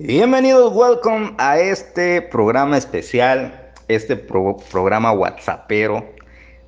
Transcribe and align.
Bienvenidos, 0.00 0.72
welcome 0.76 1.34
a 1.38 1.58
este 1.58 2.22
programa 2.22 2.78
especial, 2.78 3.72
este 3.88 4.14
programa 4.14 5.10
WhatsAppero 5.10 6.06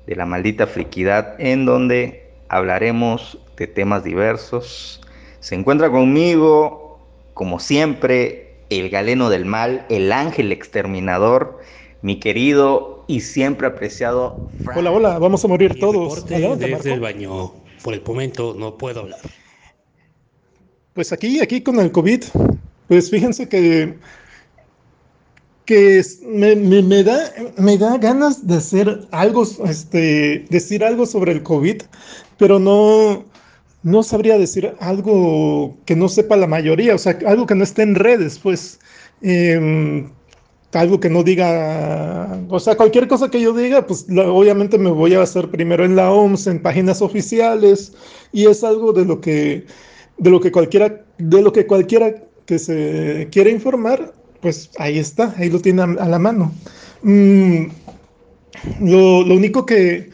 de 0.05 0.17
la 0.17 0.25
maldita 0.25 0.67
friquidad, 0.67 1.39
en 1.39 1.65
donde 1.65 2.29
hablaremos 2.49 3.37
de 3.55 3.67
temas 3.67 4.03
diversos. 4.03 4.99
Se 5.39 5.55
encuentra 5.55 5.89
conmigo, 5.89 6.99
como 7.33 7.59
siempre, 7.59 8.57
el 8.69 8.89
galeno 8.89 9.29
del 9.29 9.45
mal, 9.45 9.85
el 9.87 10.11
ángel 10.11 10.51
exterminador, 10.51 11.59
mi 12.01 12.19
querido 12.19 13.05
y 13.07 13.21
siempre 13.21 13.67
apreciado. 13.67 14.49
Hola, 14.75 14.91
hola, 14.91 15.19
vamos 15.19 15.45
a 15.45 15.47
morir 15.47 15.79
todos. 15.79 16.27
desde 16.27 16.93
el 16.93 16.99
baño. 16.99 17.53
Por 17.81 17.93
el 17.93 18.03
momento 18.05 18.53
no 18.59 18.77
puedo 18.77 18.99
hablar. 18.99 19.19
Pues 20.91 21.13
aquí, 21.13 21.39
aquí 21.39 21.61
con 21.61 21.79
el 21.79 21.93
COVID, 21.93 22.23
pues 22.91 23.09
fíjense 23.09 23.47
que, 23.47 23.97
que 25.63 26.03
me, 26.27 27.03
da, 27.05 27.31
me 27.55 27.77
da 27.77 27.97
ganas 27.97 28.45
de 28.45 28.55
hacer 28.55 29.07
algo, 29.11 29.43
este, 29.63 30.45
decir 30.49 30.83
algo 30.83 31.05
sobre 31.05 31.31
el 31.31 31.41
COVID, 31.41 31.83
pero 32.37 32.59
no, 32.59 33.23
no 33.83 34.03
sabría 34.03 34.37
decir 34.37 34.75
algo 34.81 35.77
que 35.85 35.95
no 35.95 36.09
sepa 36.09 36.35
la 36.35 36.47
mayoría, 36.47 36.93
o 36.93 36.97
sea, 36.97 37.17
algo 37.25 37.45
que 37.45 37.55
no 37.55 37.63
esté 37.63 37.83
en 37.83 37.95
redes, 37.95 38.37
pues. 38.37 38.77
Em, 39.21 40.11
algo 40.73 40.99
que 40.99 41.09
no 41.09 41.23
diga, 41.23 42.43
o 42.49 42.59
sea, 42.59 42.75
cualquier 42.75 43.07
cosa 43.07 43.29
que 43.29 43.39
yo 43.39 43.53
diga, 43.53 43.87
pues 43.87 44.05
obviamente 44.09 44.77
me 44.77 44.89
voy 44.89 45.13
a 45.13 45.21
hacer 45.21 45.49
primero 45.49 45.85
en 45.85 45.95
la 45.95 46.11
OMS, 46.11 46.47
en 46.47 46.61
páginas 46.61 47.01
oficiales, 47.01 47.93
y 48.33 48.47
es 48.47 48.65
algo 48.65 48.91
de 48.91 49.05
lo 49.05 49.21
que, 49.21 49.65
de 50.17 50.29
lo 50.29 50.41
que 50.41 50.51
cualquiera, 50.51 51.05
de 51.17 51.41
lo 51.41 51.53
que 51.53 51.65
cualquiera 51.67 52.15
que 52.45 52.59
se 52.59 53.27
quiera 53.31 53.49
informar, 53.49 54.13
pues 54.41 54.71
ahí 54.77 54.97
está, 54.97 55.33
ahí 55.37 55.49
lo 55.49 55.59
tiene 55.59 55.83
a, 55.83 55.87
la 55.87 56.19
mano. 56.19 56.51
Mm, 57.03 57.65
lo, 58.81 59.19
único 59.33 59.65
que, 59.65 60.09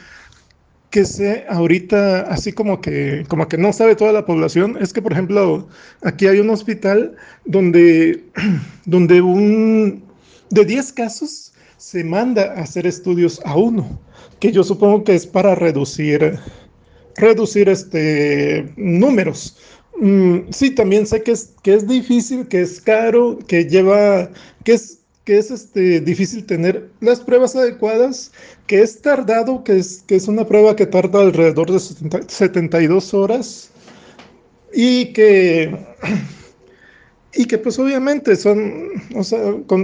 que 0.89 1.05
sé 1.05 1.45
ahorita, 1.49 2.21
así 2.21 2.51
como 2.53 2.81
que, 2.81 3.25
como 3.27 3.47
que 3.47 3.57
no 3.57 3.73
sabe 3.73 3.95
toda 3.95 4.11
la 4.11 4.25
población, 4.25 4.77
es 4.79 4.93
que, 4.93 5.01
por 5.01 5.13
ejemplo, 5.13 5.67
aquí 6.03 6.27
hay 6.27 6.39
un 6.39 6.49
hospital 6.49 7.15
donde, 7.45 8.23
donde 8.85 9.21
un, 9.21 10.03
de 10.49 10.65
10 10.65 10.93
casos 10.93 11.53
se 11.77 12.03
manda 12.03 12.53
a 12.53 12.61
hacer 12.61 12.85
estudios 12.85 13.41
a 13.45 13.55
uno, 13.55 13.99
que 14.39 14.51
yo 14.51 14.63
supongo 14.63 15.03
que 15.03 15.15
es 15.15 15.25
para 15.25 15.55
reducir, 15.55 16.37
reducir 17.15 17.69
este, 17.69 18.71
números. 18.75 19.57
Mm, 19.99 20.51
sí, 20.51 20.71
también 20.71 21.07
sé 21.07 21.23
que 21.23 21.31
es, 21.31 21.53
que 21.63 21.73
es 21.73 21.87
difícil, 21.87 22.47
que 22.47 22.61
es 22.61 22.81
caro, 22.81 23.39
que 23.47 23.65
lleva, 23.65 24.29
que 24.63 24.73
es, 24.73 24.99
que 25.25 25.37
es 25.37 25.51
este, 25.51 25.99
difícil 26.01 26.45
tener 26.45 26.89
las 27.01 27.19
pruebas 27.19 27.55
adecuadas, 27.55 28.31
que 28.67 28.81
es 28.81 29.01
tardado, 29.01 29.63
que 29.63 29.77
es, 29.77 30.03
que 30.07 30.15
es 30.15 30.27
una 30.27 30.45
prueba 30.47 30.75
que 30.75 30.85
tarda 30.85 31.21
alrededor 31.21 31.71
de 31.71 31.79
72 31.79 33.13
horas 33.13 33.71
y 34.73 35.13
que 35.13 35.75
y 37.37 37.45
que 37.45 37.57
pues 37.59 37.77
obviamente 37.77 38.35
son, 38.35 38.89
o 39.15 39.23
sea, 39.23 39.39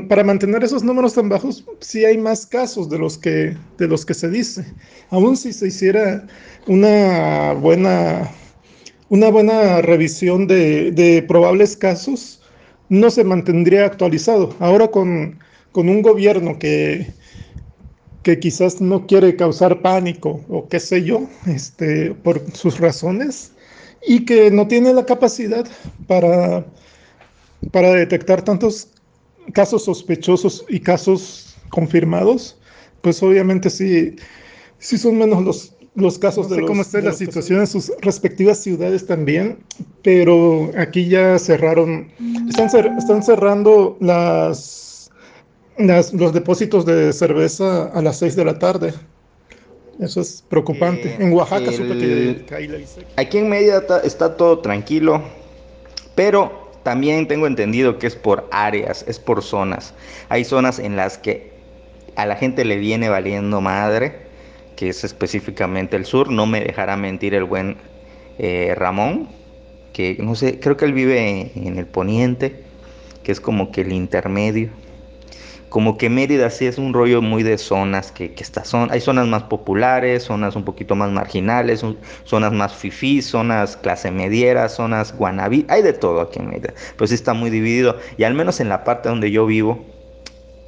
para 0.10 0.24
mantener 0.24 0.64
esos 0.64 0.84
números 0.84 1.14
tan 1.14 1.30
bajos, 1.30 1.64
sí 1.82 2.04
hay 2.04 2.18
más 2.18 2.48
casos 2.48 2.90
de 2.90 2.98
los 2.98 3.18
que, 3.18 3.56
de 3.78 3.88
los 3.88 4.06
que 4.06 4.16
se 4.16 4.30
dice. 4.30 4.66
Aún 5.12 5.38
si 5.38 5.54
se 5.54 5.68
hiciera 5.68 6.26
una 6.66 7.54
buena, 7.54 8.32
una 9.14 9.30
buena 9.30 9.80
revisión 9.84 10.48
de, 10.48 11.24
probables 11.28 11.78
casos, 11.78 12.42
no 12.90 13.12
se 13.12 13.24
mantendría 13.24 13.86
actualizado. 13.86 14.56
Ahora 14.58 14.88
con, 14.88 15.40
con 15.72 15.88
un 15.88 16.02
gobierno 16.02 16.58
que, 16.58 17.08
que 18.24 18.40
quizás 18.40 18.82
no 18.82 19.06
quiere 19.06 19.36
causar 19.36 19.84
pánico 19.84 20.42
o 20.50 20.68
qué 20.68 20.80
sé 20.80 21.04
yo, 21.04 21.28
este, 21.46 22.16
por 22.24 22.42
sus 22.54 22.80
razones, 22.80 23.52
y 24.08 24.26
que 24.26 24.50
no 24.50 24.68
tiene 24.68 24.92
la 24.92 25.06
capacidad 25.06 25.68
para 26.08 26.66
para 27.72 27.94
detectar 27.94 28.42
tantos 28.42 28.90
casos 29.54 29.86
sospechosos 29.86 30.66
y 30.68 30.80
casos 30.80 31.56
confirmados, 31.70 32.58
pues 33.02 33.22
obviamente 33.24 33.70
sí, 33.70 34.16
sí 34.80 34.98
son 34.98 35.18
menos 35.18 35.44
los, 35.44 35.76
los 35.96 36.18
casos 36.18 36.50
de 36.50 36.66
cómo 36.66 36.82
está 36.82 37.02
la 37.02 37.14
situación 37.14 37.60
en 37.60 37.68
sus 37.68 37.92
respectivas 38.02 38.58
ciudades 38.58 39.06
también, 39.06 39.60
pero 40.02 40.72
aquí 40.78 41.08
ya 41.08 41.38
cerraron, 41.38 42.12
están, 42.50 42.98
están 42.98 43.22
cerrando 43.22 43.98
las, 44.00 45.12
los 45.78 46.34
depósitos 46.34 46.86
de 46.86 47.14
cerveza 47.14 47.86
a 47.86 48.02
las 48.02 48.18
6 48.18 48.36
de 48.36 48.46
la 48.46 48.58
tarde. 48.58 48.94
Eso 50.00 50.22
es 50.22 50.44
preocupante. 50.50 51.10
Eh, 51.10 51.18
en 51.20 51.34
Oaxaca 51.34 51.72
supe 51.72 51.98
que 52.00 53.06
Aquí 53.16 53.38
en 53.38 53.50
Mérida 53.50 53.84
está 54.04 54.36
todo 54.36 54.60
tranquilo, 54.60 55.22
pero 56.16 56.72
también 56.82 57.28
tengo 57.28 57.46
entendido 57.46 58.00
que 58.00 58.08
es 58.08 58.16
por 58.16 58.48
áreas, 58.52 59.06
es 59.08 59.20
por 59.20 59.44
zonas. 59.44 59.94
Hay 60.30 60.44
zonas 60.44 60.80
en 60.80 60.96
las 60.96 61.18
que 61.18 61.54
a 62.16 62.26
la 62.26 62.36
gente 62.36 62.66
le 62.66 62.78
viene 62.78 63.10
valiendo 63.10 63.62
madre, 63.62 64.33
que 64.76 64.90
es 64.90 65.04
específicamente 65.04 65.96
el 65.96 66.06
sur. 66.06 66.32
No 66.32 66.46
me 66.46 66.62
dejará 66.62 66.98
mentir 66.98 67.34
el 67.34 67.44
buen 67.44 67.78
eh, 68.38 68.74
Ramón, 68.76 69.28
que 69.94 70.18
no 70.20 70.36
sé, 70.36 70.60
creo 70.60 70.78
que 70.78 70.86
él 70.86 70.94
vive 70.94 71.52
en 71.56 71.78
el 71.78 71.86
poniente, 71.86 72.64
que 73.24 73.32
es 73.32 73.40
como 73.40 73.72
que 73.72 73.82
el 73.82 73.92
intermedio 73.92 74.70
como 75.74 75.98
que 75.98 76.08
Mérida 76.08 76.52
sí 76.52 76.68
es 76.68 76.78
un 76.78 76.94
rollo 76.94 77.24
muy 77.24 77.42
de 77.42 77.58
zonas, 77.58 78.12
que, 78.12 78.36
que 78.36 78.46
hay 78.92 79.02
zonas 79.02 79.26
más 79.26 79.42
populares, 79.42 80.22
zonas 80.22 80.56
un 80.56 80.66
poquito 80.66 80.94
más 80.94 81.10
marginales, 81.10 81.84
zonas 82.26 82.54
más 82.54 82.76
fifí, 82.76 83.24
zonas 83.24 83.76
clase 83.76 84.12
mediera, 84.12 84.70
zonas 84.70 85.18
guanabí, 85.18 85.66
hay 85.70 85.82
de 85.82 85.94
todo 85.94 86.22
aquí 86.22 86.38
en 86.38 86.50
Mérida, 86.52 86.76
pero 86.96 87.08
sí 87.08 87.16
está 87.16 87.34
muy 87.34 87.50
dividido 87.50 87.98
y 88.18 88.24
al 88.24 88.36
menos 88.36 88.60
en 88.60 88.70
la 88.70 88.84
parte 88.84 89.10
donde 89.10 89.32
yo 89.32 89.48
vivo, 89.48 89.84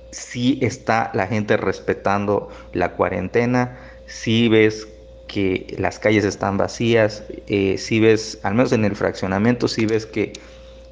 sí 0.09 0.57
está 0.63 1.11
la 1.13 1.27
gente 1.27 1.55
respetando 1.55 2.49
la 2.73 2.93
cuarentena, 2.93 3.77
sí 4.05 4.47
ves 4.49 4.87
que 5.27 5.75
las 5.77 5.99
calles 5.99 6.23
están 6.23 6.57
vacías, 6.57 7.23
eh, 7.47 7.77
sí 7.77 7.99
ves, 7.99 8.39
al 8.43 8.55
menos 8.55 8.71
en 8.71 8.85
el 8.85 8.95
fraccionamiento, 8.95 9.67
sí 9.67 9.85
ves 9.85 10.05
que, 10.05 10.33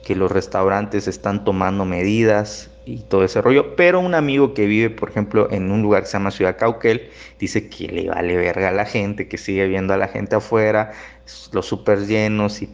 que 0.03 0.15
los 0.15 0.31
restaurantes 0.31 1.07
están 1.07 1.43
tomando 1.43 1.85
medidas, 1.85 2.69
y 2.85 2.99
todo 2.99 3.23
ese 3.23 3.41
rollo. 3.41 3.75
Pero 3.75 3.99
un 3.99 4.15
amigo 4.15 4.53
que 4.53 4.65
vive, 4.65 4.89
por 4.89 5.09
ejemplo, 5.09 5.49
en 5.51 5.71
un 5.71 5.81
lugar 5.81 6.03
que 6.03 6.07
se 6.07 6.13
llama 6.13 6.31
Ciudad 6.31 6.57
Cauquel, 6.57 7.09
dice 7.39 7.69
que 7.69 7.87
le 7.87 8.09
vale 8.09 8.35
verga 8.35 8.69
a 8.69 8.71
la 8.71 8.85
gente, 8.85 9.27
que 9.27 9.37
sigue 9.37 9.67
viendo 9.67 9.93
a 9.93 9.97
la 9.97 10.07
gente 10.07 10.35
afuera, 10.35 10.91
los 11.53 11.65
súper 11.65 12.05
llenos 12.05 12.61
y, 12.61 12.69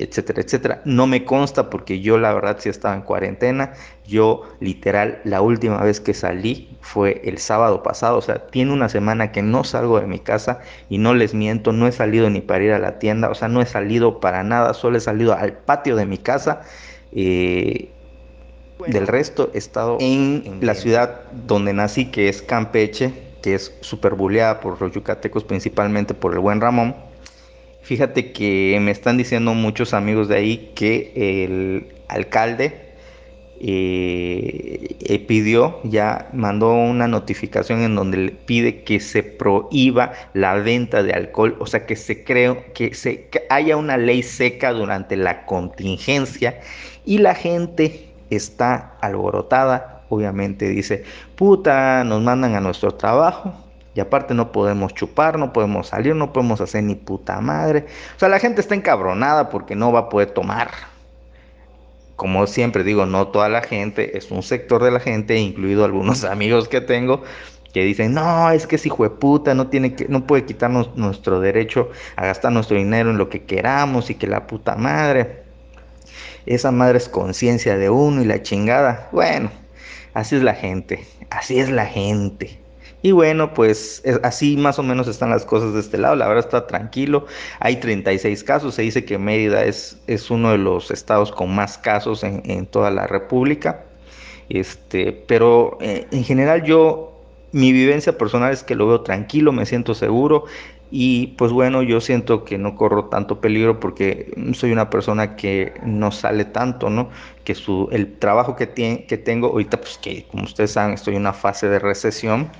etcétera, 0.00 0.42
etcétera. 0.42 0.82
No 0.84 1.06
me 1.06 1.24
consta 1.24 1.70
porque 1.70 2.00
yo 2.00 2.18
la 2.18 2.34
verdad 2.34 2.56
sí 2.58 2.68
estaba 2.68 2.94
en 2.94 3.02
cuarentena. 3.02 3.74
Yo 4.06 4.42
literal 4.60 5.20
la 5.24 5.40
última 5.40 5.80
vez 5.82 6.00
que 6.00 6.14
salí 6.14 6.76
fue 6.80 7.22
el 7.24 7.38
sábado 7.38 7.82
pasado. 7.82 8.18
O 8.18 8.22
sea, 8.22 8.46
tiene 8.46 8.72
una 8.72 8.88
semana 8.88 9.30
que 9.30 9.42
no 9.42 9.62
salgo 9.64 10.00
de 10.00 10.06
mi 10.06 10.18
casa 10.18 10.60
y 10.88 10.98
no 10.98 11.14
les 11.14 11.34
miento, 11.34 11.72
no 11.72 11.86
he 11.86 11.92
salido 11.92 12.28
ni 12.28 12.40
para 12.40 12.64
ir 12.64 12.72
a 12.72 12.78
la 12.78 12.98
tienda. 12.98 13.30
O 13.30 13.34
sea, 13.34 13.48
no 13.48 13.60
he 13.60 13.66
salido 13.66 14.18
para 14.20 14.42
nada, 14.42 14.74
solo 14.74 14.98
he 14.98 15.00
salido 15.00 15.34
al 15.34 15.52
patio 15.52 15.94
de 15.96 16.06
mi 16.06 16.18
casa. 16.18 16.62
Eh, 17.12 17.90
del 18.88 19.06
resto 19.06 19.50
he 19.54 19.58
estado 19.58 19.96
en 20.00 20.58
la 20.60 20.74
ciudad 20.74 21.22
donde 21.46 21.72
nací, 21.72 22.06
que 22.06 22.28
es 22.28 22.42
Campeche, 22.42 23.12
que 23.42 23.54
es 23.54 23.72
súper 23.80 24.14
buleada 24.14 24.60
por 24.60 24.80
los 24.80 24.92
yucatecos, 24.92 25.44
principalmente 25.44 26.14
por 26.14 26.32
el 26.32 26.40
buen 26.40 26.60
Ramón. 26.60 27.05
Fíjate 27.86 28.32
que 28.32 28.76
me 28.80 28.90
están 28.90 29.16
diciendo 29.16 29.54
muchos 29.54 29.94
amigos 29.94 30.26
de 30.26 30.34
ahí 30.34 30.72
que 30.74 31.12
el 31.14 31.86
alcalde 32.08 32.72
eh, 33.60 34.96
eh, 34.98 35.18
pidió, 35.20 35.78
ya 35.84 36.28
mandó 36.32 36.72
una 36.72 37.06
notificación 37.06 37.82
en 37.82 37.94
donde 37.94 38.16
le 38.16 38.32
pide 38.32 38.82
que 38.82 38.98
se 38.98 39.22
prohíba 39.22 40.14
la 40.34 40.54
venta 40.54 41.04
de 41.04 41.12
alcohol, 41.12 41.56
o 41.60 41.66
sea 41.66 41.86
que 41.86 41.94
se 41.94 42.24
cree 42.24 42.72
que, 42.74 42.92
se, 42.92 43.28
que 43.28 43.44
haya 43.50 43.76
una 43.76 43.96
ley 43.96 44.24
seca 44.24 44.72
durante 44.72 45.16
la 45.16 45.46
contingencia 45.46 46.58
y 47.04 47.18
la 47.18 47.36
gente 47.36 48.08
está 48.30 48.96
alborotada, 49.00 50.02
obviamente 50.08 50.68
dice, 50.70 51.04
puta, 51.36 52.02
nos 52.02 52.20
mandan 52.20 52.56
a 52.56 52.60
nuestro 52.60 52.90
trabajo 52.90 53.54
y 53.96 54.00
aparte 54.00 54.34
no 54.34 54.52
podemos 54.52 54.92
chupar, 54.92 55.38
no 55.38 55.54
podemos 55.54 55.88
salir, 55.88 56.14
no 56.14 56.30
podemos 56.30 56.60
hacer 56.60 56.84
ni 56.84 56.94
puta 56.94 57.40
madre. 57.40 57.86
O 58.14 58.18
sea, 58.18 58.28
la 58.28 58.38
gente 58.38 58.60
está 58.60 58.74
encabronada 58.74 59.48
porque 59.48 59.74
no 59.74 59.90
va 59.90 60.00
a 60.00 60.08
poder 60.10 60.32
tomar. 60.32 60.70
Como 62.14 62.46
siempre 62.46 62.84
digo, 62.84 63.06
no 63.06 63.28
toda 63.28 63.48
la 63.48 63.62
gente, 63.62 64.18
es 64.18 64.30
un 64.30 64.42
sector 64.42 64.84
de 64.84 64.90
la 64.90 65.00
gente, 65.00 65.38
incluido 65.38 65.86
algunos 65.86 66.24
amigos 66.24 66.68
que 66.68 66.82
tengo, 66.82 67.22
que 67.72 67.84
dicen, 67.84 68.12
no, 68.12 68.50
es 68.50 68.66
que 68.66 68.76
ese 68.76 68.88
hijo 68.88 69.02
de 69.02 69.10
puta 69.10 69.54
no, 69.54 69.68
tiene 69.68 69.94
que, 69.94 70.06
no 70.08 70.26
puede 70.26 70.44
quitarnos 70.44 70.94
nuestro 70.94 71.40
derecho 71.40 71.88
a 72.16 72.26
gastar 72.26 72.52
nuestro 72.52 72.76
dinero 72.76 73.10
en 73.10 73.16
lo 73.16 73.30
que 73.30 73.44
queramos 73.44 74.10
y 74.10 74.14
que 74.16 74.26
la 74.26 74.46
puta 74.46 74.76
madre. 74.76 75.42
esa 76.44 76.70
madre 76.70 76.98
es 76.98 77.08
conciencia 77.08 77.78
de 77.78 77.88
uno 77.88 78.20
y 78.20 78.26
la 78.26 78.42
chingada. 78.42 79.08
Bueno, 79.10 79.50
así 80.12 80.36
es 80.36 80.42
la 80.42 80.54
gente, 80.54 81.06
así 81.30 81.58
es 81.58 81.70
la 81.70 81.86
gente. 81.86 82.65
Y 83.02 83.12
bueno, 83.12 83.54
pues 83.54 84.02
así 84.22 84.56
más 84.56 84.78
o 84.78 84.82
menos 84.82 85.06
están 85.06 85.30
las 85.30 85.44
cosas 85.44 85.74
de 85.74 85.80
este 85.80 85.98
lado. 85.98 86.16
La 86.16 86.26
verdad 86.26 86.44
está 86.44 86.66
tranquilo. 86.66 87.26
Hay 87.60 87.76
36 87.76 88.42
casos. 88.42 88.74
Se 88.74 88.82
dice 88.82 89.04
que 89.04 89.18
Mérida 89.18 89.64
es, 89.64 89.98
es 90.06 90.30
uno 90.30 90.50
de 90.50 90.58
los 90.58 90.90
estados 90.90 91.30
con 91.30 91.54
más 91.54 91.78
casos 91.78 92.24
en, 92.24 92.66
toda 92.66 92.90
la 92.90 93.06
República. 93.06 93.84
Este, 94.48 95.12
pero 95.12 95.78
eh, 95.80 96.06
en 96.10 96.24
general 96.24 96.64
yo, 96.64 97.12
mi 97.52 97.72
vivencia 97.72 98.16
personal 98.16 98.52
es 98.52 98.62
que 98.62 98.74
lo 98.74 98.86
veo 98.88 99.02
tranquilo, 99.02 99.52
me 99.52 99.66
siento 99.66 99.94
seguro. 99.94 100.44
Y 100.90 101.28
pues 101.38 101.50
bueno, 101.52 101.82
yo 101.82 102.00
siento 102.00 102.44
que 102.44 102.58
no 102.58 102.76
corro 102.76 103.06
tanto 103.06 103.40
peligro 103.40 103.80
porque 103.80 104.32
soy 104.54 104.70
una 104.70 104.88
persona 104.88 105.34
que 105.34 105.74
no 105.84 106.12
sale 106.12 106.44
tanto, 106.44 106.90
¿no? 106.90 107.10
Que 107.44 107.56
su, 107.56 107.88
el 107.90 108.18
trabajo 108.18 108.54
que, 108.54 108.68
que 109.06 109.18
tengo, 109.18 109.48
ahorita 109.48 109.80
pues 109.80 109.98
que 109.98 110.24
como 110.24 110.44
ustedes 110.44 110.72
saben 110.72 110.94
estoy 110.94 111.16
en 111.16 111.22
una 111.22 111.32
fase 111.32 111.68
de 111.68 111.80
recesión, 111.80 112.50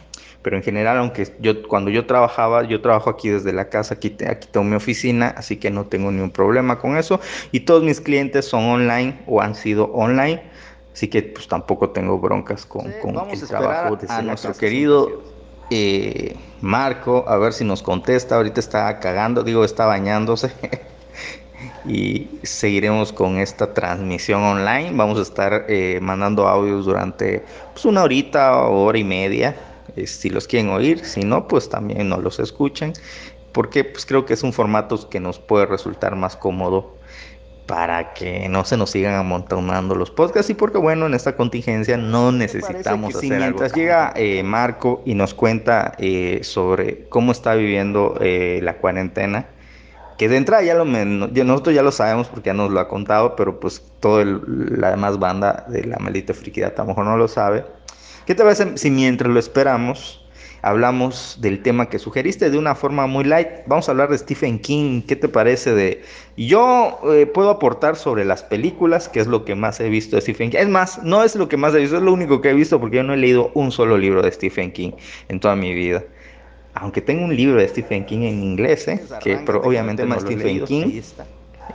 pero 0.47 0.59
en 0.59 0.63
general, 0.63 0.99
aunque 0.99 1.27
yo 1.41 1.67
cuando 1.67 1.91
yo 1.91 2.07
trabajaba, 2.07 2.63
yo 2.63 2.81
trabajo 2.81 3.11
aquí 3.11 3.31
desde 3.31 3.53
la 3.53 3.69
casa, 3.69 3.95
aquí, 3.95 4.17
aquí 4.29 4.47
tengo 4.49 4.63
mi 4.63 4.77
oficina, 4.77 5.35
así 5.37 5.57
que 5.57 5.73
no 5.73 5.87
tengo 5.87 6.13
ningún 6.13 6.31
problema 6.31 6.79
con 6.79 6.97
eso. 6.97 7.19
Y 7.51 7.59
todos 7.59 7.83
mis 7.83 8.01
clientes 8.01 8.45
son 8.45 8.63
online 8.63 9.19
o 9.27 9.41
han 9.41 9.57
sido 9.57 9.87
online, 9.87 10.41
así 10.93 11.09
que 11.09 11.25
pues 11.25 11.49
tampoco 11.49 11.91
tengo 11.91 12.21
broncas 12.21 12.65
con, 12.65 12.93
con 13.03 13.29
el 13.29 13.41
trabajo 13.41 13.97
de 13.97 14.23
nuestro 14.23 14.55
querido 14.55 15.21
eh, 15.71 16.37
Marco, 16.61 17.25
a 17.27 17.39
ver 17.39 17.53
si 17.53 17.65
nos 17.65 17.83
contesta. 17.83 18.37
Ahorita 18.37 18.61
está 18.61 19.01
cagando, 19.01 19.43
digo, 19.43 19.65
está 19.65 19.87
bañándose. 19.87 20.53
y 21.85 22.29
seguiremos 22.45 23.13
con 23.13 23.39
esta 23.39 23.75
transmisión 23.75 24.45
online. 24.45 24.93
Vamos 24.95 25.19
a 25.19 25.23
estar 25.23 25.65
eh, 25.67 25.99
mandando 26.01 26.47
audios 26.47 26.87
durante 26.87 27.43
pues, 27.73 27.85
una 27.85 28.05
horita 28.05 28.59
o 28.69 28.85
hora 28.85 28.99
y 28.99 29.03
media 29.03 29.57
si 30.05 30.31
los 30.31 30.47
quieren 30.47 30.71
oír, 30.71 31.05
si 31.05 31.23
no, 31.23 31.49
pues 31.49 31.69
también 31.69 32.09
no 32.09 32.19
los 32.19 32.39
escuchen, 32.39 32.93
porque 33.53 33.85
pues 33.85 34.05
creo 34.05 34.27
que 34.27 34.35
es 34.35 34.43
un 34.43 34.53
formato 34.53 35.09
que 35.09 35.21
nos 35.21 35.39
puede 35.39 35.67
resultar 35.67 36.17
más 36.17 36.37
cómodo 36.37 36.97
para 37.67 38.15
que 38.15 38.49
no 38.49 38.65
se 38.65 38.77
nos 38.77 38.91
sigan 38.91 39.15
amontonando 39.15 39.95
los 39.95 40.11
podcasts. 40.11 40.51
Y 40.51 40.55
porque 40.55 40.79
bueno 40.79 41.07
en 41.07 41.15
esta 41.15 41.37
contingencia 41.37 41.97
no 41.97 42.33
necesitamos 42.33 43.15
hacer 43.15 43.39
mientras 43.39 43.73
llega 43.73 44.13
eh, 44.17 44.43
Marco 44.43 45.03
y 45.05 45.15
nos 45.15 45.35
cuenta 45.35 45.93
eh, 45.99 46.41
sobre 46.43 47.09
cómo 47.09 47.33
está 47.33 47.55
viviendo 47.55 48.17
eh, 48.21 48.61
la 48.63 48.79
cuarentena 48.79 49.47
que 50.17 50.29
de 50.31 50.39
entrada 50.39 50.63
ya 50.63 50.75
lo 50.75 50.85
nosotros 50.87 51.75
ya 51.75 51.83
lo 51.83 51.93
sabemos 51.93 52.29
porque 52.29 52.49
ya 52.49 52.55
nos 52.55 52.71
lo 52.71 52.81
ha 52.81 52.89
contado 52.89 53.37
pero 53.37 53.61
pues 53.61 53.83
toda 54.01 54.25
la 54.25 54.91
demás 54.91 55.19
banda 55.19 55.67
de 55.69 55.85
la 55.85 55.99
maldita 55.99 56.33
friquidad 56.33 56.73
a 56.77 56.83
lo 56.83 56.89
mejor 56.89 57.05
no 57.05 57.17
lo 57.19 57.29
sabe 57.29 57.67
¿Qué 58.27 58.35
te 58.35 58.43
parece 58.43 58.77
si 58.77 58.91
mientras 58.91 59.33
lo 59.33 59.39
esperamos 59.39 60.21
hablamos 60.63 61.39
del 61.41 61.63
tema 61.63 61.89
que 61.89 62.01
sugeriste 62.01 62.51
de 62.51 62.59
una 62.59 62.75
forma 62.75 63.07
muy 63.07 63.23
light? 63.23 63.49
Vamos 63.67 63.89
a 63.89 63.93
hablar 63.93 64.11
de 64.11 64.19
Stephen 64.19 64.59
King. 64.59 65.03
¿Qué 65.03 65.15
te 65.15 65.29
parece 65.29 65.73
de... 65.73 66.03
Yo 66.37 66.99
eh, 67.13 67.27
puedo 67.27 67.51
aportar 67.51 67.95
sobre 67.95 68.25
las 68.25 68.43
películas, 68.43 69.09
que 69.09 69.21
es 69.21 69.29
lo 69.29 69.45
que 69.45 69.55
más 69.55 69.79
he 69.79 69.89
visto 69.89 70.17
de 70.17 70.23
Stephen 70.23 70.51
King. 70.51 70.59
Es 70.59 70.69
más, 70.69 71.01
no 71.05 71.23
es 71.23 71.37
lo 71.37 71.49
que 71.49 71.57
más 71.57 71.73
he 71.77 71.79
visto, 71.79 71.99
es 71.99 72.03
lo 72.03 72.13
único 72.13 72.41
que 72.41 72.51
he 72.51 72.55
visto 72.55 72.81
porque 72.81 72.97
yo 72.97 73.05
no 73.05 73.15
he 73.15 73.17
leído 73.17 73.53
un 73.55 73.71
solo 73.71 73.97
libro 73.97 74.23
de 74.23 74.33
Stephen 74.33 74.73
King 74.73 74.91
en 75.29 75.39
toda 75.39 75.55
mi 75.55 75.73
vida. 75.73 76.03
Aunque 76.75 77.01
tengo 77.01 77.25
un 77.25 77.37
libro 77.37 77.61
de 77.61 77.69
Stephen 77.69 78.05
King 78.07 78.23
en 78.23 78.43
inglés, 78.43 78.89
¿eh? 78.89 79.01
que 79.23 79.39
pero 79.47 79.63
obviamente 79.63 80.05
no 80.05 80.19
Stephen 80.19 80.65
King. 80.65 81.01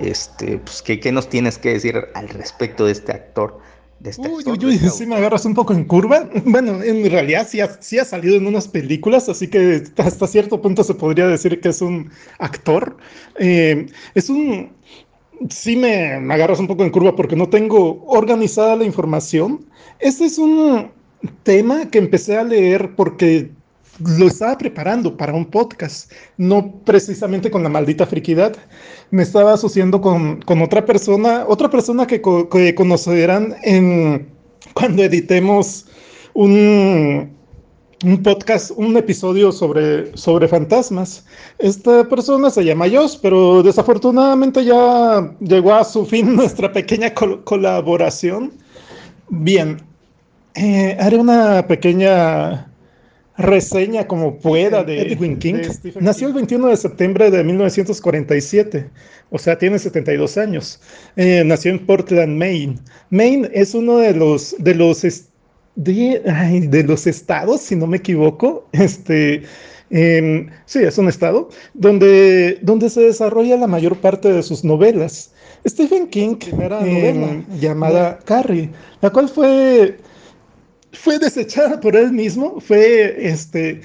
Este, 0.02 0.58
pues, 0.58 0.82
¿qué, 0.82 1.00
¿qué 1.00 1.14
nos 1.14 1.30
tienes 1.30 1.58
que 1.58 1.74
decir 1.74 2.10
al 2.14 2.28
respecto 2.28 2.86
de 2.86 2.92
este 2.92 3.14
actor? 3.14 3.60
Uy, 4.18 4.44
uy, 4.46 4.66
uy, 4.66 4.78
sí 4.78 5.06
me 5.06 5.16
agarras 5.16 5.46
un 5.46 5.54
poco 5.54 5.74
en 5.74 5.86
curva. 5.86 6.30
Bueno, 6.46 6.82
en 6.82 7.10
realidad 7.10 7.48
sí 7.50 7.60
ha, 7.60 7.82
sí 7.82 8.00
ha, 8.00 8.06
salido 8.06 8.36
en 8.36 8.48
unas 8.48 8.68
películas, 8.68 9.30
así 9.30 9.48
que 9.48 9.84
hasta 9.98 10.28
cierto 10.28 10.62
punto 10.62 10.84
se 10.84 10.96
podría 10.96 11.28
decir 11.28 11.60
que 11.62 11.70
es 11.70 11.82
un 11.82 12.10
actor. 12.40 12.98
Eh, 13.40 13.88
es 14.16 14.30
un... 14.30 14.72
Sí 15.50 15.76
me, 15.76 16.20
me 16.20 16.34
agarras 16.36 16.60
un 16.60 16.68
poco 16.68 16.84
en 16.84 16.92
curva 16.92 17.16
porque 17.16 17.36
no 17.36 17.50
tengo 17.50 18.04
organizada 18.06 18.76
la 18.76 18.86
información. 18.86 19.66
Este 20.00 20.26
es 20.26 20.38
un 20.38 20.92
tema 21.44 21.90
que 21.90 21.98
empecé 21.98 22.38
a 22.38 22.44
leer 22.44 22.96
porque 22.96 23.50
lo 24.00 24.28
estaba 24.28 24.58
preparando 24.58 25.16
para 25.16 25.34
un 25.34 25.46
podcast, 25.46 26.12
no 26.38 26.72
precisamente 26.86 27.52
con 27.52 27.64
la 27.64 27.70
maldita 27.70 28.06
friquidad. 28.06 28.56
Me 29.12 29.24
estaba 29.24 29.54
asociando 29.54 30.02
con, 30.02 30.42
con 30.42 30.62
otra 30.62 30.86
persona, 30.86 31.46
otra 31.48 31.70
persona 31.70 32.08
que, 32.08 32.22
que, 32.52 32.76
conocerán 32.76 33.56
en, 33.64 34.30
cuando 34.74 35.04
editemos 35.04 35.86
un, 36.34 37.32
un 38.04 38.24
podcast, 38.24 38.72
un 38.76 38.96
episodio 38.98 39.52
sobre, 39.52 40.16
sobre 40.18 40.48
fantasmas. 40.48 41.26
Esta 41.60 42.08
persona 42.08 42.50
se 42.50 42.64
llama 42.64 42.90
Joss, 42.90 43.18
pero 43.18 43.62
desafortunadamente 43.62 44.64
ya 44.64 45.36
llegó 45.42 45.74
a 45.74 45.84
su 45.84 46.06
fin 46.06 46.36
nuestra 46.38 46.72
pequeña 46.72 47.14
colaboración. 47.14 48.54
Bien, 49.30 49.78
eh, 50.56 50.98
haré 51.00 51.18
una 51.18 51.66
pequeña 51.68 52.71
reseña 53.42 54.08
como 54.08 54.38
pueda 54.38 54.84
de 54.84 55.02
Edwin 55.02 55.38
King. 55.38 55.56
Nació 56.00 56.28
el 56.28 56.34
21 56.34 56.68
de 56.68 56.78
septiembre 56.78 57.32
de 57.32 57.44
1947, 57.44 58.90
o 59.30 59.38
sea, 59.38 59.58
tiene 59.58 59.80
72 59.80 60.38
años. 60.38 60.80
Eh, 61.16 61.44
nació 61.46 61.72
en 61.72 61.86
Portland, 61.86 62.38
Maine. 62.38 62.78
Maine 63.10 63.50
es 63.54 63.74
uno 63.74 63.98
de 63.98 64.14
los, 64.14 64.56
de 64.60 64.76
los, 64.76 65.02
de, 65.76 66.84
los 66.88 67.08
estados, 67.08 67.62
si 67.62 67.76
no 67.76 67.88
me 67.88 67.98
equivoco, 67.98 68.68
este, 68.72 69.44
sí, 69.90 70.80
es 70.80 70.98
un 70.98 71.10
estado, 71.10 71.50
donde, 71.74 72.60
donde 72.62 72.90
se 72.90 73.02
desarrolla 73.02 73.58
la 73.58 73.68
mayor 73.68 73.98
parte 73.98 74.32
de 74.32 74.44
sus 74.44 74.64
novelas. 74.64 75.32
Stephen 75.68 76.08
King, 76.08 76.38
era 76.60 76.82
novela 76.82 77.44
llamada 77.60 78.20
Carrie, 78.26 78.70
la 79.02 79.12
cual 79.12 79.30
fue 79.30 79.98
fue 80.94 81.20
desechada 81.20 81.80
por 81.80 81.96
él 81.96 82.12
mismo, 82.12 82.60
fue, 82.60 83.28
este, 83.28 83.82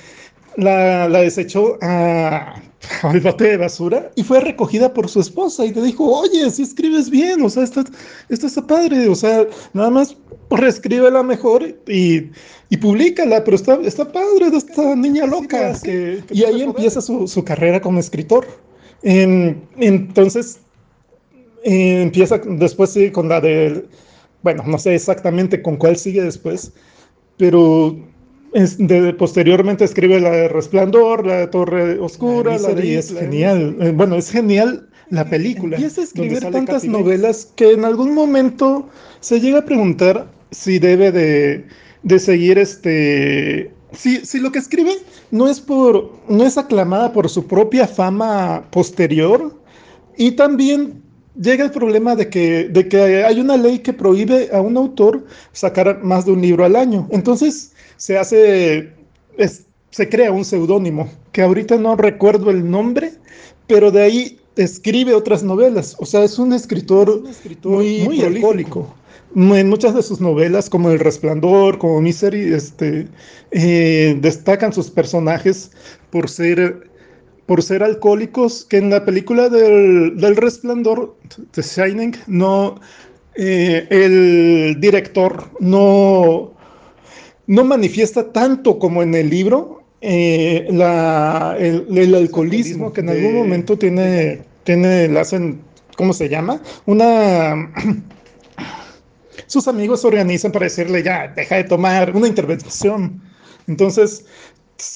la, 0.57 1.09
la 1.09 1.21
desechó 1.21 1.79
a, 1.83 2.61
al 3.03 3.21
bote 3.21 3.45
de 3.45 3.57
basura 3.57 4.11
y 4.15 4.23
fue 4.23 4.41
recogida 4.41 4.93
por 4.93 5.09
su 5.09 5.21
esposa 5.21 5.65
y 5.65 5.73
le 5.73 5.83
dijo, 5.83 6.05
oye, 6.05 6.51
si 6.51 6.63
escribes 6.63 7.11
bien, 7.11 7.43
o 7.43 7.51
sea, 7.51 7.65
esto, 7.65 7.85
esto 8.29 8.47
está 8.47 8.67
padre, 8.67 9.09
o 9.09 9.15
sea, 9.15 9.47
nada 9.73 9.91
más 9.91 10.17
reescríbela 10.51 11.23
mejor 11.23 11.77
y, 11.87 12.31
y 12.71 12.77
públicala, 12.77 13.43
pero 13.45 13.57
está, 13.57 13.79
está 13.83 14.11
padre 14.11 14.51
de 14.51 14.59
esta 14.59 14.95
niña 14.95 15.27
loca. 15.27 15.75
y 16.31 16.45
ahí 16.45 16.63
empieza 16.63 17.01
su, 17.01 17.27
su, 17.27 17.45
carrera 17.45 17.81
como 17.81 18.01
escritor. 18.01 18.47
entonces, 19.03 20.61
empieza 21.65 22.39
después 22.39 22.91
sí, 22.91 23.11
con 23.11 23.29
la 23.29 23.41
de, 23.41 23.85
bueno, 24.43 24.63
no 24.67 24.79
sé 24.79 24.95
exactamente 24.95 25.63
con 25.63 25.77
cuál 25.77 25.97
sigue 25.97 26.23
después, 26.23 26.73
pero 27.37 27.97
posteriormente 29.19 29.85
escribe 29.85 30.21
la 30.21 30.31
de 30.31 30.49
Resplandor, 30.49 31.27
la 31.27 31.39
de 31.39 31.47
Torre 31.49 31.99
Oscura, 31.99 32.59
la, 32.59 32.75
de 32.75 32.99
es 32.99 33.13
genial. 33.13 33.77
Eh, 33.81 33.93
bueno, 33.95 34.17
es 34.17 34.31
genial 34.31 34.89
la 35.11 35.29
película. 35.29 35.79
Y 35.79 35.85
es 35.85 35.99
escribir 35.99 36.41
tantas 36.41 36.85
novelas 36.85 37.53
que 37.57 37.73
en 37.73 37.85
algún 37.85 38.15
momento 38.15 38.89
se 39.21 39.41
llega 39.41 39.61
a 39.61 39.65
preguntar 39.65 40.31
si 40.51 40.79
debe 40.79 41.13
de, 41.13 42.19
seguir 42.19 42.59
este. 42.59 43.73
Si, 43.93 44.25
si, 44.25 44.39
lo 44.39 44.53
que 44.53 44.59
escribe 44.59 44.93
no 45.31 45.49
es 45.49 45.61
por. 45.61 46.13
no 46.29 46.45
es 46.45 46.57
aclamada 46.57 47.13
por 47.13 47.29
su 47.29 47.47
propia 47.47 47.87
fama 47.87 48.65
posterior. 48.71 49.55
Y 50.17 50.33
también 50.33 51.03
llega 51.41 51.65
el 51.65 51.71
problema 51.71 52.17
de 52.17 52.29
que, 52.29 52.69
de 52.69 52.89
que 52.89 53.25
hay 53.25 53.41
una 53.41 53.57
ley 53.57 53.81
que 53.81 53.93
prohíbe 53.93 54.49
a 54.53 54.61
un 54.61 54.77
autor 54.77 55.27
sacar 55.53 56.03
más 56.03 56.25
de 56.27 56.33
un 56.33 56.43
libro 56.43 56.65
al 56.65 56.77
año. 56.77 57.09
Entonces 57.11 57.73
se 57.97 58.19
hace, 58.19 58.93
se 59.91 60.09
crea 60.09 60.33
un 60.33 60.45
seudónimo, 60.45 61.09
que 61.33 61.43
ahorita 61.43 61.77
no 61.77 61.97
recuerdo 61.97 62.51
el 62.51 62.69
nombre, 62.69 63.13
pero 63.67 63.91
de 63.91 64.03
ahí 64.03 64.41
escribe 64.57 65.15
otras 65.15 65.43
novelas. 65.43 65.97
O 65.99 66.07
sea, 66.07 66.25
es 66.25 66.39
un 66.39 66.53
escritor, 66.53 67.23
muy, 67.65 68.01
muy 68.01 68.23
alcohólico. 68.23 68.95
En 69.35 69.69
muchas 69.69 69.95
de 69.95 70.03
sus 70.03 70.21
novelas, 70.21 70.71
como 70.71 70.91
El 70.91 70.99
Resplandor, 70.99 71.79
como 71.79 72.01
Misery, 72.01 72.55
este, 72.55 73.07
eh, 73.51 74.17
destacan 74.21 74.73
sus 74.73 74.91
personajes 74.91 75.73
por 76.11 76.31
ser 76.31 76.89
por 77.47 77.63
ser 77.63 77.83
alcohólicos, 77.83 78.65
que 78.65 78.79
en 78.79 78.91
la 78.91 79.05
película 79.05 79.49
del, 79.49 80.17
del 80.17 80.37
Resplandor, 80.37 81.17
The 81.53 81.63
Shining, 81.63 82.17
no, 82.27 82.81
eh, 83.37 83.87
el 83.91 84.77
director 84.81 85.51
no, 85.61 86.53
no 87.47 87.65
manifiesta 87.65 88.33
tanto 88.33 88.79
como 88.79 89.03
en 89.03 89.15
el 89.15 89.31
libro 89.31 89.83
eh, 90.01 90.67
la, 90.71 91.57
el, 91.59 92.15
alcoholismo, 92.15 92.93
que 92.93 93.01
en 93.01 93.11
algún 93.11 93.35
momento 93.35 93.79
tiene, 93.79 94.43
tiene, 94.65 95.19
hacen 95.19 95.61
¿cómo 95.97 96.13
se 96.13 96.29
llama? 96.29 96.61
Una... 96.87 97.73
Sus 99.47 99.69
amigos 99.69 100.01
se 100.01 100.09
organizan 100.09 100.51
para 100.51 100.65
decirle, 100.65 101.03
ya, 101.03 101.29
deja 101.29 101.57
de 101.57 101.65
tomar 101.65 102.15
una 102.17 102.27
intervención. 102.27 103.23
Entonces, 103.69 104.25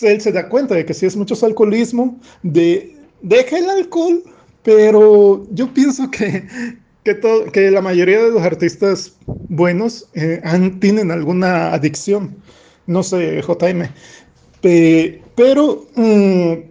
él 0.02 0.20
se 0.20 0.32
da 0.32 0.48
cuenta 0.48 0.74
de 0.74 0.84
que 0.84 0.94
si 0.94 1.06
es 1.06 1.16
mucho 1.16 1.34
alcoholismo, 1.44 2.18
de, 2.42 2.96
deja 3.22 3.58
el 3.58 3.70
alcohol, 3.70 4.22
pero 4.62 5.46
yo 5.52 5.72
pienso 5.72 6.10
que, 6.10 6.46
que, 7.04 7.20
que 7.52 7.70
la 7.70 7.80
mayoría 7.80 8.22
de 8.22 8.30
los 8.30 8.42
artistas 8.42 9.14
buenos 9.26 10.08
eh, 10.14 10.40
tienen 10.80 11.10
alguna 11.10 11.72
adicción. 11.72 12.36
No 12.86 13.02
sé, 13.02 13.42
JM. 13.42 13.88
pero... 15.34 15.86
Mm, 15.94 16.70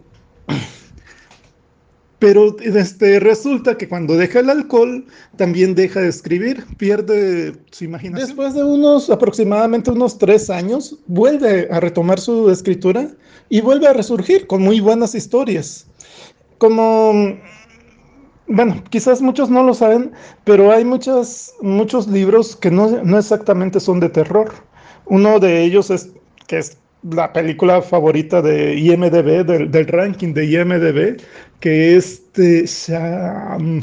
pero 2.19 2.55
este, 2.59 3.19
resulta 3.21 3.77
que 3.77 3.87
cuando 3.87 4.17
deja 4.17 4.41
el 4.41 4.49
alcohol, 4.49 5.05
también 5.37 5.73
deja 5.73 6.01
de 6.01 6.09
escribir, 6.09 6.65
pierde 6.77 7.55
su 7.71 7.85
imaginación. 7.85 8.27
Después 8.27 8.53
de 8.53 8.63
unos 8.63 9.09
aproximadamente 9.09 9.89
unos 9.89 10.17
tres 10.17 10.49
años, 10.49 10.99
vuelve 11.07 11.69
a 11.71 11.79
retomar 11.79 12.19
su 12.19 12.49
escritura 12.49 13.09
y 13.47 13.61
vuelve 13.61 13.87
a 13.87 13.93
resurgir 13.93 14.47
con 14.47 14.61
muy 14.61 14.81
buenas 14.81 15.15
historias. 15.15 15.87
Como, 16.57 17.39
bueno, 18.47 18.83
quizás 18.89 19.21
muchos 19.21 19.49
no 19.49 19.63
lo 19.63 19.73
saben, 19.73 20.11
pero 20.43 20.73
hay 20.73 20.83
muchas, 20.83 21.53
muchos 21.61 22.09
libros 22.09 22.57
que 22.57 22.69
no, 22.69 23.01
no 23.01 23.17
exactamente 23.17 23.79
son 23.79 24.01
de 24.01 24.09
terror. 24.09 24.51
Uno 25.05 25.39
de 25.39 25.63
ellos 25.63 25.89
es 25.89 26.09
que 26.47 26.57
es 26.57 26.77
la 27.03 27.31
película 27.31 27.81
favorita 27.81 28.41
de 28.41 28.75
IMDB, 28.75 29.45
del, 29.45 29.87
ranking 29.87 30.33
de 30.33 30.45
IMDB, 30.45 31.21
que 31.59 31.95
es 31.95 32.21
de, 32.33 32.69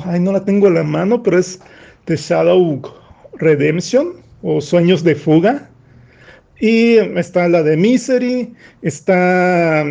ay, 0.04 0.20
no 0.20 0.32
la 0.32 0.44
tengo 0.44 0.66
a 0.66 0.70
la 0.70 0.82
mano, 0.84 1.22
pero 1.22 1.38
es 1.38 1.60
The 2.04 2.16
Shadow 2.16 2.82
Redemption 3.34 4.14
o 4.42 4.60
Sueños 4.60 5.02
de 5.02 5.14
Fuga. 5.14 5.70
Y 6.58 6.96
está 6.96 7.48
la 7.48 7.62
de 7.62 7.76
Misery, 7.76 8.54
está 8.80 9.84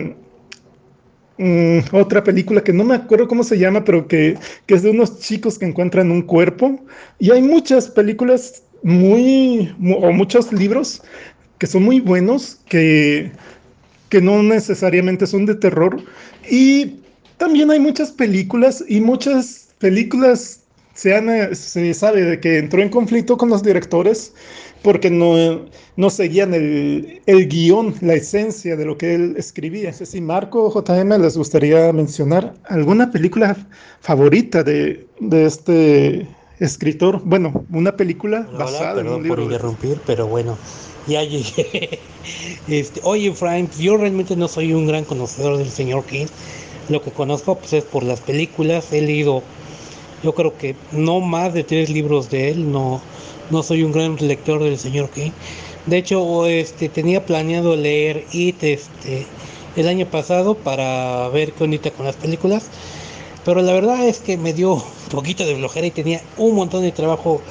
mm, 1.38 1.80
otra 1.92 2.24
película 2.24 2.64
que 2.64 2.74
no 2.74 2.84
me 2.84 2.96
acuerdo 2.96 3.28
cómo 3.28 3.44
se 3.44 3.60
llama, 3.60 3.84
pero 3.84 4.08
que, 4.08 4.38
que, 4.66 4.74
es 4.74 4.82
de 4.82 4.90
unos 4.90 5.20
chicos 5.20 5.60
que 5.60 5.66
encuentran 5.66 6.12
un 6.12 6.24
cuerpo. 6.24 6.80
Y 7.20 7.32
hay 7.32 7.44
muchas 7.44 7.88
películas 7.88 8.64
muy, 8.82 9.76
o 10.00 10.12
muchos 10.12 10.52
libros 10.54 11.02
que 11.58 11.68
son 11.68 11.84
muy 11.84 12.00
buenos, 12.00 12.60
que, 12.68 13.32
que 14.10 14.22
no 14.22 14.44
necesariamente 14.44 15.28
son 15.28 15.46
de 15.46 15.56
terror. 15.56 16.02
Y 16.50 17.00
también 17.38 17.72
hay 17.72 17.80
muchas 17.80 18.12
películas 18.12 18.84
y 18.88 19.02
muchas 19.02 19.70
películas 19.80 20.62
se, 20.94 21.16
han, 21.16 21.56
se 21.56 21.94
sabe 21.94 22.24
de 22.24 22.40
que 22.40 22.58
entró 22.58 22.82
en 22.82 22.90
conflicto 22.90 23.38
con 23.38 23.50
los 23.50 23.62
directores 23.62 24.34
porque 24.82 25.10
no, 25.10 25.66
no 25.98 26.10
seguían 26.12 26.54
el, 26.54 27.20
el, 27.26 27.48
guion, 27.48 27.96
la 28.02 28.14
esencia 28.14 28.76
de 28.76 28.86
lo 28.86 28.98
que 28.98 29.16
él 29.16 29.34
escribía. 29.36 29.90
No 29.90 29.98
sé 29.98 30.06
si 30.06 30.22
Marco 30.22 30.72
JM 30.72 31.10
les 31.22 31.36
gustaría 31.36 31.92
mencionar 31.92 32.54
alguna 32.66 33.12
película 33.12 33.58
favorita 34.02 34.64
de, 34.64 35.08
de 35.20 35.46
este 35.46 36.28
escritor. 36.60 37.22
Bueno, 37.26 37.66
una 37.72 37.98
película 37.98 38.48
basada 38.58 39.02
en 39.02 39.08
un 39.08 39.24
libro. 39.24 39.38
por 39.38 39.44
interrumpir, 39.52 40.00
pero 40.06 40.28
bueno, 40.28 40.56
ya 41.08 41.24
llegué. 41.24 42.00
Este, 42.68 43.00
oye, 43.04 43.32
Frank, 43.34 43.70
yo 43.78 43.98
realmente 43.98 44.36
no 44.36 44.48
soy 44.48 44.74
un 44.74 44.88
gran 44.88 45.06
conocedor 45.06 45.58
del 45.58 45.70
señor 45.70 46.04
King. 46.06 46.26
Lo 46.90 47.02
que 47.02 47.12
conozco 47.12 47.56
pues, 47.56 47.74
es 47.74 47.84
por 47.84 48.04
las 48.04 48.20
películas. 48.22 48.92
He 48.92 49.02
leído, 49.02 49.44
yo 50.24 50.34
creo 50.34 50.58
que 50.58 50.76
no 50.92 51.20
más 51.20 51.54
de 51.54 51.64
tres 51.64 51.92
libros 51.92 52.32
de 52.32 52.50
él. 52.50 52.72
No, 52.72 53.02
no 53.52 53.62
soy 53.62 53.84
un 53.84 53.92
gran 53.92 54.16
lector 54.16 54.64
del 54.64 54.80
señor 54.80 55.10
King. 55.12 55.32
De 55.86 55.98
hecho, 55.98 56.48
este, 56.48 56.90
tenía 56.90 57.24
planeado 57.24 57.76
leer 57.76 58.26
It 58.32 58.64
este, 58.64 59.28
el 59.76 59.88
año 59.88 60.08
pasado 60.08 60.56
para 60.56 61.30
ver 61.30 61.54
qué 61.54 61.64
ondita 61.64 61.92
con 61.92 62.08
las 62.08 62.16
películas. 62.16 62.70
Pero 63.46 63.62
la 63.62 63.74
verdad 63.74 64.08
es 64.08 64.20
que 64.20 64.38
me 64.38 64.54
dio 64.54 64.74
un 64.74 65.10
poquito 65.12 65.46
de 65.46 65.56
flojera 65.56 65.86
y 65.86 65.92
tenía 65.92 66.22
un 66.38 66.56
montón 66.56 66.82
de 66.82 66.92
trabajo 66.92 67.42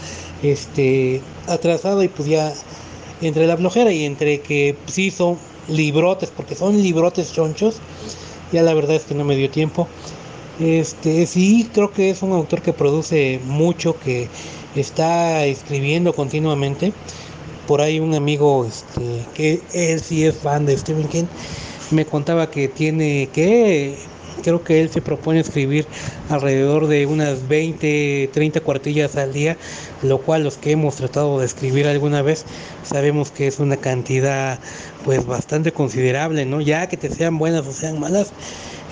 este, 0.42 1.22
atrasado 1.46 2.02
y 2.02 2.08
pues 2.08 2.28
ya 2.28 2.52
entre 3.20 3.46
la 3.46 3.56
flojera 3.56 3.92
y 3.92 4.04
entre 4.04 4.40
que 4.40 4.76
sí 4.86 5.10
son 5.10 5.38
librotes, 5.68 6.30
porque 6.30 6.54
son 6.54 6.82
librotes 6.82 7.32
chonchos, 7.32 7.76
ya 8.52 8.62
la 8.62 8.74
verdad 8.74 8.96
es 8.96 9.04
que 9.04 9.14
no 9.14 9.24
me 9.24 9.36
dio 9.36 9.50
tiempo. 9.50 9.88
Este, 10.60 11.26
sí, 11.26 11.68
creo 11.72 11.90
que 11.90 12.10
es 12.10 12.22
un 12.22 12.32
autor 12.32 12.62
que 12.62 12.72
produce 12.72 13.40
mucho, 13.44 13.98
que 13.98 14.28
está 14.76 15.44
escribiendo 15.44 16.12
continuamente. 16.12 16.92
Por 17.66 17.80
ahí 17.80 17.98
un 17.98 18.14
amigo, 18.14 18.66
este, 18.66 19.24
que 19.34 19.62
él 19.72 20.00
sí 20.00 20.24
es 20.24 20.36
fan 20.36 20.66
de 20.66 20.76
Stephen 20.76 21.08
King, 21.08 21.24
me 21.90 22.04
contaba 22.04 22.50
que 22.50 22.68
tiene 22.68 23.28
que 23.32 23.96
creo 24.44 24.62
que 24.62 24.80
él 24.80 24.90
se 24.90 25.00
propone 25.00 25.40
escribir 25.40 25.86
alrededor 26.28 26.86
de 26.86 27.06
unas 27.06 27.48
20, 27.48 28.30
30 28.32 28.60
cuartillas 28.60 29.16
al 29.16 29.32
día, 29.32 29.56
lo 30.02 30.18
cual 30.18 30.44
los 30.44 30.58
que 30.58 30.72
hemos 30.72 30.96
tratado 30.96 31.40
de 31.40 31.46
escribir 31.46 31.86
alguna 31.86 32.22
vez 32.22 32.44
sabemos 32.84 33.30
que 33.30 33.46
es 33.46 33.58
una 33.58 33.78
cantidad 33.78 34.60
pues 35.04 35.26
bastante 35.26 35.72
considerable, 35.72 36.44
¿no? 36.44 36.60
Ya 36.60 36.86
que 36.86 36.96
te 36.96 37.10
sean 37.10 37.38
buenas 37.38 37.66
o 37.66 37.72
sean 37.72 37.98
malas 37.98 38.32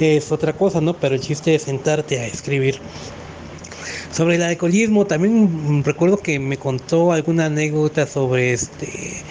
es 0.00 0.32
otra 0.32 0.52
cosa, 0.52 0.80
¿no? 0.80 0.94
Pero 0.94 1.14
el 1.14 1.20
chiste 1.20 1.54
es 1.54 1.62
sentarte 1.62 2.18
a 2.18 2.26
escribir. 2.26 2.78
Sobre 4.10 4.36
el 4.36 4.42
alcoholismo, 4.42 5.06
también 5.06 5.82
recuerdo 5.84 6.18
que 6.18 6.38
me 6.38 6.58
contó 6.58 7.12
alguna 7.12 7.46
anécdota 7.46 8.06
sobre 8.06 8.52
este 8.52 9.22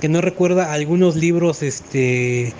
que 0.00 0.08
no 0.08 0.20
recuerda 0.20 0.72
algunos 0.72 1.16
libros 1.16 1.62
este 1.62 2.52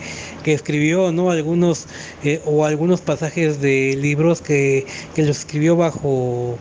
que 0.44 0.52
escribió, 0.52 1.12
¿no? 1.12 1.30
Algunos 1.30 1.86
eh, 2.22 2.40
o 2.44 2.64
algunos 2.64 3.00
pasajes 3.00 3.60
de 3.60 3.96
libros 3.96 4.40
que, 4.40 4.86
que 5.14 5.22
los 5.22 5.38
escribió 5.40 5.76
bajo 5.76 6.58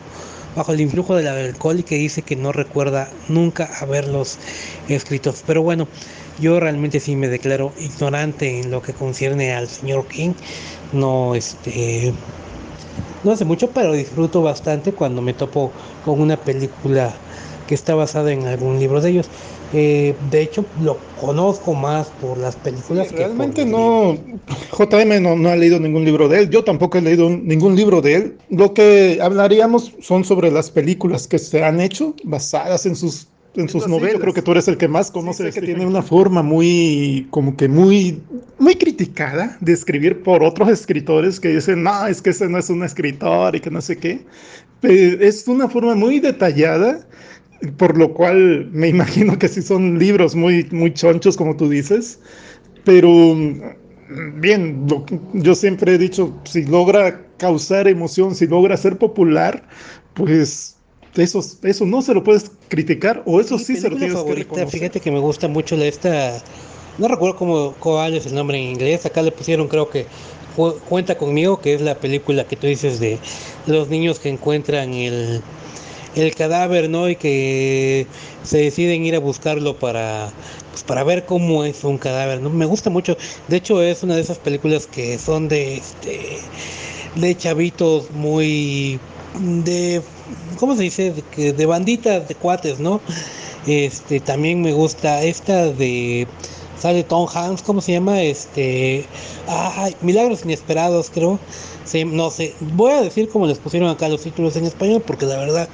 bajo 0.56 0.72
el 0.72 0.80
influjo 0.80 1.14
del 1.14 1.28
alcohol 1.28 1.80
y 1.80 1.82
que 1.82 1.96
dice 1.96 2.22
que 2.22 2.36
no 2.36 2.52
recuerda 2.52 3.08
nunca 3.28 3.70
haberlos 3.80 4.38
escritos. 4.88 5.44
Pero 5.46 5.62
bueno, 5.62 5.86
yo 6.40 6.58
realmente 6.58 7.00
sí 7.00 7.16
me 7.16 7.28
declaro 7.28 7.72
ignorante 7.78 8.60
en 8.60 8.70
lo 8.70 8.82
que 8.82 8.92
concierne 8.92 9.52
al 9.54 9.68
señor 9.68 10.06
King. 10.08 10.32
No, 10.92 11.34
este, 11.34 12.12
no 13.22 13.32
hace 13.32 13.44
mucho, 13.44 13.70
pero 13.70 13.92
disfruto 13.92 14.42
bastante 14.42 14.92
cuando 14.92 15.22
me 15.22 15.34
topo 15.34 15.70
con 16.04 16.20
una 16.20 16.36
película 16.36 17.14
que 17.68 17.74
está 17.74 17.94
basada 17.94 18.32
en 18.32 18.46
algún 18.46 18.80
libro 18.80 19.00
de 19.00 19.10
ellos. 19.10 19.28
Eh, 19.72 20.14
de 20.30 20.42
hecho, 20.42 20.64
lo 20.82 20.98
conozco 21.20 21.74
más 21.74 22.08
por 22.20 22.36
las 22.38 22.56
películas. 22.56 23.12
realmente 23.12 23.64
no, 23.64 24.16
JM 24.76 25.22
no, 25.22 25.48
ha 25.48 25.56
leído 25.56 25.78
ningún 25.78 26.04
libro 26.04 26.28
de 26.28 26.40
él, 26.40 26.50
yo 26.50 26.64
tampoco 26.64 26.98
he 26.98 27.02
leído 27.02 27.30
ningún 27.30 27.76
libro 27.76 28.00
de 28.00 28.14
él. 28.14 28.38
Lo 28.48 28.74
que 28.74 29.18
hablaríamos 29.22 29.92
son 30.00 30.24
sobre 30.24 30.50
las 30.50 30.70
películas 30.70 31.28
que 31.28 31.38
se 31.38 31.62
han 31.62 31.80
hecho 31.80 32.14
basadas 32.24 32.84
en 32.86 32.96
sus 32.96 33.28
en 33.56 33.68
sus 33.68 33.86
novelas. 33.88 34.14
Yo 34.14 34.20
creo 34.20 34.34
que 34.34 34.42
tú 34.42 34.52
eres 34.52 34.68
el 34.68 34.76
que 34.76 34.88
más 34.88 35.10
conoce, 35.10 35.50
que 35.50 35.60
tiene 35.60 35.84
una 35.86 36.02
forma 36.02 36.42
muy, 36.42 37.26
como 37.30 37.56
que 37.56 37.68
muy, 37.68 38.20
muy 38.58 38.76
criticada 38.76 39.56
de 39.60 39.72
escribir 39.72 40.22
por 40.22 40.42
otros 40.44 40.68
escritores 40.68 41.40
que 41.40 41.48
dicen, 41.48 41.82
no, 41.82 42.06
es 42.06 42.22
que 42.22 42.30
ese 42.30 42.48
no 42.48 42.58
es 42.58 42.70
un 42.70 42.84
escritor 42.84 43.56
y 43.56 43.60
que 43.60 43.70
no 43.70 43.80
sé 43.80 43.96
qué. 43.96 44.24
Es 44.82 45.46
una 45.46 45.68
forma 45.68 45.94
muy 45.94 46.20
detallada 46.20 47.06
por 47.76 47.96
lo 47.96 48.14
cual 48.14 48.68
me 48.72 48.88
imagino 48.88 49.38
que 49.38 49.48
sí 49.48 49.62
son 49.62 49.98
libros 49.98 50.34
muy, 50.34 50.66
muy 50.70 50.92
chonchos, 50.92 51.36
como 51.36 51.56
tú 51.56 51.68
dices, 51.68 52.18
pero 52.84 53.36
bien, 54.36 54.86
yo 55.34 55.54
siempre 55.54 55.94
he 55.94 55.98
dicho, 55.98 56.34
si 56.44 56.64
logra 56.64 57.26
causar 57.36 57.88
emoción, 57.88 58.34
si 58.34 58.46
logra 58.46 58.76
ser 58.76 58.96
popular, 58.98 59.68
pues 60.14 60.76
eso, 61.16 61.44
eso 61.62 61.86
no 61.86 62.02
se 62.02 62.14
lo 62.14 62.24
puedes 62.24 62.50
criticar, 62.68 63.22
o 63.26 63.40
eso 63.40 63.58
sí, 63.58 63.76
se 63.76 63.90
lo 63.90 63.96
tienes 63.96 64.22
que 64.22 64.34
reconocer. 64.34 64.68
Fíjate 64.68 65.00
que 65.00 65.10
me 65.10 65.18
gusta 65.18 65.48
mucho 65.48 65.76
esta, 65.76 66.42
no 66.98 67.08
recuerdo 67.08 67.36
cómo, 67.36 67.74
cuál 67.78 68.14
es 68.14 68.26
el 68.26 68.34
nombre 68.34 68.58
en 68.58 68.70
inglés, 68.70 69.04
acá 69.06 69.22
le 69.22 69.32
pusieron 69.32 69.68
creo 69.68 69.88
que 69.88 70.06
Cuenta 70.88 71.16
conmigo, 71.16 71.60
que 71.60 71.74
es 71.74 71.80
la 71.80 71.94
película 71.94 72.44
que 72.44 72.56
tú 72.56 72.66
dices 72.66 73.00
de 73.00 73.18
los 73.66 73.88
niños 73.88 74.18
que 74.18 74.28
encuentran 74.28 74.92
el 74.92 75.42
el 76.14 76.34
cadáver, 76.34 76.88
¿no? 76.90 77.08
Y 77.08 77.16
que 77.16 78.06
se 78.42 78.58
deciden 78.58 79.04
ir 79.04 79.14
a 79.14 79.20
buscarlo 79.20 79.78
para, 79.78 80.30
pues, 80.70 80.82
para 80.82 81.04
ver 81.04 81.24
cómo 81.26 81.64
es 81.64 81.84
un 81.84 81.98
cadáver, 81.98 82.40
¿no? 82.40 82.50
Me 82.50 82.66
gusta 82.66 82.90
mucho. 82.90 83.16
De 83.48 83.56
hecho, 83.56 83.82
es 83.82 84.02
una 84.02 84.16
de 84.16 84.22
esas 84.22 84.38
películas 84.38 84.86
que 84.86 85.18
son 85.18 85.48
de, 85.48 85.76
este, 85.76 86.38
de 87.16 87.36
chavitos 87.36 88.10
muy, 88.10 88.98
de, 89.38 90.02
¿cómo 90.58 90.76
se 90.76 90.82
dice? 90.82 91.14
De, 91.36 91.52
de 91.52 91.66
banditas, 91.66 92.28
de 92.28 92.34
cuates, 92.34 92.80
¿no? 92.80 93.00
Este, 93.66 94.20
también 94.20 94.62
me 94.62 94.72
gusta 94.72 95.22
esta 95.22 95.66
de 95.66 96.26
sale 96.78 97.04
Tom 97.04 97.28
Hanks, 97.28 97.60
¿cómo 97.62 97.82
se 97.82 97.92
llama? 97.92 98.22
Este, 98.22 99.04
ay, 99.46 99.94
Milagros 100.00 100.44
Inesperados, 100.44 101.10
creo 101.12 101.38
no 102.06 102.30
sé, 102.30 102.54
voy 102.60 102.92
a 102.92 103.02
decir 103.02 103.28
como 103.28 103.46
les 103.46 103.58
pusieron 103.58 103.88
acá 103.88 104.08
los 104.08 104.22
títulos 104.22 104.56
en 104.56 104.64
español 104.64 105.02
porque 105.04 105.26
la 105.26 105.36
verdad 105.36 105.68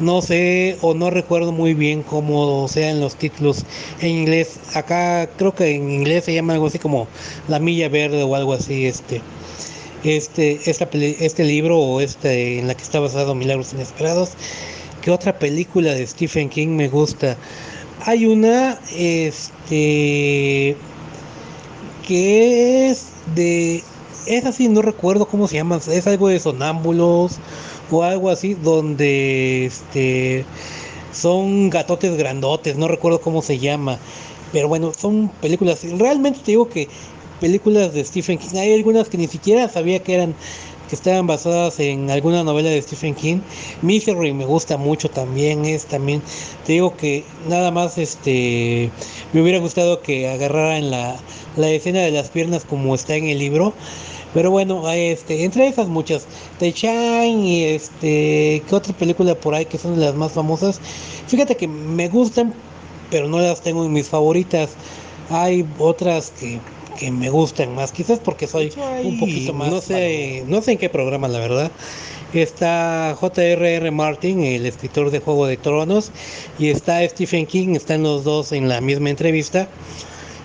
no 0.00 0.20
sé 0.20 0.76
o 0.82 0.94
no 0.94 1.10
recuerdo 1.10 1.52
muy 1.52 1.74
bien 1.74 2.02
cómo 2.02 2.68
sean 2.68 3.00
los 3.00 3.16
títulos 3.16 3.64
en 4.00 4.08
inglés. 4.10 4.58
Acá 4.74 5.28
creo 5.36 5.54
que 5.54 5.74
en 5.74 5.90
inglés 5.90 6.24
se 6.24 6.34
llama 6.34 6.54
algo 6.54 6.66
así 6.66 6.78
como 6.78 7.06
La 7.48 7.58
Milla 7.58 7.88
Verde 7.88 8.22
o 8.22 8.34
algo 8.34 8.52
así, 8.52 8.86
este 8.86 9.22
este 10.04 10.60
esta 10.70 10.88
este 10.92 11.44
libro 11.44 11.78
o 11.78 12.00
este 12.00 12.58
en 12.58 12.68
la 12.68 12.74
que 12.74 12.82
está 12.82 13.00
basado 13.00 13.34
Milagros 13.34 13.72
Inesperados. 13.72 14.30
¿Qué 15.02 15.10
otra 15.10 15.38
película 15.38 15.92
de 15.94 16.06
Stephen 16.06 16.48
King 16.48 16.68
me 16.68 16.88
gusta? 16.88 17.36
Hay 18.04 18.26
una 18.26 18.78
este 18.94 20.76
que 22.06 22.90
es 22.90 23.06
de 23.34 23.82
es 24.26 24.44
así, 24.44 24.68
no 24.68 24.82
recuerdo 24.82 25.26
cómo 25.26 25.46
se 25.48 25.54
llama, 25.54 25.76
es 25.76 26.06
algo 26.06 26.28
de 26.28 26.40
sonámbulos 26.40 27.38
o 27.90 28.02
algo 28.02 28.30
así, 28.30 28.54
donde 28.54 29.66
este 29.66 30.44
son 31.12 31.70
gatotes 31.70 32.16
grandotes, 32.16 32.76
no 32.76 32.88
recuerdo 32.88 33.20
cómo 33.20 33.42
se 33.42 33.58
llama, 33.58 33.98
pero 34.52 34.68
bueno, 34.68 34.92
son 34.92 35.30
películas, 35.40 35.80
realmente 35.98 36.40
te 36.40 36.52
digo 36.52 36.68
que 36.68 36.88
películas 37.40 37.92
de 37.94 38.04
Stephen 38.04 38.38
King, 38.38 38.56
hay 38.58 38.74
algunas 38.74 39.08
que 39.08 39.18
ni 39.18 39.26
siquiera 39.26 39.68
sabía 39.68 40.02
que 40.02 40.14
eran 40.14 40.34
que 40.88 40.94
estaban 40.94 41.26
basadas 41.26 41.80
en 41.80 42.10
alguna 42.10 42.44
novela 42.44 42.70
de 42.70 42.80
Stephen 42.80 43.14
King. 43.14 43.38
Misery 43.82 44.32
me 44.32 44.44
gusta 44.44 44.76
mucho 44.76 45.10
también, 45.10 45.64
es 45.64 45.86
también, 45.86 46.22
te 46.64 46.74
digo 46.74 46.96
que 46.96 47.24
nada 47.48 47.70
más 47.70 47.98
este 47.98 48.90
me 49.32 49.42
hubiera 49.42 49.58
gustado 49.58 50.00
que 50.00 50.28
agarraran 50.28 50.90
la, 50.90 51.16
la 51.56 51.70
escena 51.70 52.00
de 52.00 52.12
las 52.12 52.30
piernas 52.30 52.64
como 52.64 52.94
está 52.94 53.16
en 53.16 53.26
el 53.26 53.38
libro. 53.38 53.74
Pero 54.34 54.50
bueno, 54.50 54.88
este, 54.90 55.44
entre 55.44 55.68
esas 55.68 55.88
muchas, 55.88 56.26
The 56.58 56.72
Shine 56.72 57.46
y 57.46 57.64
este, 57.64 58.62
¿qué 58.68 58.74
otra 58.74 58.92
película 58.94 59.34
por 59.34 59.54
ahí 59.54 59.64
que 59.64 59.78
son 59.78 59.98
de 59.98 60.04
las 60.04 60.14
más 60.14 60.32
famosas? 60.32 60.80
Fíjate 61.26 61.56
que 61.56 61.66
me 61.66 62.08
gustan, 62.08 62.52
pero 63.10 63.28
no 63.28 63.38
las 63.38 63.62
tengo 63.62 63.84
en 63.84 63.92
mis 63.92 64.08
favoritas. 64.08 64.70
Hay 65.30 65.66
otras 65.78 66.32
que, 66.38 66.60
que 66.98 67.10
me 67.10 67.30
gustan 67.30 67.74
más, 67.74 67.92
quizás 67.92 68.18
porque 68.18 68.46
soy 68.46 68.72
un 69.02 69.18
poquito 69.18 69.52
más, 69.52 69.70
no 69.70 69.80
sé, 69.80 70.44
no 70.46 70.60
sé 70.60 70.72
en 70.72 70.78
qué 70.78 70.88
programa 70.88 71.28
la 71.28 71.38
verdad. 71.38 71.70
Está 72.34 73.16
J.R.R. 73.18 73.90
Martin, 73.92 74.42
el 74.42 74.66
escritor 74.66 75.10
de 75.10 75.20
Juego 75.20 75.46
de 75.46 75.56
Tronos, 75.56 76.10
y 76.58 76.68
está 76.68 77.08
Stephen 77.08 77.46
King, 77.46 77.74
están 77.74 78.02
los 78.02 78.24
dos 78.24 78.52
en 78.52 78.68
la 78.68 78.80
misma 78.80 79.10
entrevista 79.10 79.68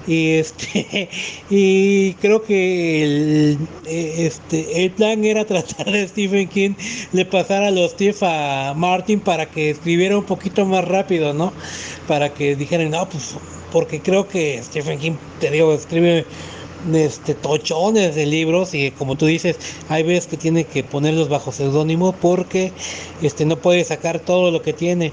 y 0.08 0.32
este 0.32 1.10
y 1.50 2.14
creo 2.16 2.42
que 2.42 3.04
el, 3.04 3.58
este 3.86 4.86
el 4.86 4.92
plan 4.92 5.24
era 5.24 5.46
tratar 5.46 5.92
de 5.92 6.08
Stephen 6.08 6.48
King 6.48 6.74
le 7.12 7.26
pasar 7.26 7.64
a 7.64 7.72
los 7.72 7.96
tips 7.96 8.24
a 8.24 8.74
Martin 8.76 9.20
para 9.20 9.46
que 9.46 9.70
escribiera 9.70 10.18
un 10.18 10.26
poquito 10.26 10.66
más 10.66 10.86
rápido 10.86 11.34
no 11.34 11.54
para 12.08 12.34
que 12.34 12.56
dijeran 12.56 12.92
no 12.92 13.08
pues 13.10 13.36
porque 13.72 14.02
creo 14.02 14.28
que 14.28 14.62
Stephen 14.64 15.00
King 15.00 15.14
te 15.40 15.52
digo 15.52 15.74
escribe 15.74 16.26
este 16.94 17.36
tochones 17.36 18.16
de 18.16 18.26
libros 18.26 18.74
y 18.74 18.92
como 18.92 19.16
tú 19.16 19.28
dices 19.28 19.58
hay 19.90 20.04
veces 20.04 20.28
que 20.28 20.38
tiene 20.38 20.64
que 20.64 20.84
ponerlos 20.84 21.30
bajo 21.30 21.52
seudónimo 21.52 22.14
porque 22.14 22.72
este 23.22 23.46
no 23.46 23.56
puede 23.56 23.84
sacar 23.84 24.20
todo 24.20 24.50
lo 24.50 24.64
que 24.64 24.74
tiene 24.74 25.12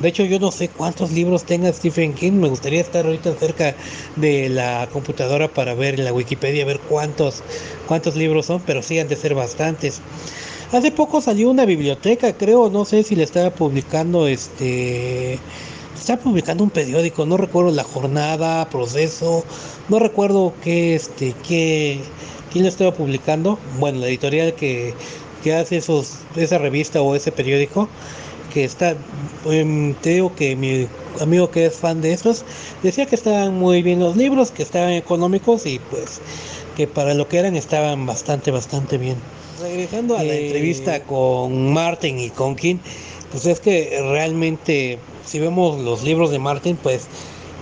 de 0.00 0.08
hecho, 0.08 0.24
yo 0.24 0.38
no 0.38 0.50
sé 0.50 0.68
cuántos 0.68 1.12
libros 1.12 1.44
tenga 1.44 1.70
Stephen 1.72 2.14
King. 2.14 2.32
Me 2.32 2.48
gustaría 2.48 2.80
estar 2.80 3.04
ahorita 3.04 3.34
cerca 3.34 3.74
de 4.16 4.48
la 4.48 4.88
computadora 4.90 5.48
para 5.48 5.74
ver 5.74 5.98
en 5.98 6.06
la 6.06 6.12
Wikipedia, 6.12 6.64
ver 6.64 6.80
cuántos, 6.80 7.42
cuántos 7.86 8.16
libros 8.16 8.46
son, 8.46 8.62
pero 8.62 8.82
sí 8.82 8.96
de 8.96 9.16
ser 9.16 9.34
bastantes. 9.34 10.00
Hace 10.72 10.90
poco 10.90 11.20
salió 11.20 11.50
una 11.50 11.66
biblioteca, 11.66 12.32
creo, 12.32 12.70
no 12.70 12.86
sé 12.86 13.02
si 13.02 13.14
le 13.14 13.24
estaba 13.24 13.50
publicando 13.50 14.26
este. 14.26 15.38
Estaba 15.98 16.22
publicando 16.22 16.64
un 16.64 16.70
periódico, 16.70 17.26
no 17.26 17.36
recuerdo 17.36 17.70
la 17.70 17.84
jornada, 17.84 18.70
proceso, 18.70 19.44
no 19.90 19.98
recuerdo 19.98 20.54
qué, 20.64 20.94
este, 20.94 21.34
qué, 21.46 22.00
quién 22.50 22.64
lo 22.64 22.70
estaba 22.70 22.94
publicando. 22.94 23.58
Bueno, 23.78 23.98
la 23.98 24.08
editorial 24.08 24.54
que, 24.54 24.94
que 25.44 25.54
hace 25.54 25.76
esos, 25.76 26.20
esa 26.36 26.56
revista 26.56 27.02
o 27.02 27.14
ese 27.14 27.32
periódico 27.32 27.86
que 28.50 28.64
está, 28.64 28.96
em, 29.46 29.94
te 29.94 30.10
digo 30.10 30.34
que 30.34 30.56
mi 30.56 30.86
amigo 31.20 31.50
que 31.50 31.66
es 31.66 31.74
fan 31.74 32.00
de 32.00 32.12
estos 32.12 32.44
decía 32.82 33.06
que 33.06 33.14
estaban 33.14 33.54
muy 33.54 33.82
bien 33.82 34.00
los 34.00 34.16
libros, 34.16 34.50
que 34.50 34.62
estaban 34.62 34.92
económicos 34.92 35.66
y 35.66 35.78
pues 35.78 36.20
que 36.76 36.86
para 36.86 37.14
lo 37.14 37.28
que 37.28 37.38
eran 37.38 37.56
estaban 37.56 38.06
bastante, 38.06 38.50
bastante 38.50 38.98
bien. 38.98 39.16
Regresando 39.60 40.16
a 40.16 40.22
la 40.22 40.34
eh, 40.34 40.46
entrevista 40.46 41.02
con 41.04 41.72
Martin 41.72 42.18
y 42.18 42.30
con 42.30 42.56
King, 42.56 42.76
pues 43.30 43.46
es 43.46 43.60
que 43.60 43.98
realmente 44.10 44.98
si 45.24 45.38
vemos 45.38 45.80
los 45.80 46.02
libros 46.02 46.30
de 46.30 46.38
Martin, 46.38 46.76
pues 46.76 47.06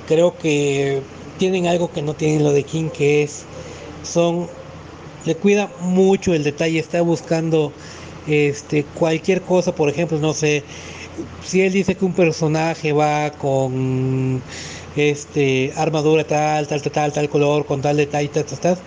creo 0.07 0.37
que 0.39 1.03
tienen 1.39 1.67
algo 1.67 1.93
que 1.93 2.03
no 2.03 2.15
tienen 2.15 2.43
lo 2.45 2.53
de 2.53 2.65
King, 2.65 2.89
que 2.91 3.23
es, 3.23 3.45
son, 4.03 4.49
le 5.25 5.35
cuida 5.35 5.71
mucho 5.81 6.35
el 6.35 6.45
detalle, 6.45 6.79
está 6.79 7.03
buscando 7.03 7.73
este, 8.29 8.85
cualquier 8.85 9.43
cosa, 9.43 9.75
por 9.75 9.89
ejemplo, 9.89 10.19
no 10.19 10.35
sé, 10.35 10.65
si 11.45 11.63
él 11.63 11.73
dice 11.73 11.95
que 11.95 12.05
un 12.05 12.13
personaje 12.13 12.93
va 12.93 13.31
con 13.33 14.43
este 14.97 15.73
armadura 15.77 16.25
tal, 16.25 16.67
tal, 16.67 16.83
tal, 16.83 16.93
tal, 16.93 17.13
tal 17.13 17.29
color, 17.29 17.67
con 17.67 17.81
tal 17.83 17.97
detalle, 17.97 18.29
tal, 18.29 18.45
tal, 18.45 18.59
tal, 18.59 18.79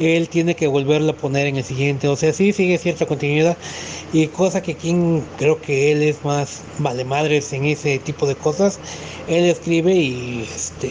él 0.00 0.28
tiene 0.28 0.54
que 0.54 0.66
volverlo 0.66 1.12
a 1.12 1.16
poner 1.16 1.46
en 1.46 1.56
el 1.56 1.64
siguiente. 1.64 2.08
O 2.08 2.16
sea, 2.16 2.32
sí 2.32 2.52
sigue 2.52 2.78
cierta 2.78 3.06
continuidad. 3.06 3.56
Y 4.12 4.28
cosa 4.28 4.62
que 4.62 4.76
quien 4.76 5.24
creo 5.38 5.60
que 5.60 5.92
él 5.92 6.02
es 6.02 6.24
más 6.24 6.62
vale 6.78 7.04
madres 7.04 7.52
en 7.52 7.64
ese 7.64 7.98
tipo 7.98 8.26
de 8.26 8.34
cosas. 8.36 8.78
Él 9.28 9.44
escribe 9.44 9.94
y 9.94 10.42
este 10.54 10.90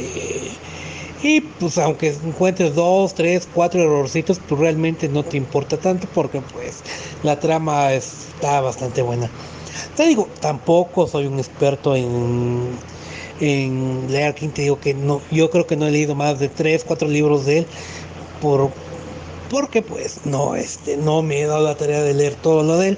y 1.26 1.42
pues 1.42 1.80
aunque 1.80 2.10
encuentres 2.24 2.76
dos, 2.76 3.16
tres, 3.16 3.48
cuatro 3.52 3.82
errorcitos, 3.82 4.40
pues 4.48 4.62
realmente 4.62 5.10
no 5.10 5.24
te 5.24 5.38
importa 5.38 5.76
tanto 5.76 6.08
porque 6.14 6.40
pues 6.54 6.84
la 7.24 7.40
trama 7.40 7.94
está 7.94 8.62
bastante 8.62 9.02
buena. 9.02 9.28
Te 9.98 10.06
digo, 10.06 10.30
tampoco 10.40 11.08
soy 11.08 11.26
un 11.26 11.40
experto 11.40 11.96
en, 11.96 12.78
leer 14.08 14.36
King, 14.36 14.50
te 14.50 14.62
digo 14.62 14.80
que 14.80 14.94
no, 14.94 15.20
yo 15.32 15.50
creo 15.50 15.66
que 15.66 15.76
no 15.76 15.88
he 15.88 15.92
leído 15.92 16.14
más 16.14 16.38
de 16.38 16.48
tres, 16.48 16.84
cuatro 16.84 17.08
libros 17.08 17.48
de 17.48 17.60
él 17.60 17.68
por 18.40 18.70
porque 19.50 19.82
pues 19.82 20.28
no, 20.28 20.56
este, 20.56 20.96
no 20.96 21.24
me 21.24 21.42
he 21.42 21.48
dado 21.48 21.64
la 21.64 21.76
tarea 21.76 22.04
de 22.04 22.14
leer 22.14 22.36
todo 22.36 22.62
lo 22.62 22.78
de 22.78 22.90
él, 22.90 22.98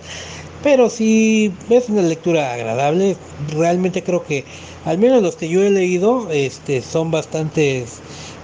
pero 0.64 0.90
sí 0.90 1.54
es 1.70 1.88
una 1.88 2.02
lectura 2.02 2.52
agradable. 2.52 3.16
Realmente 3.56 4.04
creo 4.04 4.26
que 4.26 4.44
al 4.84 4.98
menos 4.98 5.22
los 5.22 5.36
que 5.36 5.50
yo 5.50 5.64
he 5.64 5.70
leído 5.70 6.30
este, 6.32 6.82
son 6.82 7.12
bastante 7.12 7.86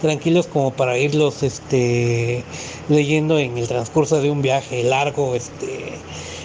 tranquilos 0.04 0.48
como 0.48 0.74
para 0.74 0.98
irlos 0.98 1.42
este, 1.42 2.44
leyendo 2.90 3.40
en 3.40 3.58
el 3.58 3.68
transcurso 3.68 4.22
de 4.22 4.30
un 4.30 4.42
viaje 4.42 4.84
largo 4.84 5.34
este, 5.34 5.94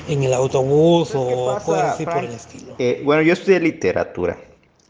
en 0.08 0.22
el 0.22 0.32
autobús 0.32 1.12
o 1.14 1.50
así 1.50 2.06
por 2.06 2.24
el 2.24 2.30
estilo. 2.30 2.74
Eh, 2.78 3.02
bueno, 3.04 3.22
yo 3.22 3.32
estudié 3.32 3.58
literatura 3.58 4.38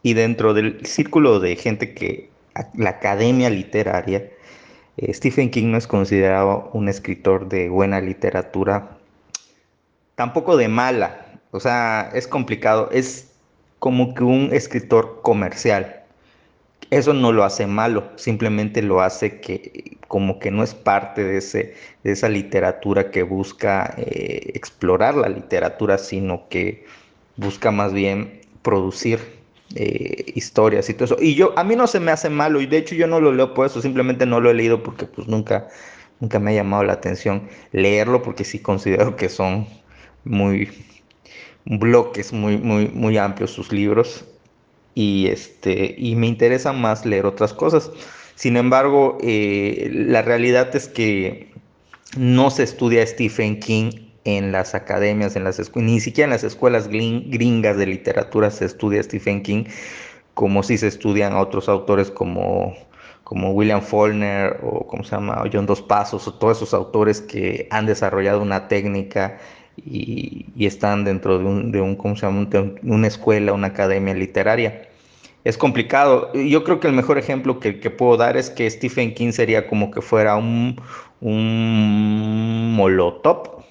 y 0.03 0.13
dentro 0.13 0.53
del 0.53 0.85
círculo 0.85 1.39
de 1.39 1.55
gente 1.55 1.95
que 1.95 2.29
la 2.75 2.91
academia 2.91 3.49
literaria, 3.49 4.29
eh, 4.97 5.13
Stephen 5.13 5.49
King 5.49 5.71
no 5.71 5.77
es 5.77 5.87
considerado 5.87 6.69
un 6.73 6.89
escritor 6.89 7.49
de 7.49 7.69
buena 7.69 7.99
literatura, 7.99 8.97
tampoco 10.13 10.57
de 10.57 10.67
mala, 10.67 11.25
o 11.51 11.59
sea, 11.59 12.11
es 12.13 12.27
complicado, 12.27 12.89
es 12.91 13.31
como 13.79 14.13
que 14.13 14.23
un 14.23 14.49
escritor 14.53 15.21
comercial. 15.23 15.98
Eso 16.91 17.13
no 17.13 17.31
lo 17.31 17.43
hace 17.43 17.67
malo, 17.67 18.11
simplemente 18.15 18.81
lo 18.81 19.01
hace 19.01 19.39
que 19.39 19.97
como 20.07 20.39
que 20.39 20.49
no 20.49 20.63
es 20.63 20.73
parte 20.73 21.23
de, 21.23 21.37
ese, 21.37 21.75
de 22.03 22.11
esa 22.11 22.29
literatura 22.29 23.11
que 23.11 23.21
busca 23.21 23.93
eh, 23.97 24.51
explorar 24.55 25.15
la 25.15 25.29
literatura, 25.29 25.99
sino 25.99 26.49
que 26.49 26.85
busca 27.37 27.71
más 27.71 27.93
bien 27.93 28.41
producir 28.63 29.19
eh, 29.75 30.25
historias 30.33 30.89
y 30.89 30.95
todo 30.95 31.05
eso. 31.05 31.17
Y 31.19 31.35
yo, 31.35 31.53
a 31.57 31.63
mí 31.63 31.75
no 31.75 31.85
se 31.85 31.99
me 31.99 32.11
hace 32.11 32.29
malo, 32.29 32.59
y 32.59 32.65
de 32.65 32.77
hecho 32.77 32.95
yo 32.95 33.05
no 33.05 33.19
lo 33.21 33.31
leo 33.31 33.53
por 33.53 33.67
eso, 33.67 33.81
simplemente 33.81 34.25
no 34.25 34.39
lo 34.39 34.49
he 34.49 34.55
leído 34.55 34.81
porque 34.81 35.05
pues 35.05 35.27
nunca, 35.27 35.67
nunca 36.19 36.39
me 36.39 36.51
ha 36.51 36.55
llamado 36.55 36.83
la 36.83 36.93
atención 36.93 37.49
leerlo, 37.71 38.23
porque 38.23 38.43
sí 38.43 38.59
considero 38.59 39.15
que 39.15 39.29
son 39.29 39.67
muy 40.23 40.69
bloques 41.65 42.33
muy, 42.33 42.57
muy, 42.57 42.87
muy 42.87 43.17
amplios 43.17 43.51
sus 43.51 43.71
libros 43.71 44.25
y, 44.99 45.27
este, 45.27 45.95
y 45.97 46.17
me 46.17 46.27
interesa 46.27 46.73
más 46.73 47.05
leer 47.05 47.25
otras 47.25 47.53
cosas. 47.53 47.89
Sin 48.35 48.57
embargo, 48.57 49.17
eh, 49.21 49.89
la 49.93 50.21
realidad 50.21 50.75
es 50.75 50.89
que 50.89 51.53
no 52.17 52.51
se 52.51 52.63
estudia 52.63 53.07
Stephen 53.07 53.61
King 53.61 53.91
en 54.25 54.51
las 54.51 54.75
academias, 54.75 55.37
en 55.37 55.45
las 55.45 55.73
ni 55.75 56.01
siquiera 56.01 56.25
en 56.25 56.31
las 56.31 56.43
escuelas 56.43 56.89
gringas 56.89 57.77
de 57.77 57.85
literatura 57.85 58.51
se 58.51 58.65
estudia 58.65 59.01
Stephen 59.01 59.41
King 59.41 59.63
como 60.33 60.63
si 60.63 60.77
se 60.77 60.87
estudian 60.87 61.31
a 61.31 61.39
otros 61.39 61.69
autores 61.69 62.11
como 62.11 62.75
como 63.23 63.51
William 63.51 63.81
Faulkner 63.81 64.59
o 64.63 64.85
como 64.85 65.03
se 65.05 65.11
llama 65.11 65.43
John 65.51 65.65
Dos 65.65 65.81
Pasos 65.81 66.27
o 66.27 66.33
todos 66.33 66.57
esos 66.57 66.73
autores 66.73 67.21
que 67.21 67.67
han 67.71 67.85
desarrollado 67.85 68.41
una 68.41 68.67
técnica 68.67 69.37
y, 69.77 70.45
están 70.65 71.05
dentro 71.05 71.37
de 71.39 71.45
un, 71.45 71.71
de 71.71 71.79
un 71.81 71.95
¿cómo 71.95 72.15
se 72.15 72.25
llama? 72.25 72.47
una 72.83 73.07
escuela, 73.07 73.53
una 73.53 73.67
academia 73.67 74.13
literaria. 74.13 74.88
Es 75.49 75.57
complicado. 75.57 76.31
Yo 76.33 76.63
creo 76.63 76.79
que 76.79 76.87
el 76.87 76.93
mejor 76.93 77.17
ejemplo 77.17 77.59
que, 77.59 77.73
puedo 77.89 78.17
dar 78.17 78.37
es 78.37 78.51
que 78.51 78.69
Stephen 78.69 79.15
King 79.15 79.31
sería 79.31 79.67
como 79.67 79.89
que 79.89 79.99
fuera 79.99 80.35
un, 80.35 80.79
un 81.21 82.75
molotov. 82.75 83.63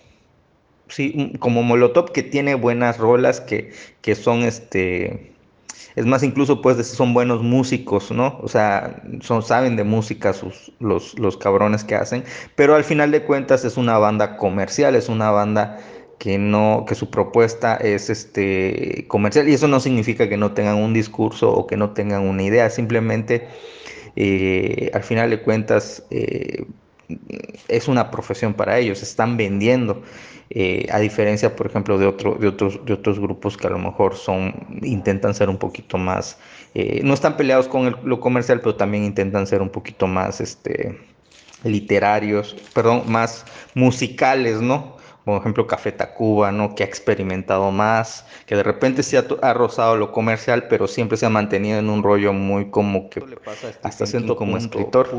Sí, 0.89 1.35
como 1.39 1.63
molotov 1.63 2.11
que 2.11 2.25
tiene 2.25 2.57
buenas 2.57 2.99
rolas, 2.99 3.41
que, 3.41 3.71
que 4.01 4.17
son 4.17 4.43
este 4.43 5.33
es 5.95 6.05
más, 6.05 6.25
incluso 6.25 6.61
pues 6.63 6.85
son 6.85 7.15
buenos 7.15 7.43
músicos, 7.43 8.11
¿no? 8.11 8.41
O 8.43 8.49
sea, 8.49 9.01
son, 9.21 9.45
saben 9.45 9.77
de 9.77 9.85
música 9.85 10.33
sus, 10.33 10.73
los, 10.81 11.17
los 11.17 11.37
cabrones 11.37 11.85
que 11.85 11.95
hacen, 11.95 12.25
pero 12.57 12.75
al 12.75 12.83
final 12.83 13.13
de 13.13 13.23
cuentas 13.23 13.65
es 13.65 13.77
una 13.77 13.99
banda 13.99 14.37
comercial, 14.37 14.97
es 14.97 15.09
una 15.09 15.31
banda 15.31 15.79
que 16.19 16.37
no, 16.39 16.85
que 16.87 16.95
su 16.95 17.11
propuesta 17.11 17.77
es 17.77 18.11
este 18.11 19.05
comercial, 19.09 19.49
y 19.49 19.55
eso 19.55 19.69
no 19.69 19.81
significa 19.81 20.29
que 20.29 20.37
no 20.37 20.53
tengan 20.53 20.77
un 20.77 20.93
discurso 20.93 21.51
o 21.53 21.67
que 21.67 21.77
no 21.77 21.91
tengan 21.91 22.23
una 22.23 22.43
idea, 22.43 22.69
simplemente 22.71 23.47
eh, 24.17 24.91
al 24.95 25.05
final 25.05 25.31
de 25.31 25.41
cuentas 25.41 26.03
eh, 26.11 26.65
es 27.69 27.87
una 27.87 28.11
profesión 28.11 28.53
para 28.53 28.79
ellos, 28.79 29.03
están 29.03 29.37
vendiendo. 29.37 30.03
Eh, 30.51 30.87
a 30.91 30.99
diferencia, 30.99 31.55
por 31.55 31.67
ejemplo, 31.67 31.99
de, 31.99 32.07
otro, 32.07 32.35
de, 32.35 32.49
otros, 32.49 32.85
de 32.85 32.95
otros 32.95 33.21
grupos 33.21 33.57
que 33.57 33.67
a 33.67 33.71
lo 33.71 33.79
mejor 33.79 34.17
son, 34.17 34.81
intentan 34.83 35.35
ser 35.35 35.51
un 35.51 35.59
poquito 35.59 35.99
más, 35.99 36.39
no 37.03 37.13
están 37.13 37.37
peleados 37.37 37.69
con 37.69 37.97
lo 38.05 38.21
comercial, 38.21 38.61
pero 38.61 38.77
también 38.77 39.05
intentan 39.05 39.47
ser 39.47 39.63
un 39.63 39.69
poquito 39.69 40.07
más 40.07 40.41
este, 40.41 40.99
literarios, 41.65 42.57
perdón, 42.73 43.03
más 43.07 43.45
musicales, 43.75 44.61
¿no? 44.61 44.98
Por 45.29 45.43
ejemplo, 45.43 45.67
Café 45.67 45.93
Tacuba, 45.93 46.53
¿no? 46.53 46.75
Que 46.75 46.85
ha 46.85 46.87
experimentado 46.87 47.71
más, 47.71 48.25
que 48.47 48.57
de 48.57 48.63
repente 48.63 49.03
se 49.03 49.19
ha, 49.19 49.53
rozado 49.53 49.95
lo 49.99 50.11
comercial, 50.11 50.69
pero 50.71 50.89
siempre 50.89 51.19
se 51.19 51.27
ha 51.27 51.29
mantenido 51.29 51.79
en 51.79 51.91
un 51.91 52.03
rollo 52.03 52.33
muy 52.33 52.71
como 52.71 53.11
que 53.11 53.23
hasta 53.83 54.07
siento 54.07 54.37
como 54.37 54.57
escritor, 54.57 55.11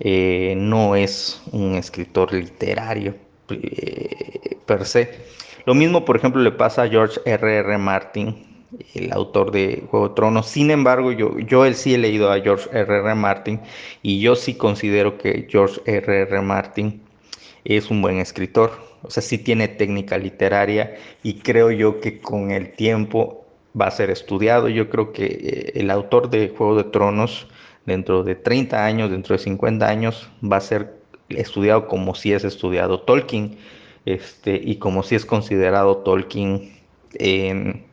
eh, 0.00 0.52
no 0.54 0.96
es 0.96 1.40
un 1.50 1.76
escritor 1.76 2.34
literario 2.34 3.14
eh, 3.48 4.58
per 4.66 4.84
se. 4.84 5.18
Lo 5.64 5.74
mismo, 5.74 6.04
por 6.04 6.18
ejemplo, 6.18 6.42
le 6.42 6.52
pasa 6.52 6.82
a 6.82 6.88
George 6.90 7.18
R.R. 7.24 7.60
R. 7.60 7.78
Martin, 7.78 8.66
el 8.92 9.10
autor 9.14 9.50
de 9.50 9.82
Juego 9.90 10.10
de 10.10 10.14
Tronos. 10.14 10.46
Sin 10.46 10.70
embargo, 10.70 11.10
yo, 11.10 11.38
yo 11.38 11.64
él 11.64 11.74
sí 11.74 11.94
he 11.94 11.98
leído 11.98 12.30
a 12.30 12.38
George 12.38 12.68
R.R. 12.70 12.98
R. 12.98 13.14
Martin 13.14 13.62
y 14.02 14.20
yo 14.20 14.36
sí 14.36 14.56
considero 14.56 15.16
que 15.16 15.46
George 15.48 15.80
R.R. 15.86 16.28
R. 16.28 16.42
Martin 16.42 17.00
es 17.64 17.90
un 17.90 18.02
buen 18.02 18.18
escritor. 18.18 18.87
O 19.02 19.10
sea, 19.10 19.22
sí 19.22 19.38
tiene 19.38 19.68
técnica 19.68 20.18
literaria 20.18 20.96
y 21.22 21.34
creo 21.34 21.70
yo 21.70 22.00
que 22.00 22.20
con 22.20 22.50
el 22.50 22.72
tiempo 22.72 23.46
va 23.78 23.86
a 23.86 23.90
ser 23.90 24.10
estudiado. 24.10 24.68
Yo 24.68 24.90
creo 24.90 25.12
que 25.12 25.24
eh, 25.26 25.72
el 25.80 25.90
autor 25.90 26.30
de 26.30 26.48
Juego 26.56 26.76
de 26.76 26.84
Tronos, 26.84 27.48
dentro 27.86 28.24
de 28.24 28.34
30 28.34 28.84
años, 28.84 29.10
dentro 29.10 29.36
de 29.36 29.42
50 29.42 29.86
años, 29.86 30.30
va 30.42 30.56
a 30.56 30.60
ser 30.60 30.98
estudiado 31.28 31.86
como 31.88 32.14
si 32.14 32.32
es 32.32 32.44
estudiado 32.44 33.00
Tolkien, 33.00 33.58
este, 34.04 34.60
y 34.62 34.76
como 34.76 35.02
si 35.02 35.14
es 35.14 35.26
considerado 35.26 35.98
Tolkien 35.98 36.72
en, 37.14 37.86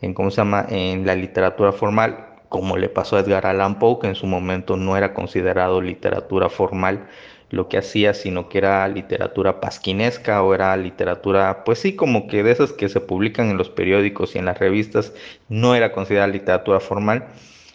en, 0.00 0.14
¿cómo 0.14 0.30
se 0.30 0.38
llama? 0.38 0.66
en 0.68 1.06
la 1.06 1.14
literatura 1.14 1.72
formal, 1.72 2.26
como 2.48 2.76
le 2.76 2.88
pasó 2.88 3.16
a 3.16 3.20
Edgar 3.20 3.46
Allan 3.46 3.78
Poe, 3.78 3.98
que 4.00 4.06
en 4.08 4.14
su 4.14 4.26
momento 4.26 4.76
no 4.76 4.96
era 4.96 5.12
considerado 5.12 5.80
literatura 5.80 6.48
formal 6.48 7.06
lo 7.50 7.68
que 7.68 7.78
hacía, 7.78 8.14
sino 8.14 8.48
que 8.48 8.58
era 8.58 8.86
literatura 8.88 9.60
pasquinesca 9.60 10.42
o 10.42 10.54
era 10.54 10.76
literatura, 10.76 11.64
pues 11.64 11.78
sí, 11.78 11.94
como 11.96 12.26
que 12.28 12.42
de 12.42 12.52
esas 12.52 12.72
que 12.72 12.88
se 12.88 13.00
publican 13.00 13.48
en 13.50 13.56
los 13.56 13.70
periódicos 13.70 14.34
y 14.34 14.38
en 14.38 14.44
las 14.44 14.58
revistas, 14.58 15.12
no 15.48 15.74
era 15.74 15.92
considerada 15.92 16.28
literatura 16.28 16.80
formal 16.80 17.26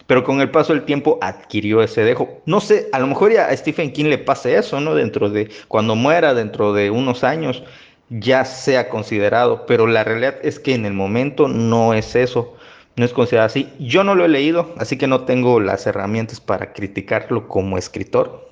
pero 0.06 0.24
con 0.24 0.40
el 0.40 0.50
paso 0.50 0.72
del 0.74 0.84
tiempo 0.84 1.18
adquirió 1.22 1.82
ese 1.82 2.02
dejo. 2.02 2.42
No 2.46 2.60
sé, 2.60 2.88
a 2.92 2.98
lo 2.98 3.06
mejor 3.06 3.32
ya 3.32 3.46
a 3.46 3.56
Stephen 3.56 3.92
King 3.92 4.06
le 4.06 4.18
pase 4.18 4.56
eso, 4.56 4.80
¿no? 4.80 4.94
Dentro 4.94 5.30
de, 5.30 5.50
cuando 5.68 5.94
muera, 5.94 6.34
dentro 6.34 6.72
de 6.72 6.90
unos 6.90 7.24
años, 7.24 7.62
ya 8.10 8.44
sea 8.44 8.88
considerado, 8.88 9.64
pero 9.66 9.86
la 9.86 10.04
realidad 10.04 10.36
es 10.42 10.58
que 10.60 10.74
en 10.74 10.84
el 10.84 10.92
momento 10.92 11.48
no 11.48 11.94
es 11.94 12.14
eso, 12.16 12.54
no 12.96 13.04
es 13.04 13.12
considerado 13.12 13.46
así. 13.46 13.72
Yo 13.78 14.04
no 14.04 14.14
lo 14.14 14.24
he 14.24 14.28
leído, 14.28 14.74
así 14.76 14.98
que 14.98 15.06
no 15.06 15.22
tengo 15.24 15.58
las 15.60 15.86
herramientas 15.86 16.40
para 16.40 16.72
criticarlo 16.72 17.48
como 17.48 17.78
escritor. 17.78 18.48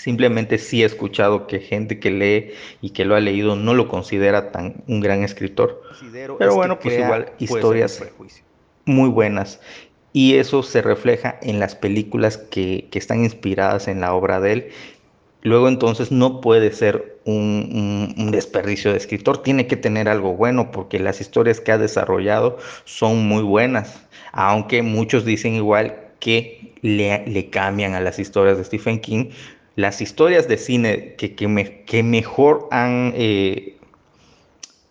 Simplemente 0.00 0.56
sí 0.56 0.82
he 0.82 0.86
escuchado 0.86 1.46
que 1.46 1.60
gente 1.60 1.98
que 1.98 2.10
lee 2.10 2.52
y 2.80 2.90
que 2.90 3.04
lo 3.04 3.16
ha 3.16 3.20
leído 3.20 3.54
no 3.54 3.74
lo 3.74 3.86
considera 3.86 4.50
tan 4.50 4.82
un 4.86 5.00
gran 5.00 5.22
escritor. 5.24 5.82
Pero 6.38 6.54
bueno, 6.54 6.78
pues 6.78 6.98
igual 6.98 7.32
historias 7.38 8.02
muy 8.86 9.10
buenas 9.10 9.60
y 10.12 10.36
eso 10.36 10.62
se 10.62 10.82
refleja 10.82 11.38
en 11.42 11.60
las 11.60 11.74
películas 11.74 12.38
que, 12.38 12.88
están 12.92 13.24
inspiradas 13.24 13.88
en 13.88 14.00
la 14.00 14.14
obra 14.14 14.40
de 14.40 14.52
él. 14.52 14.68
Luego 15.42 15.68
entonces 15.68 16.10
no 16.10 16.40
puede 16.40 16.72
ser 16.72 17.18
un, 17.24 18.30
desperdicio 18.32 18.90
de 18.92 18.96
escritor, 18.96 19.42
tiene 19.42 19.66
que 19.66 19.76
tener 19.76 20.08
algo 20.08 20.34
bueno 20.34 20.70
porque 20.70 20.98
las 20.98 21.20
historias 21.20 21.60
que 21.60 21.72
ha 21.72 21.78
desarrollado 21.78 22.58
son 22.84 23.26
muy 23.26 23.42
buenas, 23.42 24.00
aunque 24.32 24.82
muchos 24.82 25.24
dicen 25.24 25.54
igual 25.54 25.96
que 26.20 26.74
le, 26.82 27.48
cambian 27.50 27.94
a 27.94 28.00
las 28.00 28.18
historias 28.18 28.58
de 28.58 28.64
Stephen 28.64 29.00
King. 29.00 29.30
Las 29.76 30.00
historias 30.00 30.48
de 30.48 30.58
cine 30.58 31.14
que, 31.16 31.34
que, 31.34 32.02
mejor 32.02 32.68
han 32.70 33.12
eh, 33.14 33.76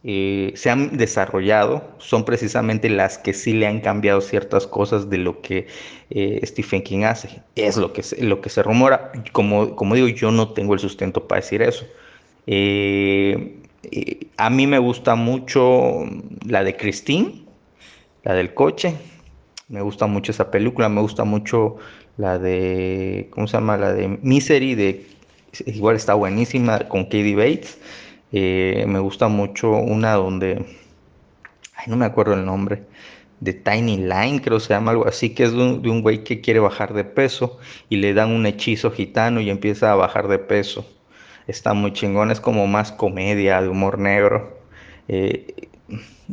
eh, 0.04 0.54
se 0.56 0.70
han 0.70 0.96
desarrollado 0.96 1.84
son 1.98 2.24
precisamente 2.24 2.89
las 2.89 3.18
que 3.18 3.34
sí 3.34 3.54
le 3.54 3.68
han 3.68 3.82
cambiado 3.82 4.22
ciertas 4.22 4.65
cosas 4.65 5.10
de 5.10 5.18
lo 5.18 5.42
que 5.42 5.68
eh, 6.10 6.39
Stephen 6.46 6.82
King 6.82 7.04
hace. 7.04 7.42
Es 7.56 7.76
lo 7.76 7.92
que 7.92 8.04
lo 8.22 8.39
que 8.42 8.50
se 8.50 8.63
rumora. 8.63 9.12
Como, 9.34 9.76
como 9.76 9.96
digo, 9.96 10.08
yo 10.08 10.32
no 10.32 10.54
tengo 10.54 10.74
el 10.74 10.80
sustento 10.80 11.28
para 11.28 11.42
decir 11.42 11.62
eso. 11.62 11.86
A 14.38 14.50
mí 14.50 14.68
me 14.68 14.80
gusta 14.80 15.15
mucho 15.15 16.06
la 16.46 16.63
de 16.63 16.76
Christine, 16.78 17.44
la 18.24 18.34
del 18.34 18.54
coche. 18.54 18.96
Me 19.68 19.82
gusta 19.82 20.08
mucho 20.08 20.32
esa 20.32 20.50
película. 20.50 20.88
Me 20.89 21.02
gusta 21.02 21.26
mucho 21.26 21.78
la 22.19 22.38
de, 22.38 23.29
¿cómo 23.32 23.47
se 23.47 23.53
llama? 23.53 23.77
La 23.77 23.93
de 23.93 24.10
Misery, 24.21 24.75
de, 24.75 25.08
igual 25.65 25.95
está 25.95 26.15
buenísima, 26.15 26.79
con 26.89 27.05
Katie 27.05 27.36
Bates. 27.36 27.79
Eh, 28.34 28.84
me 28.88 28.99
gusta 28.99 29.29
mucho 29.29 29.71
una 29.71 30.13
donde, 30.15 30.65
ay, 31.75 31.86
no 31.88 31.95
me 31.95 32.05
acuerdo 32.05 32.34
el 32.34 32.45
nombre, 32.45 32.84
de 33.39 33.53
Tiny 33.53 33.97
Line, 33.99 34.41
creo 34.43 34.58
que 34.58 34.65
se 34.65 34.73
llama 34.73 34.91
algo 34.91 35.08
así, 35.08 35.29
que 35.34 35.43
es 35.45 35.53
de 35.53 35.58
un, 35.58 36.01
güey 36.01 36.25
que 36.25 36.41
quiere 36.41 36.60
bajar 36.60 36.93
de 36.93 37.05
peso 37.05 37.58
y 37.88 37.95
le 37.97 38.13
dan 38.13 38.32
un 38.32 38.45
hechizo 38.45 38.91
gitano 38.91 39.39
y 39.39 39.49
empieza 39.49 39.93
a 39.93 39.95
bajar 39.95 40.27
de 40.27 40.39
peso. 40.39 40.86
Está 41.47 41.73
muy 41.73 41.93
chingón, 41.93 42.32
es 42.32 42.41
como 42.41 42.67
más 42.67 42.91
comedia, 42.91 43.62
de 43.62 43.69
humor 43.69 43.97
negro. 43.97 44.60
Eh, 45.08 45.68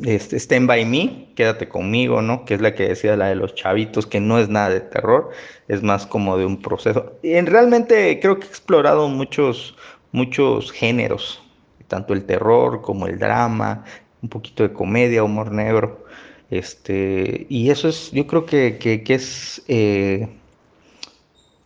este, 0.04 0.36
Stand 0.36 0.66
By 0.66 0.84
Me, 0.84 1.28
Quédate 1.34 1.68
conmigo, 1.68 2.22
¿no? 2.22 2.44
Que 2.44 2.54
es 2.54 2.60
la 2.60 2.74
que 2.74 2.88
decía 2.88 3.16
la 3.16 3.28
de 3.28 3.36
los 3.36 3.54
chavitos, 3.54 4.06
que 4.06 4.20
no 4.20 4.38
es 4.38 4.48
nada 4.48 4.70
de 4.70 4.80
terror, 4.80 5.30
es 5.68 5.82
más 5.82 6.06
como 6.06 6.36
de 6.38 6.46
un 6.46 6.60
proceso. 6.62 7.12
En, 7.22 7.46
realmente 7.46 8.18
creo 8.20 8.38
que 8.38 8.46
he 8.46 8.48
explorado 8.48 9.08
muchos, 9.08 9.76
muchos 10.12 10.72
géneros 10.72 11.42
tanto 11.88 12.14
el 12.14 12.24
terror 12.24 12.82
como 12.82 13.06
el 13.06 13.18
drama, 13.18 13.84
un 14.22 14.28
poquito 14.28 14.62
de 14.62 14.72
comedia, 14.72 15.24
humor 15.24 15.52
negro. 15.52 16.04
Este, 16.50 17.46
y 17.48 17.70
eso 17.70 17.88
es, 17.88 18.10
yo 18.12 18.26
creo 18.26 18.46
que, 18.46 18.78
que, 18.78 19.14
es 19.14 19.62
eh, 19.68 20.28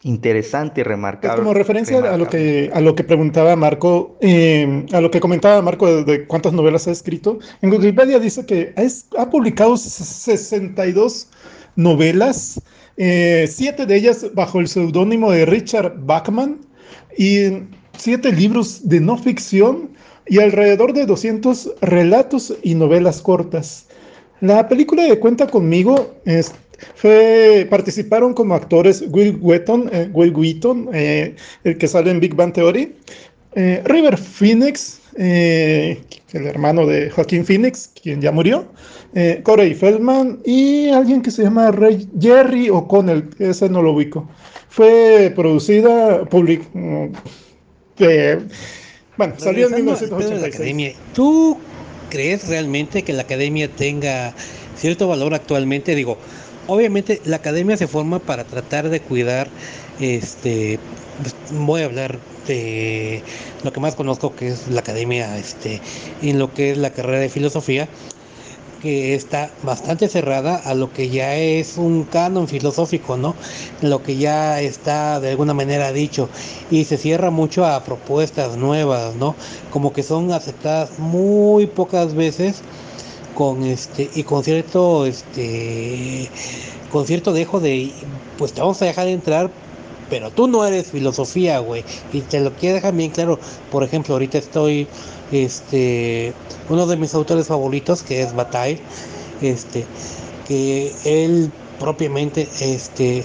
interesante 0.02 0.80
y 0.80 0.84
remarcable. 0.84 1.42
como 1.42 1.54
referencia 1.54 1.98
a 1.98 2.16
lo 2.16 2.28
que 2.28 2.70
a 2.72 2.80
lo 2.80 2.94
que 2.94 3.04
preguntaba 3.04 3.54
Marco, 3.56 4.16
eh, 4.20 4.86
a 4.92 5.00
lo 5.00 5.10
que 5.10 5.20
comentaba 5.20 5.60
Marco 5.62 6.04
de, 6.04 6.26
cuántas 6.26 6.52
novelas 6.52 6.88
ha 6.88 6.90
escrito, 6.90 7.38
en 7.60 7.70
Wikipedia 7.70 8.18
dice 8.18 8.46
que 8.46 8.74
ha, 9.18 9.30
publicado 9.30 9.76
62 9.76 11.28
novelas, 11.76 12.60
eh, 12.96 13.46
siete 13.50 13.86
de 13.86 13.96
ellas 13.96 14.26
bajo 14.34 14.60
el 14.60 14.68
seudónimo 14.68 15.32
de 15.32 15.44
Richard 15.46 15.94
Bachman 15.98 16.60
y 17.16 17.64
siete 17.96 18.32
libros 18.32 18.88
de 18.88 19.00
no 19.00 19.18
ficción 19.18 19.90
y 20.26 20.38
alrededor 20.38 20.92
de 20.92 21.06
200 21.06 21.72
relatos 21.82 22.54
y 22.62 22.74
novelas 22.74 23.20
cortas. 23.20 23.86
La 24.40 24.68
película 24.68 25.02
de 25.02 25.18
Cuenta 25.18 25.46
conmigo 25.46 26.14
fue, 26.94 27.66
participaron 27.70 28.34
como 28.34 28.54
actores 28.54 29.04
Will 29.08 29.38
Wheaton, 29.40 29.90
eh, 29.92 30.08
Will 30.12 30.34
Wheaton 30.34 30.88
eh, 30.92 31.34
el 31.64 31.78
que 31.78 31.88
sale 31.88 32.10
en 32.10 32.20
Big 32.20 32.34
Bang 32.34 32.52
Theory, 32.52 32.94
eh, 33.54 33.82
River 33.84 34.16
Phoenix, 34.16 35.00
eh, 35.16 36.00
el 36.32 36.46
hermano 36.46 36.86
de 36.86 37.10
Joaquín 37.10 37.44
Phoenix, 37.44 37.90
quien 38.00 38.20
ya 38.20 38.30
murió, 38.30 38.66
eh, 39.14 39.40
Corey 39.42 39.74
Feldman 39.74 40.40
y 40.44 40.88
alguien 40.90 41.20
que 41.20 41.30
se 41.30 41.42
llama 41.42 41.70
Ray 41.72 42.08
Jerry 42.20 42.70
O'Connell, 42.70 43.28
ese 43.38 43.68
no 43.68 43.82
lo 43.82 43.92
ubico. 43.92 44.28
Fue 44.68 45.32
producida, 45.34 46.24
public, 46.26 46.62
eh, 47.98 48.38
bueno, 49.16 49.34
salió 49.36 49.66
en 49.66 49.74
1986. 49.74 50.96
¿Tú 51.12 51.58
crees 52.08 52.48
realmente 52.48 53.02
que 53.02 53.12
la 53.12 53.22
academia 53.22 53.68
tenga 53.68 54.32
cierto 54.76 55.08
valor 55.08 55.34
actualmente? 55.34 55.96
Digo, 55.96 56.18
obviamente 56.70 57.20
la 57.24 57.36
academia 57.36 57.76
se 57.76 57.88
forma 57.88 58.20
para 58.20 58.44
tratar 58.44 58.90
de 58.90 59.00
cuidar, 59.00 59.48
este, 59.98 60.78
voy 61.50 61.82
a 61.82 61.86
hablar 61.86 62.18
de 62.46 63.22
lo 63.64 63.72
que 63.72 63.80
más 63.80 63.96
conozco 63.96 64.36
que 64.36 64.48
es 64.48 64.68
la 64.68 64.80
academia, 64.80 65.36
este, 65.36 65.80
en 66.22 66.38
lo 66.38 66.54
que 66.54 66.70
es 66.70 66.78
la 66.78 66.90
carrera 66.90 67.18
de 67.18 67.28
filosofía, 67.28 67.88
que 68.80 69.14
está 69.14 69.50
bastante 69.64 70.08
cerrada 70.08 70.56
a 70.56 70.74
lo 70.74 70.92
que 70.92 71.10
ya 71.10 71.36
es 71.36 71.76
un 71.76 72.04
canon 72.04 72.46
filosófico, 72.46 73.16
¿no? 73.16 73.34
Lo 73.82 74.02
que 74.04 74.16
ya 74.16 74.60
está 74.60 75.18
de 75.18 75.30
alguna 75.30 75.52
manera 75.52 75.92
dicho 75.92 76.30
y 76.70 76.84
se 76.84 76.96
cierra 76.96 77.30
mucho 77.30 77.66
a 77.66 77.82
propuestas 77.82 78.56
nuevas, 78.56 79.16
¿no? 79.16 79.34
Como 79.70 79.92
que 79.92 80.04
son 80.04 80.32
aceptadas 80.32 80.98
muy 80.98 81.66
pocas 81.66 82.14
veces 82.14 82.62
con 83.34 83.64
este 83.64 84.10
y 84.14 84.22
con 84.22 84.44
cierto 84.44 85.06
este 85.06 86.28
con 86.90 87.06
cierto 87.06 87.32
dejo 87.32 87.60
de 87.60 87.92
pues 88.38 88.52
te 88.52 88.60
vamos 88.60 88.80
a 88.82 88.86
dejar 88.86 89.08
entrar 89.08 89.50
pero 90.10 90.30
tú 90.30 90.48
no 90.48 90.66
eres 90.66 90.88
filosofía, 90.88 91.60
güey. 91.60 91.84
Y 92.12 92.20
te 92.22 92.40
lo 92.40 92.52
quiero 92.52 92.74
dejar 92.74 92.94
bien 92.94 93.12
claro. 93.12 93.38
Por 93.70 93.84
ejemplo, 93.84 94.14
ahorita 94.14 94.38
estoy 94.38 94.88
este, 95.30 96.34
uno 96.68 96.86
de 96.86 96.96
mis 96.96 97.14
autores 97.14 97.46
favoritos, 97.46 98.02
que 98.02 98.20
es 98.20 98.34
Bataille, 98.34 98.80
este, 99.40 99.86
que 100.46 100.92
él 101.04 101.50
propiamente 101.78 102.48
este, 102.60 103.24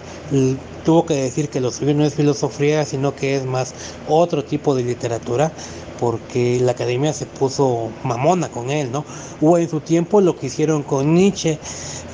tuvo 0.86 1.06
que 1.06 1.16
decir 1.16 1.50
que 1.50 1.60
lo 1.60 1.72
suyo 1.72 1.94
no 1.94 2.06
es 2.06 2.14
filosofía, 2.14 2.86
sino 2.86 3.16
que 3.16 3.36
es 3.36 3.46
más 3.46 3.74
otro 4.08 4.46
tipo 4.46 4.76
de 4.76 4.84
literatura, 4.84 5.52
porque 6.00 6.60
la 6.62 6.74
academia 6.74 7.14
se 7.14 7.26
puso 7.26 7.90
mamona 8.04 8.50
con 8.50 8.70
él, 8.70 8.92
¿no? 8.92 9.06
Hubo 9.42 9.58
en 9.58 9.70
su 9.70 9.80
tiempo 9.80 10.22
lo 10.22 10.36
que 10.36 10.48
hicieron 10.48 10.84
con 10.84 11.14
Nietzsche, 11.14 11.60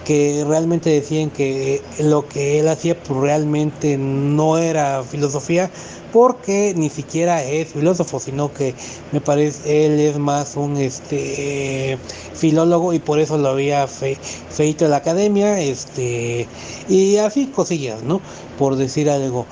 que 0.06 0.44
realmente 0.48 0.90
decían 0.90 1.30
que 1.30 1.82
lo 2.00 2.28
que 2.28 2.60
él 2.60 2.68
hacía 2.68 2.98
pues, 3.02 3.20
realmente 3.20 3.98
no 3.98 4.58
era 4.58 5.04
filosofía, 5.04 5.70
porque 6.12 6.74
ni 6.76 6.90
siquiera 6.90 7.44
es 7.44 7.70
filósofo, 7.70 8.20
sino 8.20 8.54
que 8.54 8.76
me 9.12 9.22
parece 9.22 9.86
él 9.86 10.00
es 10.00 10.18
más 10.18 10.56
un 10.58 10.78
este 10.78 11.98
filólogo 12.34 12.94
y 12.94 13.00
por 13.00 13.20
eso 13.20 13.38
lo 13.38 13.50
había 13.50 13.88
fe, 13.88 14.18
feito 14.50 14.86
en 14.86 14.92
la 14.92 14.98
academia, 14.98 15.60
este 15.60 16.48
y 16.90 17.18
así 17.18 17.48
cosillas, 17.48 18.04
¿no? 18.04 18.22
Por 18.58 18.76
decir 18.76 19.10
algo. 19.10 19.46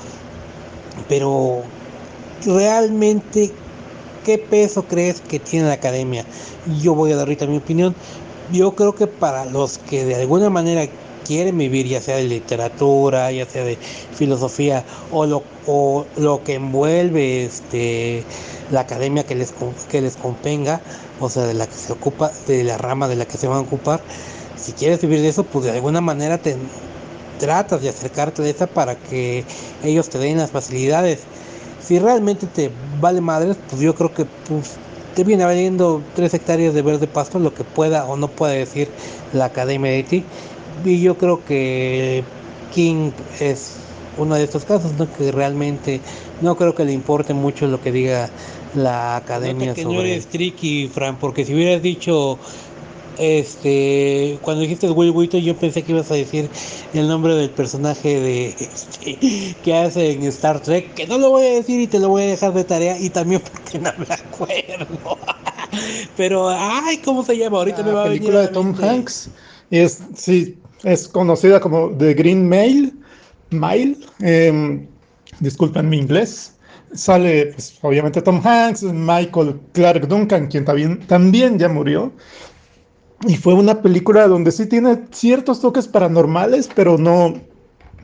Pero 1.08 1.62
realmente 2.46 3.52
¿qué 4.30 4.38
peso 4.38 4.84
crees 4.84 5.22
que 5.22 5.40
tiene 5.40 5.70
la 5.70 5.74
academia? 5.74 6.24
Yo 6.84 6.94
voy 6.94 7.12
a 7.12 7.16
dar 7.16 7.26
ahorita 7.26 7.48
mi 7.48 7.58
opinión. 7.58 7.96
Yo 8.52 8.76
creo 8.76 8.94
que 8.94 9.08
para 9.08 9.46
los 9.46 9.80
que 9.80 10.06
de 10.06 10.14
alguna 10.14 10.52
manera 10.52 10.86
quieren 11.26 11.58
vivir, 11.58 11.88
ya 11.88 12.00
sea 12.00 12.18
de 12.18 12.26
literatura, 12.26 13.32
ya 13.32 13.48
sea 13.48 13.64
de 13.64 13.80
filosofía, 14.14 14.86
o 15.12 15.26
lo, 15.26 15.42
o 15.66 16.06
lo 16.16 16.44
que 16.44 16.54
envuelve 16.54 17.46
este, 17.46 18.24
la 18.70 18.82
academia 18.82 19.24
que 19.24 19.34
les, 19.34 19.52
que 19.90 20.00
les 20.00 20.16
convenga, 20.16 20.80
o 21.20 21.28
sea, 21.28 21.48
de 21.48 21.56
la 21.56 21.66
que 21.66 21.74
se 21.74 21.92
ocupa, 21.92 22.32
de 22.46 22.64
la 22.64 22.78
rama 22.78 23.08
de 23.08 23.16
la 23.16 23.26
que 23.26 23.40
se 23.40 23.48
van 23.48 23.58
a 23.58 23.62
ocupar, 23.62 24.00
si 24.56 24.74
quieres 24.74 25.02
vivir 25.02 25.22
de 25.22 25.30
eso, 25.30 25.44
pues 25.44 25.66
de 25.66 25.72
alguna 25.72 26.02
manera 26.02 26.38
te 26.38 26.56
tratas 27.40 27.82
de 27.82 27.90
acercarte 27.90 28.44
a 28.44 28.48
esa 28.48 28.68
para 28.68 28.94
que 28.94 29.44
ellos 29.84 30.08
te 30.08 30.20
den 30.20 30.38
las 30.38 30.52
facilidades. 30.52 31.22
Si 31.90 31.98
realmente 31.98 32.46
te 32.46 32.70
vale 33.02 33.20
madres, 33.20 33.58
pues 33.68 33.82
yo 33.82 33.96
creo 33.96 34.14
que 34.14 34.26
pues, 34.48 34.76
te 35.16 35.24
viene 35.24 35.44
valiendo 35.44 36.04
tres 36.14 36.36
hectáreas 36.36 36.76
de 36.76 36.84
verde 36.84 37.08
pasto, 37.08 37.40
lo 37.40 37.52
que 37.52 37.64
pueda 37.64 38.06
o 38.06 38.16
no 38.16 38.28
pueda 38.28 38.54
decir 38.54 38.90
la 39.34 39.46
academia 39.46 39.90
de 39.90 40.04
ti 40.04 40.24
y 40.86 41.02
yo 41.02 41.18
creo 41.18 41.44
que 41.44 42.24
King 42.76 43.10
es 43.40 43.78
uno 44.20 44.36
de 44.36 44.44
estos 44.44 44.66
casos, 44.66 44.94
¿no? 45.00 45.12
que 45.12 45.32
realmente 45.32 46.00
no 46.42 46.56
creo 46.58 46.76
que 46.76 46.86
le 46.86 46.94
importe 46.94 47.34
mucho 47.34 47.66
lo 47.66 47.82
que 47.82 47.92
diga 47.92 48.30
la 48.76 49.16
academia. 49.16 49.74
que 49.74 49.84
no 49.84 50.00
eres 50.02 50.28
tricky, 50.28 50.90
Fran, 50.90 51.18
porque 51.18 51.44
si 51.44 51.56
hubieras 51.56 51.82
dicho, 51.82 52.38
este, 53.20 54.40
cuando 54.42 54.62
dijiste 54.62 54.90
Will 54.90 55.12
Wheaton, 55.12 55.42
yo 55.42 55.56
pensé 55.56 55.84
que 55.84 55.92
ibas 55.92 56.10
a 56.10 56.16
decir 56.16 56.50
el 56.94 57.08
nombre 57.08 57.36
del 57.36 57.50
personaje 57.50 58.20
de 58.20 58.48
este, 58.48 59.56
que 59.64 59.76
hace 59.76 60.12
en 60.12 60.24
Star 60.24 60.62
Trek, 60.62 60.94
que 60.94 61.06
no 61.06 61.18
lo 61.18 61.30
voy 61.32 61.46
a 61.46 61.54
decir 61.56 61.82
y 61.82 61.88
te 61.88 62.00
lo 62.00 62.10
voy 62.10 62.24
a 62.24 62.28
dejar 62.28 62.54
de 62.54 62.64
tarea, 62.64 62.98
y 63.00 63.10
también 63.10 63.42
porque 63.52 63.80
no 63.80 63.92
me 63.98 64.14
acuerdo. 64.14 65.18
Pero, 66.16 66.50
ay, 66.50 66.98
¿cómo 67.00 67.24
se 67.24 67.38
llama? 67.38 67.60
Ahorita 67.60 67.84
me 67.84 67.92
va 67.92 68.02
a 68.02 68.04
venir. 68.06 68.20
película 68.20 68.42
de 68.42 68.48
Tom 68.48 68.74
Hanks. 68.82 69.30
Es, 69.70 70.00
sí, 70.16 70.58
es 70.84 71.08
conocida 71.08 71.60
como 71.60 71.90
The 71.98 72.14
Green 72.14 72.48
Mail, 72.48 72.94
Mile, 73.52 73.98
eh, 74.22 74.88
disculpen 75.40 75.90
mi 75.90 75.98
inglés. 75.98 76.56
Sale, 76.94 77.48
pues, 77.54 77.78
obviamente, 77.82 78.22
Tom 78.22 78.42
Hanks, 78.44 78.84
Michael 78.84 79.60
Clark 79.74 80.08
Duncan, 80.08 80.48
quien 80.48 80.66
también, 80.66 81.00
también 81.06 81.60
ya 81.60 81.70
murió. 81.70 82.12
Y 83.28 83.36
fue 83.36 83.54
una 83.54 83.82
película 83.82 84.28
donde 84.28 84.52
sí 84.52 84.66
tiene 84.66 85.00
ciertos 85.12 85.60
toques 85.60 85.88
paranormales, 85.88 86.70
pero 86.74 86.98
no, 86.98 87.34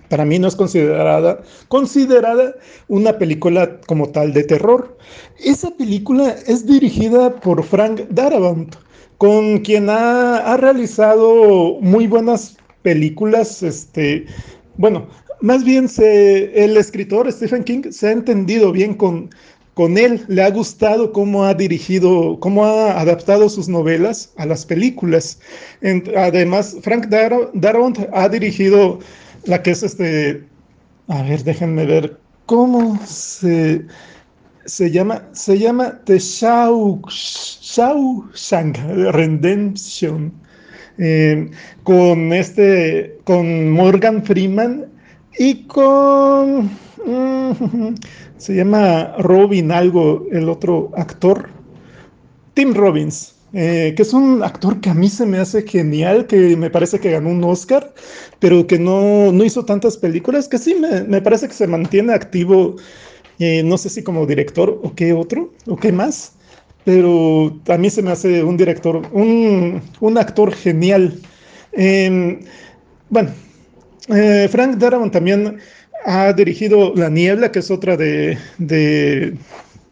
para 0.09 0.25
mí 0.25 0.39
no 0.39 0.47
es 0.47 0.55
considerada, 0.55 1.41
considerada 1.69 2.53
una 2.89 3.17
película 3.17 3.79
como 3.87 4.09
tal 4.09 4.33
de 4.33 4.43
terror. 4.43 4.97
Esa 5.39 5.71
película 5.71 6.35
es 6.47 6.65
dirigida 6.65 7.33
por 7.35 7.63
Frank 7.63 8.01
Darabont, 8.09 8.75
con 9.17 9.59
quien 9.59 9.89
ha, 9.89 10.37
ha 10.37 10.57
realizado 10.57 11.77
muy 11.79 12.07
buenas 12.07 12.57
películas, 12.81 13.63
este, 13.63 14.25
bueno, 14.77 15.07
más 15.41 15.63
bien 15.63 15.87
se, 15.87 16.63
el 16.63 16.77
escritor 16.77 17.31
Stephen 17.31 17.63
King 17.63 17.91
se 17.91 18.07
ha 18.07 18.11
entendido 18.11 18.71
bien 18.71 18.93
con, 18.93 19.29
con 19.75 19.97
él, 19.97 20.25
le 20.27 20.41
ha 20.41 20.49
gustado 20.49 21.11
cómo 21.11 21.43
ha 21.45 21.53
dirigido, 21.53 22.39
cómo 22.39 22.65
ha 22.65 22.99
adaptado 22.99 23.49
sus 23.49 23.69
novelas 23.69 24.31
a 24.37 24.47
las 24.47 24.65
películas. 24.65 25.39
además, 26.17 26.77
Frank 26.81 27.07
Darabont 27.07 27.99
ha 28.13 28.27
dirigido 28.29 28.99
la 29.43 29.61
que 29.61 29.71
es 29.71 29.83
este, 29.83 30.43
a 31.07 31.21
ver, 31.23 31.43
déjenme 31.43 31.85
ver 31.85 32.17
cómo 32.45 32.99
se, 33.05 33.85
se 34.65 34.89
llama, 34.89 35.21
se 35.33 35.59
llama 35.59 35.99
The 36.05 36.17
Shawshank 36.19 37.27
Redemption. 39.13 40.33
Eh, 40.97 41.51
con 41.83 42.31
este, 42.31 43.19
con 43.25 43.69
Morgan 43.69 44.23
Freeman 44.23 44.85
y 45.37 45.65
con, 45.65 46.69
mm, 47.05 47.95
se 48.37 48.55
llama 48.55 49.15
Robin 49.19 49.71
algo, 49.71 50.25
el 50.31 50.49
otro 50.49 50.91
actor, 50.95 51.49
Tim 52.53 52.73
Robbins, 52.73 53.35
eh, 53.53 53.93
que 53.95 54.01
es 54.01 54.13
un 54.13 54.43
actor 54.43 54.79
que 54.81 54.89
a 54.89 54.93
mí 54.93 55.09
se 55.09 55.25
me 55.25 55.39
hace 55.39 55.63
genial, 55.63 56.27
que 56.27 56.55
me 56.57 56.69
parece 56.69 56.99
que 56.99 57.11
ganó 57.11 57.29
un 57.29 57.43
Oscar, 57.43 57.93
pero 58.39 58.67
que 58.67 58.79
no, 58.79 59.31
no 59.31 59.43
hizo 59.43 59.65
tantas 59.65 59.97
películas, 59.97 60.47
que 60.47 60.57
sí 60.57 60.75
me, 60.75 61.03
me 61.03 61.21
parece 61.21 61.47
que 61.47 61.53
se 61.53 61.67
mantiene 61.67 62.13
activo, 62.13 62.75
eh, 63.39 63.63
no 63.63 63.77
sé 63.77 63.89
si 63.89 64.03
como 64.03 64.25
director 64.25 64.79
o 64.83 64.95
qué 64.95 65.13
otro, 65.13 65.51
o 65.67 65.75
qué 65.77 65.91
más 65.91 66.33
pero 66.85 67.59
a 67.67 67.77
mí 67.77 67.89
se 67.89 68.03
me 68.03 68.11
hace 68.11 68.43
un 68.43 68.57
director, 68.57 69.01
un, 69.11 69.81
un 70.01 70.17
actor 70.19 70.53
genial. 70.53 71.19
Eh, 71.73 72.39
bueno, 73.09 73.31
eh, 74.09 74.47
Frank 74.51 74.77
Darabont 74.77 75.11
también 75.11 75.57
ha 76.05 76.31
dirigido 76.33 76.93
La 76.95 77.09
Niebla, 77.09 77.51
que 77.51 77.59
es 77.59 77.71
otra 77.71 77.97
de, 77.97 78.37
de 78.57 79.35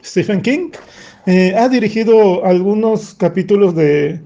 Stephen 0.03 0.41
King. 0.41 0.69
Eh, 1.25 1.53
ha 1.57 1.69
dirigido 1.69 2.45
algunos 2.45 3.13
capítulos 3.15 3.75
de, 3.75 4.19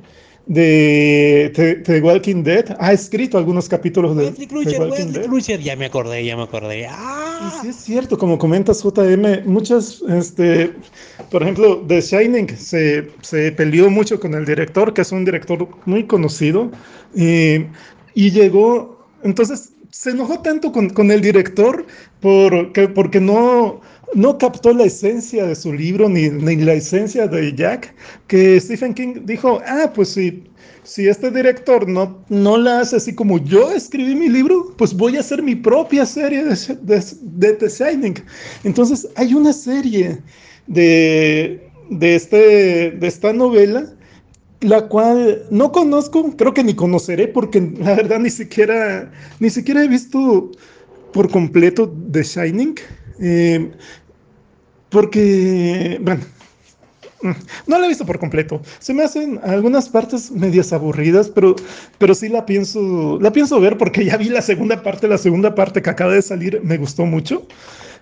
de, 0.47 1.81
The 1.85 2.01
Walking 2.01 2.43
Dead. 2.43 2.75
Ha 2.79 2.91
escrito 2.91 3.37
algunos 3.37 3.69
capítulos 3.69 4.17
de 4.17 4.31
The 4.31 4.79
Walking 4.79 5.13
Dead. 5.13 5.59
ya 5.59 5.75
me 5.75 5.85
acordé, 5.85 6.25
ya 6.25 6.35
me 6.35 6.43
acordé. 6.43 6.87
¡Ah! 6.89 7.59
sí 7.61 7.69
es 7.69 7.75
cierto, 7.75 8.17
como 8.17 8.37
comentas 8.37 8.83
JM, 8.83 9.45
muchas, 9.45 10.01
este, 10.09 10.73
por 11.29 11.43
ejemplo, 11.43 11.83
The 11.87 12.01
Shining 12.01 12.57
se, 12.57 13.07
se, 13.21 13.51
peleó 13.51 13.89
mucho 13.89 14.19
con 14.19 14.33
el 14.33 14.45
director, 14.45 14.93
que 14.93 15.01
es 15.01 15.11
un 15.11 15.23
director 15.23 15.69
muy 15.85 16.05
conocido, 16.05 16.71
y, 17.15 17.65
y 18.15 18.31
llegó, 18.31 19.05
entonces 19.23 19.71
se 19.97 20.11
enojó 20.11 20.39
tanto 20.41 20.71
con, 20.71 20.91
con 20.91 21.09
el 21.09 21.21
director 21.21 21.83
porque, 22.21 22.87
porque 22.87 23.19
no 23.19 23.81
no 24.13 24.37
captó 24.37 24.71
la 24.71 24.85
esencia 24.85 25.45
de 25.47 25.55
su 25.55 25.73
libro 25.73 26.07
ni, 26.07 26.29
ni, 26.29 26.55
la 26.55 26.73
esencia 26.73 27.27
de 27.27 27.53
Jack, 27.53 27.93
que 28.27 28.57
Stephen 28.59 28.93
King 28.93 29.25
dijo, 29.25 29.59
ah, 29.65 29.91
pues 29.93 30.09
si, 30.09 30.45
si 30.83 31.09
este 31.09 31.29
director 31.29 31.89
no, 31.89 32.23
no 32.29 32.57
la 32.57 32.79
hace 32.79 32.95
así 32.95 33.13
como 33.13 33.37
yo 33.43 33.71
escribí 33.73 34.15
mi 34.15 34.29
libro, 34.29 34.73
pues 34.77 34.93
voy 34.93 35.17
a 35.17 35.19
hacer 35.19 35.43
mi 35.43 35.55
propia 35.55 36.05
serie 36.05 36.45
de, 36.45 36.55
de, 36.83 37.03
de 37.21 37.53
The 37.53 37.67
Shining. 37.67 38.15
Entonces 38.63 39.09
hay 39.15 39.33
una 39.33 39.51
serie 39.51 40.19
de, 40.67 41.69
de, 41.89 42.15
este, 42.15 42.91
de 42.91 43.07
esta 43.07 43.33
novela 43.33 43.96
la 44.61 44.87
cual 44.87 45.43
no 45.51 45.71
conozco, 45.71 46.35
creo 46.35 46.53
que 46.53 46.63
ni 46.63 46.73
conoceré 46.73 47.27
porque 47.27 47.61
la 47.79 47.95
verdad 47.95 48.19
ni 48.19 48.29
siquiera, 48.29 49.11
ni 49.39 49.49
siquiera 49.49 49.83
he 49.83 49.87
visto 49.87 50.51
por 51.13 51.29
completo 51.29 51.93
The 52.11 52.23
Shining. 52.23 52.75
Eh, 53.19 53.71
porque, 54.89 55.97
bueno, 56.01 56.21
no 57.67 57.79
la 57.79 57.85
he 57.85 57.89
visto 57.89 58.05
por 58.05 58.19
completo. 58.19 58.61
Se 58.79 58.93
me 58.93 59.03
hacen 59.03 59.39
algunas 59.43 59.89
partes 59.89 60.31
medias 60.31 60.71
aburridas, 60.71 61.29
pero, 61.29 61.55
pero 61.97 62.13
sí 62.13 62.29
la 62.29 62.45
pienso, 62.45 63.19
la 63.21 63.31
pienso 63.31 63.59
ver 63.59 63.77
porque 63.77 64.05
ya 64.05 64.17
vi 64.17 64.29
la 64.29 64.41
segunda 64.41 64.81
parte. 64.81 65.07
La 65.07 65.17
segunda 65.17 65.55
parte 65.55 65.81
que 65.81 65.89
acaba 65.89 66.13
de 66.13 66.21
salir 66.21 66.61
me 66.63 66.77
gustó 66.77 67.05
mucho. 67.05 67.47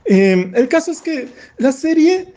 Eh, 0.06 0.52
el 0.54 0.68
caso 0.68 0.92
es 0.92 1.02
que 1.02 1.28
la 1.58 1.72
serie 1.72 2.34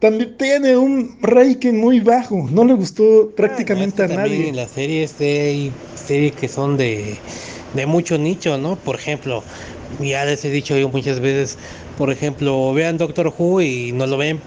también 0.00 0.36
tiene 0.36 0.76
un 0.76 1.16
ranking 1.22 1.74
muy 1.74 2.00
bajo. 2.00 2.48
No 2.50 2.64
le 2.64 2.74
gustó 2.74 3.30
prácticamente 3.36 4.02
a 4.04 4.08
nadie. 4.08 4.48
En 4.48 4.56
las 4.56 4.70
series 4.70 5.20
hay 5.20 5.72
series 6.06 6.32
que 6.32 6.48
son 6.48 6.76
de, 6.76 7.16
de 7.74 7.86
mucho 7.86 8.18
nicho, 8.18 8.58
¿no? 8.58 8.76
Por 8.76 8.96
ejemplo, 8.96 9.42
ya 10.00 10.24
les 10.24 10.44
he 10.44 10.50
dicho 10.50 10.76
yo 10.76 10.88
muchas 10.88 11.20
veces, 11.20 11.58
por 11.96 12.10
ejemplo, 12.12 12.72
vean 12.74 12.98
Doctor 12.98 13.32
Who 13.36 13.62
y 13.62 13.92
no 13.92 14.06
lo 14.06 14.16
ven. 14.16 14.40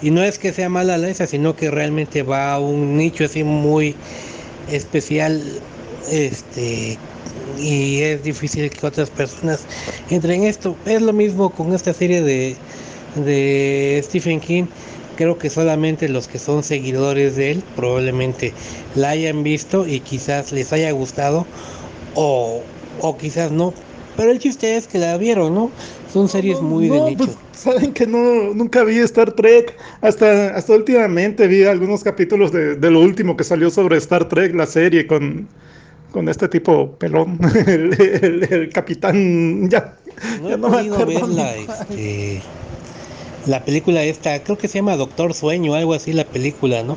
Y 0.00 0.10
no 0.10 0.22
es 0.22 0.38
que 0.38 0.52
sea 0.52 0.68
mala 0.68 0.96
la 0.96 1.08
esa, 1.08 1.26
sino 1.26 1.56
que 1.56 1.70
realmente 1.70 2.22
va 2.22 2.54
a 2.54 2.60
un 2.60 2.96
nicho 2.96 3.24
así 3.24 3.44
muy 3.44 3.94
especial. 4.70 5.42
Este 6.10 6.96
y 7.58 8.00
es 8.02 8.22
difícil 8.22 8.70
que 8.70 8.86
otras 8.86 9.10
personas 9.10 9.60
entren 10.10 10.42
en 10.42 10.48
esto. 10.48 10.76
Es 10.86 11.02
lo 11.02 11.12
mismo 11.12 11.50
con 11.50 11.74
esta 11.74 11.92
serie 11.92 12.22
de 12.22 12.56
de 13.24 14.00
Stephen 14.04 14.40
King, 14.40 14.64
creo 15.16 15.38
que 15.38 15.50
solamente 15.50 16.08
los 16.08 16.28
que 16.28 16.38
son 16.38 16.62
seguidores 16.62 17.36
de 17.36 17.52
él 17.52 17.62
probablemente 17.76 18.52
la 18.94 19.10
hayan 19.10 19.42
visto 19.42 19.86
y 19.86 20.00
quizás 20.00 20.52
les 20.52 20.72
haya 20.72 20.90
gustado 20.92 21.46
o, 22.14 22.62
o 23.00 23.16
quizás 23.16 23.50
no. 23.50 23.74
Pero 24.16 24.30
el 24.30 24.38
chiste 24.38 24.76
es 24.76 24.86
que 24.88 24.98
la 24.98 25.16
vieron, 25.16 25.54
¿no? 25.54 25.70
Son 26.12 26.28
series 26.28 26.60
muy 26.60 26.88
de 26.88 27.00
nicho. 27.00 27.26
Pues, 27.26 27.36
Saben 27.52 27.92
que 27.92 28.06
no, 28.06 28.54
nunca 28.54 28.84
vi 28.84 28.98
Star 28.98 29.32
Trek. 29.32 29.76
Hasta, 30.00 30.54
hasta 30.56 30.72
últimamente 30.72 31.48
vi 31.48 31.64
algunos 31.64 32.04
capítulos 32.04 32.52
de, 32.52 32.76
de 32.76 32.90
lo 32.90 33.00
último 33.00 33.36
que 33.36 33.42
salió 33.42 33.68
sobre 33.70 33.96
Star 33.96 34.28
Trek, 34.28 34.54
la 34.54 34.66
serie 34.66 35.08
con, 35.08 35.48
con 36.12 36.28
este 36.28 36.48
tipo 36.48 36.92
pelón, 36.98 37.38
el, 37.66 38.00
el, 38.00 38.52
el 38.52 38.68
capitán, 38.70 39.68
ya, 39.68 39.96
no, 40.40 40.50
ya 40.50 40.56
no 40.56 40.68
me 40.68 40.80
acuerdo. 40.80 41.06
Verla, 41.06 41.56
este, 41.56 42.42
la 43.48 43.64
película 43.64 44.04
esta, 44.04 44.42
creo 44.42 44.58
que 44.58 44.68
se 44.68 44.78
llama 44.78 44.96
Doctor 44.96 45.32
Sueño, 45.32 45.74
algo 45.74 45.94
así 45.94 46.12
la 46.12 46.24
película, 46.24 46.82
¿no? 46.82 46.96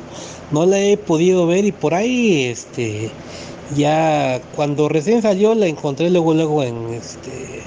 No 0.50 0.66
la 0.66 0.78
he 0.78 0.96
podido 0.98 1.46
ver 1.46 1.64
y 1.64 1.72
por 1.72 1.94
ahí, 1.94 2.44
este, 2.44 3.10
ya 3.74 4.40
cuando 4.54 4.88
recién 4.88 5.22
salió 5.22 5.54
la 5.54 5.66
encontré 5.66 6.10
luego, 6.10 6.34
luego 6.34 6.62
en, 6.62 6.90
este, 6.90 7.62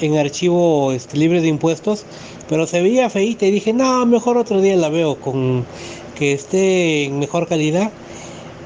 en 0.00 0.16
archivo 0.16 0.92
este, 0.92 1.16
libre 1.18 1.40
de 1.40 1.48
impuestos, 1.48 2.04
pero 2.48 2.66
se 2.66 2.80
veía 2.80 3.10
feita 3.10 3.44
y 3.46 3.50
dije, 3.50 3.72
no, 3.72 4.06
mejor 4.06 4.36
otro 4.36 4.60
día 4.60 4.76
la 4.76 4.88
veo 4.88 5.16
con 5.16 5.64
que 6.16 6.32
esté 6.32 7.04
en 7.04 7.18
mejor 7.18 7.48
calidad. 7.48 7.90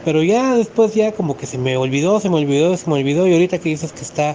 Pero 0.05 0.22
ya 0.22 0.55
después 0.55 0.94
ya 0.94 1.12
como 1.12 1.37
que 1.37 1.46
se 1.46 1.59
me 1.59 1.76
olvidó, 1.76 2.20
se 2.20 2.31
me 2.31 2.37
olvidó, 2.37 2.74
se 2.76 2.88
me 2.88 2.96
olvidó 2.96 3.29
y 3.29 3.35
ahorita 3.35 3.59
que 3.59 3.68
dices 3.68 3.92
que 3.92 4.00
está 4.00 4.35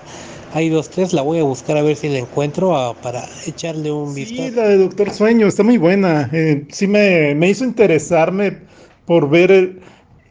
hay 0.56 0.70
dos, 0.70 0.89
tres, 0.89 1.12
la 1.12 1.22
voy 1.22 1.39
a 1.39 1.44
buscar 1.44 1.76
a 1.76 1.82
ver 1.82 1.98
si 1.98 2.08
la 2.08 2.20
encuentro 2.20 2.78
a, 2.78 2.94
para 3.02 3.28
echarle 3.46 3.91
un 3.91 4.15
vistazo. 4.15 4.48
Sí, 4.48 4.56
la 4.56 4.70
de 4.70 4.78
Doctor 4.78 5.12
Sueño, 5.12 5.48
está 5.48 5.63
muy 5.63 5.78
buena. 5.78 6.30
Eh, 6.32 6.65
sí 6.70 6.88
me, 6.88 7.36
me, 7.36 7.50
hizo 7.50 7.65
interesarme 7.65 8.60
por 9.06 9.30
ver 9.30 9.52
el, 9.52 9.82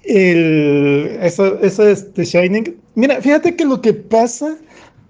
el 0.04 1.18
esa, 1.20 1.52
esa 1.60 1.94
The 2.14 2.24
Shining. 2.24 2.74
Mira, 2.94 3.20
fíjate 3.20 3.54
que 3.54 3.66
lo 3.66 3.82
que 3.82 3.92
pasa, 3.92 4.56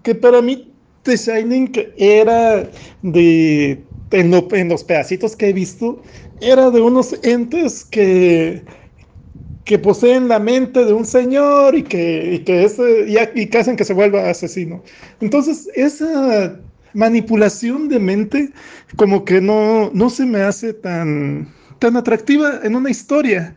que 0.03 0.16
para 0.16 0.42
mí 0.42 0.68
The 1.05 1.16
Shining 1.16 1.70
era 1.96 2.68
de, 3.03 3.85
en, 4.11 4.31
lo, 4.33 4.48
en 4.50 4.68
los 4.68 4.83
pedacitos 4.83 5.37
que 5.37 5.50
he 5.50 5.53
visto, 5.53 6.03
era 6.40 6.72
de 6.72 6.81
unos 6.81 7.14
entes 7.22 7.85
que 7.85 8.64
que 9.64 9.79
poseen 9.79 10.29
la 10.29 10.38
mente 10.38 10.85
de 10.85 10.92
un 10.92 11.07
señor 11.07 11.74
y 11.74 11.83
que, 11.83 12.35
y 12.35 12.38
que, 12.40 12.64
ese, 12.64 13.07
y, 13.09 13.40
y 13.40 13.46
que 13.46 13.59
hacen 13.59 13.77
que 13.77 13.85
se 13.85 13.94
vuelva 13.94 14.29
asesino. 14.29 14.83
Entonces, 15.20 15.68
esa 15.74 16.59
manipulación 16.92 17.88
de 17.88 17.98
mente 17.98 18.50
como 18.96 19.24
que 19.24 19.40
no, 19.40 19.90
no 19.92 20.11
se 20.11 20.24
me 20.24 20.42
hace 20.42 20.72
tan, 20.72 21.48
tan 21.79 21.96
atractiva 21.96 22.61
en 22.62 22.77
una 22.77 22.90
historia. 22.90 23.55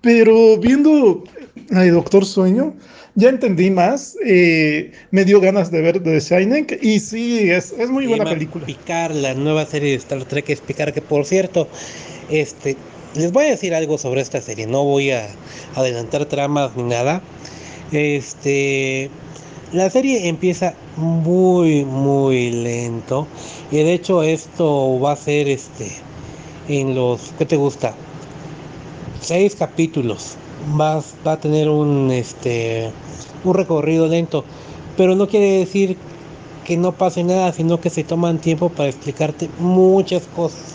Pero 0.00 0.58
viendo 0.58 1.24
a 1.70 1.84
Doctor 1.86 2.26
Sueño, 2.26 2.74
ya 3.14 3.30
entendí 3.30 3.70
más, 3.70 4.16
eh, 4.24 4.92
me 5.10 5.24
dio 5.24 5.40
ganas 5.40 5.70
de 5.70 5.80
ver 5.80 6.02
The 6.02 6.20
Shining 6.20 6.66
y 6.82 7.00
sí, 7.00 7.50
es, 7.50 7.72
es 7.78 7.88
muy 7.88 8.06
buena 8.06 8.24
película. 8.24 8.66
Picar, 8.66 9.14
la 9.14 9.34
nueva 9.34 9.64
serie 9.64 9.90
de 9.90 9.96
Star 9.96 10.24
Trek 10.24 10.50
es 10.50 10.60
Picar, 10.60 10.92
que 10.92 11.00
por 11.00 11.24
cierto, 11.24 11.68
este, 12.28 12.76
les 13.14 13.30
voy 13.30 13.44
a 13.44 13.50
decir 13.50 13.74
algo 13.74 13.96
sobre 13.96 14.20
esta 14.20 14.40
serie, 14.40 14.66
no 14.66 14.84
voy 14.84 15.12
a 15.12 15.28
adelantar 15.76 16.26
tramas 16.26 16.74
ni 16.76 16.82
nada. 16.82 17.22
Este, 17.92 19.08
la 19.72 19.88
serie 19.88 20.28
empieza 20.28 20.74
muy 20.96 21.84
muy 21.84 22.50
lento 22.50 23.26
y 23.70 23.76
de 23.76 23.92
hecho 23.94 24.22
esto 24.22 24.98
va 25.00 25.12
a 25.12 25.16
ser 25.16 25.48
este 25.48 25.92
en 26.68 26.94
los 26.94 27.32
¿qué 27.38 27.46
te 27.46 27.56
gusta? 27.56 27.94
Seis 29.20 29.54
capítulos. 29.54 30.36
Va, 30.80 31.02
va 31.26 31.32
a 31.32 31.40
tener 31.40 31.68
un 31.68 32.10
este 32.10 32.90
un 33.44 33.54
recorrido 33.54 34.08
lento, 34.08 34.44
pero 34.96 35.14
no 35.14 35.28
quiere 35.28 35.58
decir 35.58 35.96
que 36.64 36.76
no 36.76 36.92
pase 36.92 37.22
nada, 37.22 37.52
sino 37.52 37.80
que 37.80 37.90
se 37.90 38.04
toman 38.04 38.38
tiempo 38.38 38.70
para 38.70 38.88
explicarte 38.88 39.50
muchas 39.58 40.22
cosas 40.34 40.74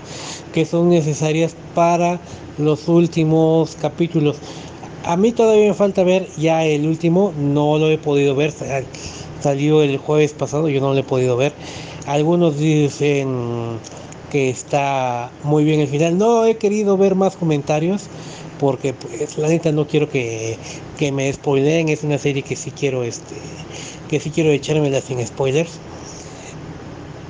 que 0.53 0.65
son 0.65 0.89
necesarias 0.89 1.55
para 1.75 2.19
los 2.57 2.87
últimos 2.87 3.75
capítulos. 3.75 4.37
A 5.05 5.15
mí 5.17 5.31
todavía 5.31 5.67
me 5.67 5.73
falta 5.73 6.03
ver 6.03 6.27
ya 6.37 6.65
el 6.65 6.85
último, 6.85 7.33
no 7.37 7.77
lo 7.77 7.89
he 7.89 7.97
podido 7.97 8.35
ver, 8.35 8.53
salió 9.41 9.81
el 9.81 9.97
jueves 9.97 10.33
pasado, 10.33 10.69
yo 10.69 10.81
no 10.81 10.93
lo 10.93 10.99
he 10.99 11.03
podido 11.03 11.37
ver. 11.37 11.53
Algunos 12.05 12.57
dicen 12.57 13.79
que 14.31 14.49
está 14.49 15.31
muy 15.43 15.63
bien 15.63 15.79
el 15.79 15.87
final. 15.87 16.17
No 16.17 16.45
he 16.45 16.57
querido 16.57 16.97
ver 16.97 17.15
más 17.15 17.35
comentarios 17.35 18.07
porque 18.59 18.93
pues, 18.93 19.37
la 19.37 19.47
neta 19.47 19.71
no 19.71 19.87
quiero 19.87 20.09
que, 20.09 20.57
que 20.97 21.11
me 21.11 21.31
spoileen, 21.31 21.89
es 21.89 22.03
una 22.03 22.17
serie 22.17 22.43
que 22.43 22.55
sí 22.55 22.71
quiero 22.71 23.03
este 23.03 23.35
que 24.09 24.19
sí 24.19 24.31
quiero 24.31 24.51
echármela 24.51 25.01
sin 25.01 25.25
spoilers 25.25 25.79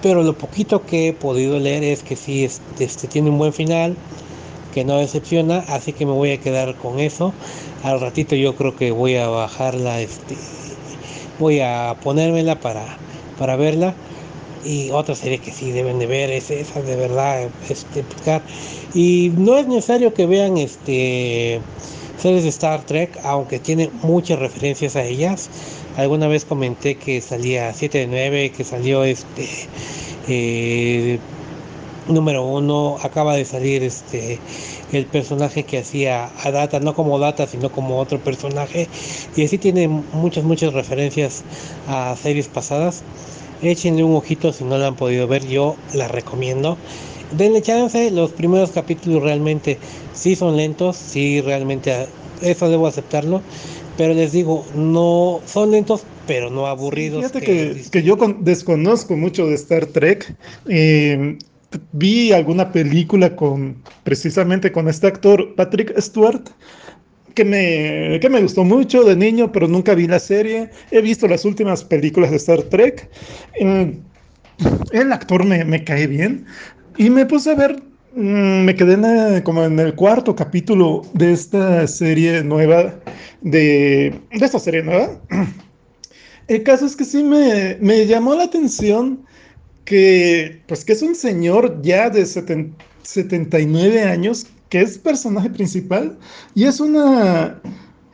pero 0.01 0.23
lo 0.23 0.37
poquito 0.37 0.85
que 0.85 1.09
he 1.09 1.13
podido 1.13 1.59
leer 1.59 1.83
es 1.83 2.03
que 2.03 2.15
sí 2.15 2.45
este, 2.45 3.07
tiene 3.07 3.29
un 3.29 3.37
buen 3.37 3.53
final, 3.53 3.95
que 4.73 4.85
no 4.85 4.97
decepciona, 4.97 5.59
así 5.67 5.93
que 5.93 6.05
me 6.05 6.11
voy 6.11 6.31
a 6.31 6.37
quedar 6.37 6.75
con 6.75 6.99
eso. 6.99 7.33
Al 7.83 7.99
ratito 7.99 8.35
yo 8.35 8.55
creo 8.55 8.75
que 8.75 8.91
voy 8.91 9.15
a 9.15 9.27
bajarla, 9.27 10.01
este, 10.01 10.35
voy 11.39 11.59
a 11.59 11.95
ponérmela 12.03 12.59
para, 12.59 12.97
para 13.37 13.55
verla. 13.55 13.95
Y 14.65 14.91
otra 14.91 15.15
serie 15.15 15.39
que 15.39 15.51
sí 15.51 15.71
deben 15.71 15.99
de 15.99 16.05
ver 16.05 16.29
es 16.31 16.51
esa 16.51 16.81
de 16.81 16.95
verdad, 16.95 17.49
este, 17.69 18.03
Y 18.93 19.31
no 19.37 19.57
es 19.57 19.67
necesario 19.67 20.13
que 20.13 20.25
vean 20.25 20.57
este 20.57 21.61
series 22.21 22.43
de 22.43 22.49
Star 22.49 22.85
Trek, 22.85 23.17
aunque 23.23 23.59
tiene 23.59 23.89
muchas 24.03 24.37
referencias 24.39 24.97
a 24.97 25.03
ellas 25.05 25.49
Alguna 25.97 26.27
vez 26.27 26.45
comenté 26.45 26.95
que 26.95 27.19
salía 27.21 27.73
7 27.73 27.99
de 27.99 28.07
9, 28.07 28.51
que 28.55 28.63
salió 28.63 29.03
este 29.03 29.47
eh, 30.27 31.19
número 32.07 32.45
uno, 32.45 32.97
acaba 33.01 33.35
de 33.35 33.45
salir 33.45 33.83
este 33.83 34.39
el 34.91 35.05
personaje 35.05 35.63
que 35.63 35.79
hacía 35.79 36.31
a 36.43 36.51
Data, 36.51 36.79
no 36.79 36.95
como 36.95 37.19
Data, 37.19 37.45
sino 37.47 37.71
como 37.71 37.99
otro 37.99 38.19
personaje. 38.19 38.87
Y 39.35 39.45
así 39.45 39.57
tiene 39.57 39.87
muchas, 39.87 40.43
muchas 40.43 40.73
referencias 40.73 41.43
a 41.87 42.15
series 42.15 42.47
pasadas. 42.47 43.03
Échenle 43.61 44.03
un 44.03 44.15
ojito 44.15 44.53
si 44.53 44.63
no 44.63 44.77
la 44.77 44.87
han 44.87 44.95
podido 44.95 45.27
ver, 45.27 45.45
yo 45.47 45.75
la 45.93 46.07
recomiendo. 46.07 46.77
Denle 47.31 47.61
chance, 47.61 48.09
los 48.09 48.31
primeros 48.31 48.71
capítulos 48.71 49.21
realmente 49.21 49.77
sí 50.13 50.35
son 50.35 50.57
lentos, 50.57 50.97
sí 50.97 51.41
realmente 51.41 52.07
eso 52.41 52.69
debo 52.69 52.87
aceptarlo 52.87 53.41
pero 53.99 54.13
les 54.13 54.31
digo, 54.31 54.65
no 54.75 55.41
son 55.45 55.71
lentos, 55.71 56.05
pero 56.25 56.49
no 56.49 56.67
aburridos. 56.67 57.19
Fíjate 57.19 57.41
que, 57.41 57.83
que, 57.91 58.01
yo 58.01 58.17
con, 58.17 58.45
desconozco 58.45 59.17
mucho 59.17 59.45
de 59.45 59.55
Star 59.55 59.87
Trek. 59.87 60.37
Eh, 60.69 61.37
vi 61.91 62.31
alguna 62.31 62.71
película 62.71 63.35
con 63.35 63.83
precisamente 64.05 64.71
con 64.71 64.87
este 64.87 65.07
actor 65.07 65.53
Patrick 65.55 65.99
Stewart 65.99 66.47
que 67.35 67.43
me, 67.43 68.21
que 68.21 68.29
me 68.29 68.41
gustó 68.41 68.63
mucho 68.63 69.03
de 69.03 69.17
niño, 69.17 69.51
pero 69.51 69.67
nunca 69.67 69.93
vi 69.95 70.07
la 70.07 70.19
serie. 70.19 70.69
He 70.91 71.01
visto 71.01 71.27
las 71.27 71.43
últimas 71.43 71.83
películas 71.83 72.31
de 72.31 72.37
Star 72.37 72.63
Trek. 72.63 73.09
el 73.59 75.11
actor 75.11 75.43
me, 75.43 75.65
me 75.65 75.83
cae 75.83 76.07
bien. 76.07 76.45
Y 76.95 77.09
me 77.09 77.25
puse 77.25 77.51
a 77.51 77.55
ver, 77.55 77.83
me 78.15 78.75
quedé 78.75 79.43
como 79.43 79.63
en 79.63 79.79
el 79.79 79.95
cuarto 79.95 80.35
capítulo 80.35 81.03
de 81.13 81.33
esta 81.33 81.87
serie 81.87 82.43
nueva, 82.43 82.95
de, 83.41 84.19
de 84.31 84.45
esta 84.45 84.59
serie 84.59 84.83
nueva. 84.83 85.09
El 86.47 86.63
caso 86.63 86.85
es 86.87 86.95
que 86.95 87.05
sí 87.05 87.23
me, 87.23 87.77
me 87.79 88.07
llamó 88.07 88.33
la 88.33 88.45
atención 88.45 89.23
que, 89.85 90.61
pues 90.67 90.83
que 90.83 90.93
es 90.93 91.01
un 91.01 91.13
señor 91.15 91.79
ya 91.83 92.09
de 92.09 92.25
79 92.25 94.03
años, 94.03 94.47
que 94.69 94.81
es 94.81 94.97
personaje 94.97 95.49
principal, 95.49 96.17
y 96.55 96.65
es 96.65 96.79
una, 96.79 97.61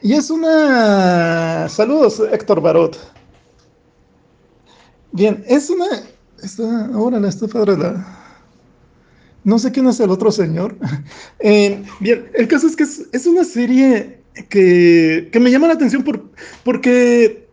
y 0.02 0.14
es 0.14 0.30
una, 0.30 1.68
saludos 1.70 2.22
Héctor 2.32 2.60
Barot. 2.60 2.98
Bien, 5.14 5.41
es 5.48 5.70
una, 5.70 5.86
está, 6.43 6.88
ahora 6.88 7.22
la 7.22 7.30
estufa 7.30 7.64
de 7.64 7.78
la, 7.78 8.24
no 9.46 9.58
sé 9.60 9.72
quién 9.72 9.88
es 9.88 10.00
el 10.02 10.10
otro 10.10 10.32
señor. 10.32 10.76
Eh, 11.39 11.84
bien, 12.00 12.26
el 12.34 12.48
caso 12.48 12.66
es 12.66 12.76
que 12.76 12.84
es, 12.84 13.28
una 13.28 13.43
serie 13.43 14.18
que, 14.50 15.30
que, 15.32 15.39
me 15.39 15.52
llama 15.52 15.68
la 15.68 15.74
atención 15.74 16.04
por, 16.04 16.24
porque 16.64 17.46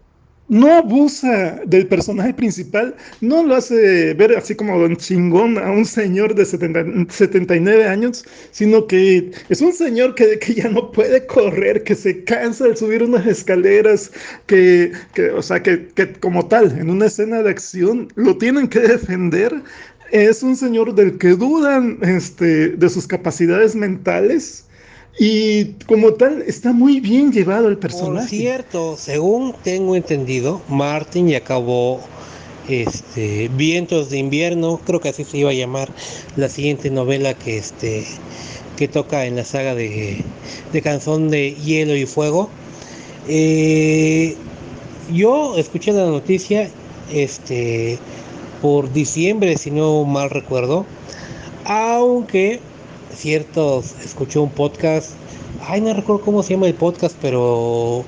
no 0.53 0.71
abusa 0.71 1.63
del 1.65 1.87
personaje 1.87 2.35
principal, 2.35 2.95
no 3.23 3.43
lo 3.43 3.57
hace 3.57 4.13
ver 4.13 4.37
así 4.37 4.55
como 4.55 4.79
don 4.79 4.97
chingón 4.97 5.57
a 5.57 5.71
un 5.71 5.87
señor 5.87 6.35
de 6.35 6.45
79 6.45 7.87
años, 7.87 8.23
sino 8.51 8.87
que 8.87 9.31
es 9.49 9.63
un 9.63 9.73
señor 9.73 10.15
que, 10.15 10.39
que, 10.39 10.53
ya 10.53 10.69
no 10.69 10.93
puede 10.93 11.27
correr, 11.27 11.85
que 11.85 11.95
se 11.95 12.23
cansa 12.25 12.69
de 12.69 12.77
subir 12.77 13.03
unas 13.03 13.27
escaleras, 13.27 14.13
que, 14.47 14.93
que 15.15 15.31
o 15.31 15.41
sea, 15.41 15.63
que 15.63 15.89
como 16.21 16.47
tal, 16.47 16.79
en 16.79 16.91
una 16.91 17.07
escena 17.07 17.43
de 17.43 17.49
acción, 17.49 18.09
lo 18.15 18.37
tienen 18.37 18.69
que 18.69 18.81
defender. 18.81 19.55
Es 20.13 20.43
un 20.43 20.57
señor 20.57 20.95
del 20.95 21.17
que 21.17 21.31
dudan 21.31 21.99
este, 22.03 22.69
de 22.69 22.91
sus 22.91 23.07
capacidades 23.07 23.75
mentales 23.75 24.67
y 25.19 25.73
como 25.87 26.13
tal, 26.13 26.43
está 26.43 26.75
muy 26.75 27.01
bien 27.01 27.33
llevado 27.33 27.69
el 27.69 27.79
personaje. 27.79 28.29
Por 28.29 28.29
cierto, 28.29 28.97
según 28.99 29.55
tengo 29.65 29.97
entendido, 29.97 30.61
Martin 30.69 31.29
ya 31.29 31.39
acabó 31.39 32.03
este, 32.69 33.49
Vientos 33.57 34.11
de 34.11 34.19
invierno, 34.19 34.81
creo 34.85 35.01
que 35.01 35.09
así 35.09 35.25
se 35.25 35.39
iba 35.39 35.51
a 35.51 35.55
llamar 35.55 35.89
la 36.37 36.51
siguiente 36.51 36.91
novela 36.91 37.33
que, 37.33 37.57
este, 37.57 38.05
que 38.77 38.89
toca 38.89 39.25
en 39.25 39.37
la 39.37 39.47
saga 39.47 39.75
de, 39.75 40.23
de 40.75 40.83
Canción 40.83 41.31
de 41.31 41.55
Hielo 41.55 41.97
y 41.97 42.05
Fuego. 42.05 42.51
Eh, 43.29 44.37
yo 45.11 45.57
escuché 45.57 45.93
la 45.93 46.05
noticia 46.05 46.69
este, 47.13 47.99
por 48.63 48.91
diciembre, 48.93 49.57
si 49.59 49.71
no 49.71 50.05
mal 50.05 50.31
recuerdo, 50.31 50.87
aunque 51.65 52.61
ciertos, 53.15 53.95
escuchó 54.05 54.43
un 54.43 54.51
podcast, 54.51 55.11
ay, 55.61 55.81
no 55.81 55.93
recuerdo 55.93 56.23
cómo 56.23 56.43
se 56.43 56.55
llama 56.55 56.69
el 56.69 56.75
podcast, 56.75 57.17
pero 57.21 58.05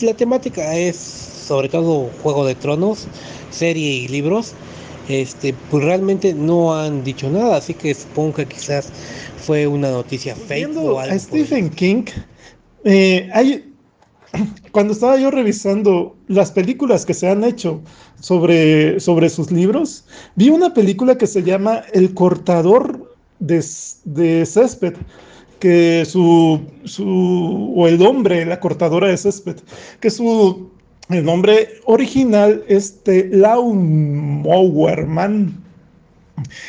la 0.00 0.14
temática 0.14 0.76
es 0.76 0.96
sobre 0.96 1.68
todo 1.68 2.10
Juego 2.22 2.46
de 2.46 2.54
Tronos, 2.54 3.06
serie 3.50 3.90
y 3.90 4.08
libros. 4.08 4.54
Este, 5.08 5.54
pues 5.70 5.82
realmente 5.82 6.34
no 6.34 6.78
han 6.78 7.02
dicho 7.02 7.30
nada, 7.30 7.56
así 7.56 7.72
que 7.72 7.94
supongo 7.94 8.34
que 8.34 8.46
quizás 8.46 8.90
fue 9.38 9.66
una 9.66 9.90
noticia 9.90 10.36
fake 10.36 10.76
o 10.76 11.00
algo. 11.00 11.14
A 11.14 11.18
Stephen 11.18 11.70
King, 11.70 12.04
eh, 12.84 13.30
hay, 13.32 13.67
cuando 14.72 14.92
estaba 14.92 15.16
yo 15.18 15.30
revisando 15.30 16.16
las 16.28 16.50
películas 16.52 17.04
que 17.04 17.14
se 17.14 17.28
han 17.28 17.44
hecho 17.44 17.80
sobre, 18.20 19.00
sobre 19.00 19.28
sus 19.28 19.50
libros, 19.50 20.04
vi 20.36 20.50
una 20.50 20.74
película 20.74 21.16
que 21.18 21.26
se 21.26 21.42
llama 21.42 21.82
El 21.92 22.14
cortador 22.14 23.14
de, 23.38 23.62
césped, 23.62 24.94
que 25.60 26.04
su, 26.06 26.60
su, 26.84 27.74
o 27.76 27.88
el 27.88 27.98
nombre, 27.98 28.44
la 28.44 28.60
cortadora 28.60 29.08
de 29.08 29.16
césped, 29.16 29.56
que 30.00 30.10
su, 30.10 30.70
el 31.08 31.24
nombre 31.24 31.80
original 31.84 32.62
es 32.68 33.02
de 33.04 33.30
Mowerman. 34.42 35.64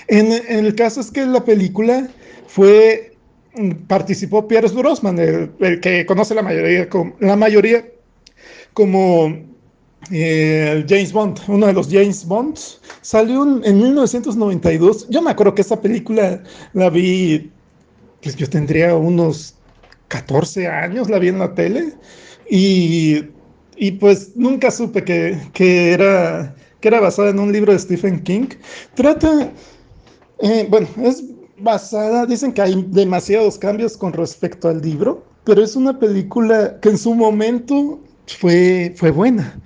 En, 0.07 0.31
en, 0.31 0.65
el 0.65 0.73
caso 0.75 0.99
es 0.99 1.11
que 1.11 1.25
la 1.25 1.43
película 1.43 2.09
fue, 2.47 3.08
participó 3.87 4.47
Pierce 4.47 4.75
Brosnan, 4.75 5.19
el, 5.19 5.51
el 5.59 5.79
que 5.79 6.05
conoce 6.05 6.35
la 6.35 6.41
mayoría, 6.41 6.87
la 7.19 7.35
mayoría 7.35 7.85
como 8.73 9.33
eh, 10.11 10.85
James 10.87 11.11
Bond, 11.11 11.39
uno 11.47 11.67
de 11.67 11.73
los 11.73 11.89
James 11.89 12.25
Bonds, 12.25 12.79
salió 13.01 13.43
en 13.63 13.77
1992. 13.77 15.07
Yo 15.09 15.21
me 15.21 15.31
acuerdo 15.31 15.55
que 15.55 15.61
esa 15.61 15.81
película 15.81 16.41
la 16.73 16.89
vi, 16.89 17.51
pues 18.21 18.35
yo 18.35 18.49
tendría 18.49 18.95
unos 18.95 19.55
14 20.07 20.67
años, 20.67 21.09
la 21.09 21.19
vi 21.19 21.27
en 21.27 21.39
la 21.39 21.53
tele 21.53 21.93
y, 22.49 23.25
y 23.75 23.91
pues 23.91 24.35
nunca 24.35 24.71
supe 24.71 25.03
que, 25.03 25.37
que, 25.53 25.91
era, 25.91 26.55
que 26.79 26.87
era 26.87 26.99
basada 26.99 27.29
en 27.29 27.39
un 27.39 27.51
libro 27.51 27.73
de 27.73 27.79
Stephen 27.79 28.21
King. 28.23 28.47
Trata, 28.95 29.51
eh, 30.39 30.65
bueno, 30.69 30.87
es 31.03 31.23
basada, 31.61 32.25
dicen 32.25 32.53
que 32.53 32.61
hay 32.61 32.85
demasiados 32.89 33.57
cambios 33.57 33.97
con 33.97 34.13
respecto 34.13 34.69
al 34.69 34.81
libro, 34.81 35.23
pero 35.43 35.63
es 35.63 35.75
una 35.75 35.97
película 35.97 36.79
que 36.81 36.89
en 36.89 36.97
su 36.97 37.13
momento 37.13 37.99
fue, 38.27 38.93
fue 38.95 39.11
buena. 39.11 39.59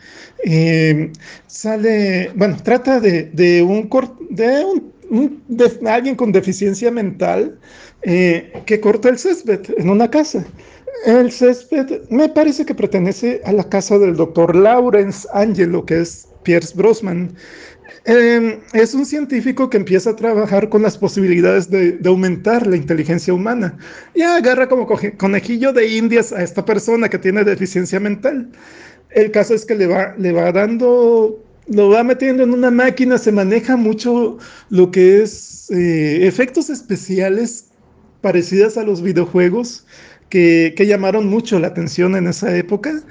Eh, 0.46 1.12
sale, 1.48 2.32
bueno, 2.36 2.58
trata 2.64 3.00
de, 3.00 3.24
de 3.26 3.62
un, 3.62 3.90
de, 4.30 4.66
un, 5.10 5.44
alguien 5.88 6.16
con 6.16 6.32
deficiencia 6.32 6.92
mental 6.92 7.58
eh, 8.02 8.52
que 8.66 8.80
corta 8.80 9.10
el 9.10 9.18
césped 9.18 9.62
en 9.78 9.90
una 9.90 10.10
casa. 10.10 10.46
El 11.06 11.32
césped 11.32 12.02
me 12.10 12.30
parece 12.30 12.66
que 12.66 12.76
pertenece 12.76 13.42
a 13.46 13.52
la 13.52 13.68
casa 13.68 13.98
del 13.98 14.16
doctor 14.16 14.56
Lawrence 14.56 15.28
Angelo, 15.34 15.86
que 15.86 16.02
es 16.02 16.28
Pierce 16.44 16.74
Brosman. 16.76 17.36
Eh, 18.06 18.60
es 18.74 18.94
un 18.94 19.06
científico 19.06 19.70
que 19.70 19.78
empieza 19.78 20.10
a 20.10 20.16
trabajar 20.16 20.68
con 20.70 20.82
las 20.82 20.98
posibilidades 20.98 21.70
de, 21.70 21.98
aumentar 22.06 22.68
la 22.68 22.76
inteligencia 22.76 23.34
humana 23.34 23.78
y 24.14 24.22
agarra 24.22 24.68
como 24.68 24.88
conejillo 25.18 25.72
de 25.72 25.88
indias 25.88 26.34
a 26.34 26.44
esta 26.44 26.66
persona 26.66 27.08
que 27.08 27.18
tiene 27.18 27.44
deficiencia 27.44 28.00
mental. 28.00 28.50
El 29.12 29.32
caso 29.32 29.54
es 29.54 29.66
que 29.66 29.76
le 29.76 29.88
va, 29.88 30.16
le 30.18 30.34
va 30.34 30.52
dando, 30.52 31.42
lo 31.68 31.90
va 31.90 32.04
metiendo 32.04 32.44
en 32.44 32.52
una 32.52 32.72
máquina, 32.72 33.18
se 33.18 33.32
maneja 33.32 33.78
mucho 33.78 34.38
lo 34.70 34.92
que 34.92 35.24
es 35.24 35.70
eh, 35.72 36.28
efectos 36.28 36.70
especiales 36.70 37.70
parecidas 38.22 38.78
a 38.78 38.84
los 38.84 39.02
videojuegos 39.02 39.86
que 40.30 40.74
llamaron 40.88 41.28
mucho 41.28 41.60
la 41.60 41.68
atención 41.68 42.16
en 42.16 42.26
esa 42.26 42.58
época. 42.58 43.04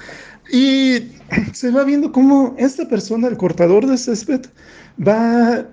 Y 0.52 1.10
se 1.52 1.70
va 1.70 1.82
viendo 1.82 2.12
cómo 2.12 2.54
esta 2.58 2.86
persona, 2.86 3.26
el 3.26 3.36
cortador 3.36 3.86
de 3.86 3.96
césped, 3.96 4.42
va 5.04 5.66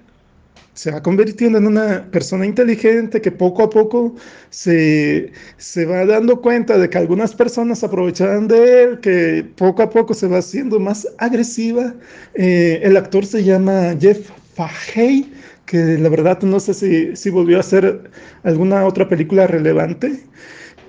se 0.73 0.91
va 0.91 1.03
convirtiendo 1.03 1.57
en 1.57 1.67
una 1.67 2.09
persona 2.09 2.45
inteligente 2.45 3.19
que 3.19 3.31
poco 3.31 3.63
a 3.63 3.69
poco 3.69 4.15
se, 4.49 5.33
se 5.57 5.85
va 5.85 6.05
dando 6.05 6.39
cuenta 6.39 6.77
de 6.77 6.89
que 6.89 6.97
algunas 6.97 7.35
personas 7.35 7.83
aprovecharán 7.83 8.47
de 8.47 8.83
él, 8.83 8.99
que 9.01 9.45
poco 9.57 9.83
a 9.83 9.89
poco 9.89 10.13
se 10.13 10.27
va 10.27 10.37
haciendo 10.37 10.79
más 10.79 11.05
agresiva. 11.17 11.93
Eh, 12.35 12.79
el 12.81 12.95
actor 12.95 13.25
se 13.25 13.43
llama 13.43 13.93
Jeff 13.99 14.29
Fahey, 14.55 15.29
que 15.65 15.97
la 15.97 16.07
verdad 16.07 16.41
no 16.43 16.61
sé 16.61 16.73
si, 16.73 17.13
si 17.13 17.29
volvió 17.29 17.57
a 17.57 17.59
hacer 17.59 18.09
alguna 18.43 18.85
otra 18.85 19.09
película 19.09 19.47
relevante. 19.47 20.23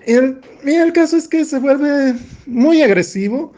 El, 0.06 0.40
y 0.64 0.74
el 0.74 0.92
caso 0.92 1.16
es 1.16 1.26
que 1.26 1.44
se 1.44 1.58
vuelve 1.58 2.14
muy 2.46 2.80
agresivo 2.82 3.52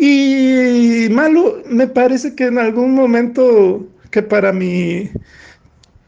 y 0.00 1.08
malo. 1.10 1.62
Me 1.66 1.86
parece 1.86 2.34
que 2.34 2.44
en 2.46 2.58
algún 2.58 2.94
momento 2.94 3.86
que 4.10 4.22
para 4.22 4.52
mí 4.52 5.10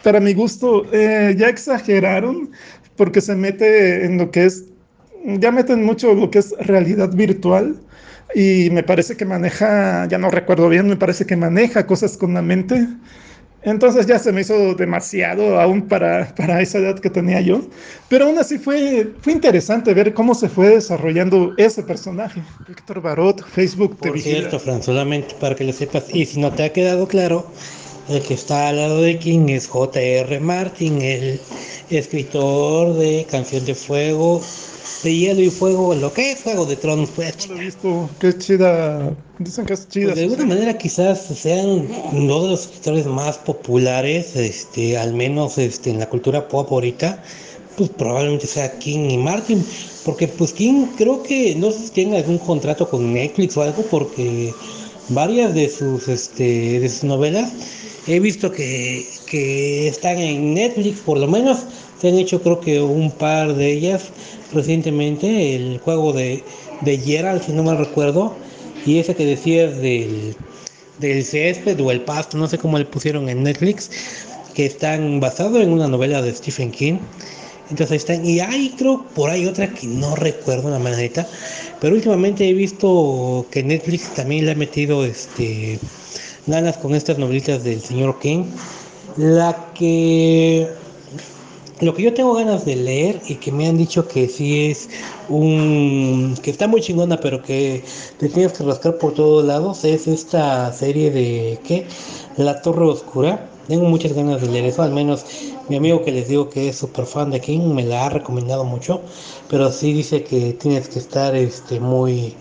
para 0.07 0.20
mi 0.20 0.34
gusto, 0.34 0.87
eh, 0.93 1.34
ya 1.37 1.49
exageraron 1.49 2.53
porque 2.97 3.20
se 3.20 3.34
mete 3.34 4.05
en 4.05 4.18
lo 4.18 4.30
que 4.30 4.45
es, 4.45 4.66
ya 5.24 5.51
meten 5.51 5.84
mucho 5.84 6.14
lo 6.14 6.30
que 6.30 6.39
es 6.39 6.55
realidad 6.61 7.11
virtual 7.12 7.76
y 8.32 8.70
me 8.70 8.84
parece 8.84 9.16
que 9.16 9.24
maneja, 9.24 10.07
ya 10.07 10.18
no 10.18 10.30
recuerdo 10.30 10.68
bien, 10.68 10.87
me 10.87 10.95
parece 10.95 11.26
que 11.26 11.37
maneja 11.37 11.89
cosas 11.89 12.16
con 12.16 12.34
la 12.34 12.43
mente. 12.43 12.87
Entonces 13.67 14.07
ya 14.07 14.17
se 14.21 14.31
me 14.31 14.43
hizo 14.43 14.77
demasiado 14.77 15.61
aún 15.61 15.89
para, 15.89 16.33
para 16.37 16.62
esa 16.62 16.79
edad 16.79 17.01
que 17.01 17.11
tenía 17.11 17.41
yo. 17.41 17.62
Pero 18.09 18.27
aún 18.27 18.39
así 18.39 18.59
fue, 18.59 19.12
fue 19.21 19.33
interesante 19.33 19.93
ver 19.93 20.14
cómo 20.14 20.37
se 20.37 20.49
fue 20.49 20.69
desarrollando 20.69 21.53
ese 21.57 21.83
personaje. 21.83 22.41
Víctor 22.69 23.03
Barot, 23.03 23.45
Facebook 23.45 23.97
Por 23.97 24.21
cierto, 24.21 24.61
Fran, 24.61 24.85
solamente 24.85 25.35
para 25.41 25.57
que 25.57 25.64
lo 25.64 25.73
sepas, 25.73 26.14
y 26.14 26.25
si 26.27 26.39
no 26.39 26.53
te 26.53 26.62
ha 26.62 26.73
quedado 26.73 27.09
claro, 27.09 27.51
el 28.09 28.23
que 28.23 28.35
está 28.35 28.69
al 28.69 28.77
lado 28.77 29.03
de 29.03 29.19
King 29.19 29.49
es 29.49 29.67
J.R. 29.67 30.39
Martin, 30.39 31.03
el 31.03 31.41
escritor 31.91 32.95
de 32.95 33.27
Canción 33.29 33.64
de 33.64 33.75
Fuego, 33.75 34.43
de 35.03 35.16
Hielo 35.16 35.42
y 35.42 35.51
Fuego, 35.51 35.94
lo 35.94 36.12
que 36.12 36.32
es 36.32 36.40
Fuego 36.40 36.66
de 36.66 36.76
Tronos, 36.76 37.11
pues. 37.14 37.49
No 37.49 37.55
lo 37.55 37.61
he 37.61 37.64
visto, 37.64 38.11
qué 38.20 38.36
chida. 38.36 39.14
Dicen 39.38 39.66
que 39.66 39.74
es 39.74 39.88
chida. 39.88 40.07
Pues 40.07 40.16
de 40.16 40.22
alguna 40.24 40.47
manera 40.47 40.78
quizás 40.78 41.20
sean 41.20 41.88
uno 42.12 42.42
de 42.42 42.51
los 42.51 42.62
escritores 42.62 43.07
más 43.07 43.38
populares, 43.38 44.34
este, 44.36 44.97
al 44.97 45.14
menos 45.14 45.59
este, 45.59 45.90
en 45.90 45.99
la 45.99 46.09
cultura 46.09 46.49
pop 46.49 46.70
ahorita, 46.70 47.22
pues 47.76 47.90
probablemente 47.90 48.47
sea 48.47 48.78
King 48.78 49.11
y 49.11 49.18
Martin, 49.18 49.64
porque 50.05 50.28
pues 50.28 50.53
King 50.53 50.86
creo 50.97 51.22
que 51.22 51.55
no 51.57 51.70
sé 51.70 51.86
si 51.86 51.90
tiene 51.90 52.18
algún 52.18 52.38
contrato 52.38 52.88
con 52.88 53.12
Netflix 53.12 53.57
o 53.57 53.62
algo, 53.62 53.82
porque 53.90 54.53
varias 55.11 55.55
de 55.55 55.68
sus, 55.68 56.09
este, 56.09 56.80
de 56.80 56.88
sus 56.88 57.05
novelas 57.05 57.53
he 58.07 58.20
visto 58.20 58.51
que, 58.51 59.07
que 59.26 59.88
están 59.88 60.18
en 60.18 60.55
Netflix, 60.55 61.01
por 61.01 61.18
lo 61.18 61.26
menos 61.26 61.59
se 62.01 62.09
han 62.09 62.14
hecho 62.14 62.40
creo 62.42 62.61
que 62.61 62.80
un 62.80 63.11
par 63.11 63.55
de 63.55 63.72
ellas 63.72 64.05
recientemente, 64.57 65.55
el 65.55 65.79
juego 65.79 66.13
de, 66.13 66.43
de 66.81 66.99
Gerald, 66.99 67.43
si 67.43 67.53
no 67.53 67.63
mal 67.63 67.79
recuerdo, 67.79 68.35
y 68.85 68.99
ese 68.99 69.15
que 69.15 69.25
decías 69.25 69.77
del, 69.77 70.35
del 70.99 71.25
césped 71.25 71.81
o 71.81 71.91
el 71.91 72.01
pasto, 72.01 72.37
no 72.37 72.49
sé 72.49 72.59
cómo 72.59 72.79
le 72.79 72.85
pusieron 72.85 73.29
en 73.29 73.43
Netflix, 73.43 73.91
que 74.55 74.67
están 74.67 75.21
basados 75.21 75.61
en 75.61 75.73
una 75.73 75.87
novela 75.87 76.23
de 76.23 76.35
Stephen 76.35 76.71
King. 76.71 76.99
Entonces 77.71 77.97
están, 77.99 78.25
y 78.25 78.41
hay 78.41 78.71
creo 78.79 79.05
por 79.15 79.29
ahí 79.29 79.47
otra 79.47 79.69
que 79.69 79.87
no 79.87 80.15
recuerdo 80.15 80.71
la 80.71 80.79
manera, 80.79 81.27
pero 81.81 81.97
últimamente 81.97 82.49
he 82.49 82.53
visto 82.55 83.45
que 83.51 83.63
Netflix 83.63 84.15
también 84.15 84.47
le 84.47 84.53
ha 84.53 84.55
metido 84.55 85.05
este 85.05 85.79
ganas 86.47 86.77
con 86.77 86.95
estas 86.95 87.19
novelitas 87.19 87.65
del 87.65 87.81
señor 87.81 88.19
King. 88.21 88.45
La 89.17 89.73
que 89.75 90.69
lo 91.81 91.95
que 91.95 92.03
yo 92.03 92.14
tengo 92.14 92.35
ganas 92.35 92.64
de 92.64 92.74
leer 92.74 93.20
y 93.29 93.35
que 93.35 93.53
me 93.53 93.68
han 93.68 93.77
dicho 93.77 94.09
que 94.09 94.29
sí 94.29 94.70
es 94.70 94.89
un 95.29 96.35
que 96.43 96.51
está 96.51 96.66
muy 96.66 96.81
chingona 96.81 97.20
pero 97.20 97.43
que 97.43 97.85
te 98.18 98.29
tienes 98.31 98.55
que 98.55 98.64
rascar 98.64 98.97
por 98.97 99.12
todos 99.12 99.45
lados 99.45 99.85
es 99.85 100.07
esta 100.07 100.72
serie 100.72 101.11
de 101.11 101.59
¿qué? 101.66 101.87
La 102.39 102.62
Torre 102.62 102.87
Oscura 102.87 103.51
tengo 103.68 103.85
muchas 103.89 104.14
ganas 104.14 104.41
de 104.41 104.49
leer 104.49 104.64
eso 104.64 104.83
al 104.83 104.93
menos 104.93 105.27
mi 105.68 105.77
amigo 105.77 106.03
que 106.03 106.12
les 106.12 106.29
digo 106.29 106.49
que 106.49 106.70
es 106.70 106.77
súper 106.77 107.05
fan 107.05 107.31
de 107.31 107.41
King 107.41 107.74
me 107.74 107.85
la 107.85 108.07
ha 108.07 108.09
recomendado 108.09 108.64
mucho 108.64 109.03
pero 109.51 109.70
sí 109.70 109.93
dice 109.93 110.24
que 110.24 110.55
tienes 110.55 110.89
que 110.89 110.99
estar 110.99 111.35
este 111.35 111.79
muy 111.79 112.35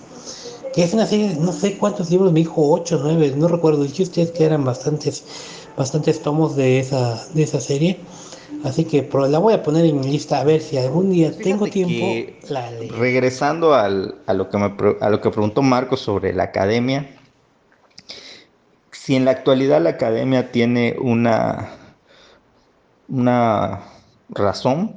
que 0.73 0.83
es 0.83 0.93
una 0.93 1.05
serie 1.05 1.35
no 1.35 1.51
sé 1.51 1.77
cuántos 1.77 2.09
libros 2.09 2.31
me 2.31 2.39
dijo 2.39 2.71
8 2.71 3.01
9 3.03 3.33
no 3.35 3.49
recuerdo 3.49 3.83
dicho 3.83 4.03
ustedes 4.03 4.31
que 4.31 4.45
eran 4.45 4.63
bastantes 4.63 5.25
bastantes 5.75 6.21
tomos 6.21 6.55
de 6.55 6.79
esa 6.79 7.27
de 7.33 7.43
esa 7.43 7.59
serie 7.59 7.99
Así 8.65 8.85
que 8.85 9.07
la 9.29 9.37
voy 9.37 9.53
a 9.53 9.61
poner 9.61 9.85
en 9.85 9.99
mi 9.99 10.07
lista 10.11 10.39
a 10.39 10.43
ver 10.43 10.59
si 10.59 10.77
algún 10.77 11.11
día 11.11 11.29
Fíjate 11.29 11.43
tengo 11.43 11.67
tiempo. 11.67 12.49
La 12.49 12.71
leo. 12.71 12.95
regresando 12.97 13.75
al- 13.75 14.15
a, 14.25 14.33
lo 14.33 14.49
que 14.49 14.57
me, 14.57 14.73
a 15.01 15.09
lo 15.09 15.21
que 15.21 15.29
preguntó 15.29 15.61
Marco 15.61 15.95
sobre 15.97 16.33
la 16.33 16.45
academia, 16.45 17.07
si 18.91 19.15
en 19.15 19.25
la 19.25 19.31
actualidad 19.31 19.81
la 19.81 19.91
academia 19.91 20.51
tiene 20.51 20.95
una, 20.99 21.69
una 23.07 23.81
razón, 24.29 24.95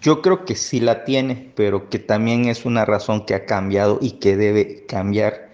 yo 0.00 0.22
creo 0.22 0.44
que 0.44 0.54
sí 0.54 0.78
la 0.78 1.04
tiene, 1.04 1.50
pero 1.56 1.88
que 1.88 1.98
también 1.98 2.44
es 2.44 2.64
una 2.64 2.84
razón 2.84 3.26
que 3.26 3.34
ha 3.34 3.44
cambiado 3.44 3.98
y 4.00 4.12
que 4.12 4.36
debe 4.36 4.86
cambiar. 4.86 5.48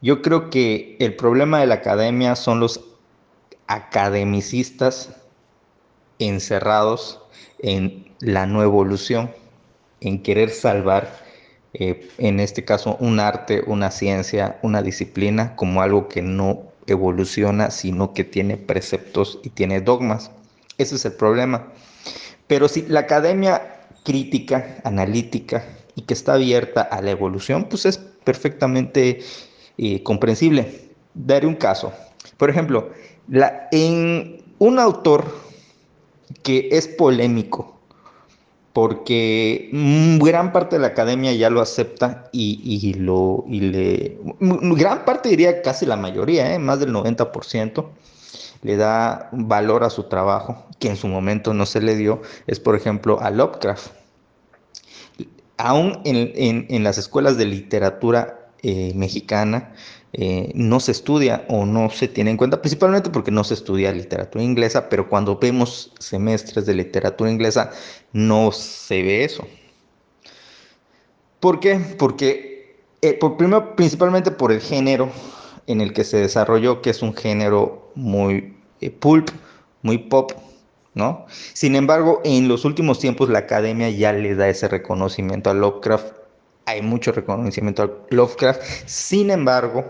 Yo 0.00 0.22
creo 0.22 0.48
que 0.48 0.96
el 1.00 1.16
problema 1.16 1.60
de 1.60 1.66
la 1.66 1.74
academia 1.76 2.34
son 2.34 2.60
los 2.60 2.80
academicistas 3.66 5.19
encerrados 6.20 7.20
en 7.58 8.10
la 8.20 8.46
no 8.46 8.62
evolución, 8.62 9.30
en 10.00 10.22
querer 10.22 10.50
salvar, 10.50 11.18
eh, 11.74 12.08
en 12.18 12.40
este 12.40 12.64
caso, 12.64 12.96
un 13.00 13.20
arte, 13.20 13.62
una 13.66 13.90
ciencia, 13.90 14.58
una 14.62 14.82
disciplina, 14.82 15.56
como 15.56 15.82
algo 15.82 16.08
que 16.08 16.22
no 16.22 16.62
evoluciona, 16.86 17.70
sino 17.70 18.12
que 18.12 18.24
tiene 18.24 18.56
preceptos 18.56 19.38
y 19.42 19.50
tiene 19.50 19.80
dogmas. 19.80 20.30
Ese 20.78 20.96
es 20.96 21.04
el 21.04 21.12
problema. 21.12 21.72
Pero 22.46 22.68
si 22.68 22.82
la 22.82 23.00
academia 23.00 23.86
crítica, 24.04 24.78
analítica 24.84 25.64
y 25.94 26.02
que 26.02 26.14
está 26.14 26.34
abierta 26.34 26.82
a 26.82 27.00
la 27.02 27.10
evolución, 27.10 27.64
pues 27.68 27.86
es 27.86 27.98
perfectamente 27.98 29.20
eh, 29.78 30.02
comprensible. 30.02 30.90
Daré 31.14 31.46
un 31.46 31.54
caso. 31.54 31.92
Por 32.36 32.50
ejemplo, 32.50 32.90
en 33.70 34.42
un 34.58 34.78
autor 34.78 35.49
que 36.42 36.68
es 36.72 36.88
polémico, 36.88 37.76
porque 38.72 39.68
gran 40.20 40.52
parte 40.52 40.76
de 40.76 40.80
la 40.82 40.88
academia 40.88 41.32
ya 41.32 41.50
lo 41.50 41.60
acepta 41.60 42.28
y, 42.32 42.60
y 42.64 42.94
lo 42.94 43.44
y 43.48 43.60
le 43.60 44.18
gran 44.40 45.04
parte 45.04 45.28
diría 45.28 45.62
casi 45.62 45.86
la 45.86 45.96
mayoría, 45.96 46.54
¿eh? 46.54 46.58
más 46.58 46.78
del 46.80 46.92
90% 46.92 47.86
le 48.62 48.76
da 48.76 49.28
valor 49.32 49.84
a 49.84 49.90
su 49.90 50.04
trabajo, 50.04 50.66
que 50.78 50.88
en 50.88 50.96
su 50.96 51.08
momento 51.08 51.54
no 51.54 51.64
se 51.66 51.80
le 51.80 51.96
dio, 51.96 52.20
es 52.46 52.60
por 52.60 52.76
ejemplo 52.76 53.18
a 53.20 53.30
Lovecraft. 53.30 53.88
Aún 55.56 56.00
en, 56.04 56.32
en- 56.34 56.66
en 56.70 56.84
las 56.84 56.96
escuelas 56.98 57.36
de 57.36 57.44
literatura 57.46 58.48
eh, 58.62 58.92
mexicana 58.94 59.72
eh, 60.12 60.50
no 60.54 60.80
se 60.80 60.92
estudia 60.92 61.44
o 61.48 61.66
no 61.66 61.90
se 61.90 62.08
tiene 62.08 62.30
en 62.30 62.36
cuenta, 62.36 62.60
principalmente 62.60 63.10
porque 63.10 63.30
no 63.30 63.44
se 63.44 63.54
estudia 63.54 63.92
literatura 63.92 64.42
inglesa, 64.42 64.88
pero 64.88 65.08
cuando 65.08 65.38
vemos 65.38 65.92
semestres 65.98 66.66
de 66.66 66.74
literatura 66.74 67.30
inglesa 67.30 67.70
no 68.12 68.52
se 68.52 69.02
ve 69.02 69.24
eso. 69.24 69.46
¿Por 71.38 71.60
qué? 71.60 71.78
Porque 71.98 72.50
eh, 73.02 73.14
por 73.14 73.36
primero, 73.36 73.76
principalmente 73.76 74.30
por 74.30 74.52
el 74.52 74.60
género 74.60 75.10
en 75.66 75.80
el 75.80 75.92
que 75.92 76.04
se 76.04 76.18
desarrolló, 76.18 76.82
que 76.82 76.90
es 76.90 77.02
un 77.02 77.14
género 77.14 77.90
muy 77.94 78.56
eh, 78.80 78.90
pulp, 78.90 79.30
muy 79.82 79.98
pop, 79.98 80.32
¿no? 80.94 81.24
Sin 81.54 81.76
embargo, 81.76 82.20
en 82.24 82.48
los 82.48 82.64
últimos 82.64 82.98
tiempos 82.98 83.30
la 83.30 83.40
academia 83.40 83.88
ya 83.88 84.12
le 84.12 84.34
da 84.34 84.48
ese 84.48 84.68
reconocimiento 84.68 85.48
a 85.48 85.54
Lovecraft. 85.54 86.12
Hay 86.66 86.82
mucho 86.82 87.12
reconocimiento 87.12 87.82
a 87.82 87.90
Lovecraft. 88.14 88.60
Sin 88.86 89.30
embargo, 89.30 89.84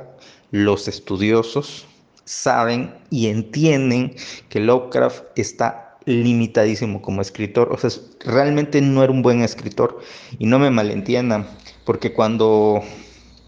los 0.50 0.88
estudiosos 0.88 1.86
saben 2.24 2.94
y 3.10 3.26
entienden 3.26 4.14
que 4.48 4.60
Lovecraft 4.60 5.24
está 5.36 5.98
limitadísimo 6.04 7.02
como 7.02 7.22
escritor. 7.22 7.72
O 7.72 7.76
sea, 7.76 7.90
realmente 8.20 8.80
no 8.80 9.02
era 9.02 9.12
un 9.12 9.22
buen 9.22 9.42
escritor. 9.42 10.00
Y 10.38 10.46
no 10.46 10.58
me 10.58 10.70
malentiendan, 10.70 11.46
porque 11.84 12.12
cuando 12.12 12.82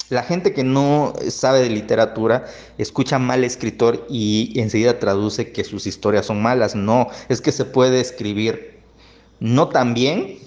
la 0.08 0.22
gente 0.22 0.52
que 0.52 0.64
no 0.64 1.14
sabe 1.28 1.60
de 1.60 1.70
literatura 1.70 2.44
escucha 2.76 3.18
mal 3.18 3.44
escritor 3.44 4.06
y 4.10 4.52
enseguida 4.60 4.98
traduce 4.98 5.52
que 5.52 5.64
sus 5.64 5.86
historias 5.86 6.26
son 6.26 6.42
malas. 6.42 6.74
No, 6.74 7.08
es 7.28 7.40
que 7.40 7.52
se 7.52 7.64
puede 7.64 8.00
escribir 8.00 8.80
no 9.40 9.68
tan 9.68 9.94
bien 9.94 10.38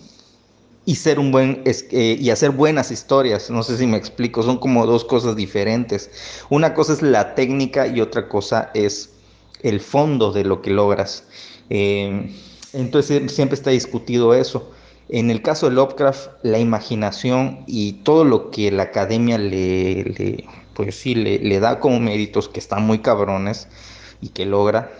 y 0.85 0.95
ser 0.95 1.19
un 1.19 1.31
buen 1.31 1.63
eh, 1.65 2.17
y 2.19 2.29
hacer 2.29 2.51
buenas 2.51 2.91
historias. 2.91 3.49
No 3.49 3.63
sé 3.63 3.77
si 3.77 3.87
me 3.87 3.97
explico, 3.97 4.43
son 4.43 4.57
como 4.57 4.85
dos 4.85 5.03
cosas 5.05 5.35
diferentes. 5.35 6.09
Una 6.49 6.73
cosa 6.73 6.93
es 6.93 7.01
la 7.01 7.35
técnica 7.35 7.87
y 7.87 8.01
otra 8.01 8.27
cosa 8.29 8.69
es 8.73 9.11
el 9.63 9.79
fondo 9.79 10.31
de 10.31 10.43
lo 10.43 10.61
que 10.61 10.69
logras. 10.71 11.23
Eh, 11.69 12.29
entonces 12.73 13.21
sie- 13.23 13.29
siempre 13.29 13.55
está 13.55 13.71
discutido 13.71 14.33
eso. 14.33 14.71
En 15.09 15.29
el 15.31 15.41
caso 15.41 15.69
de 15.69 15.75
Lovecraft, 15.75 16.29
la 16.43 16.59
imaginación 16.59 17.63
y 17.67 17.93
todo 18.03 18.23
lo 18.25 18.49
que 18.51 18.71
la 18.71 18.83
academia 18.83 19.37
le, 19.37 20.45
pues 20.73 20.95
sí, 20.95 21.13
le 21.15 21.59
da 21.59 21.79
como 21.79 21.99
méritos 21.99 22.49
que 22.49 22.59
están 22.59 22.83
muy 22.85 22.99
cabrones 22.99 23.67
y 24.21 24.29
que 24.29 24.45
logra, 24.45 24.91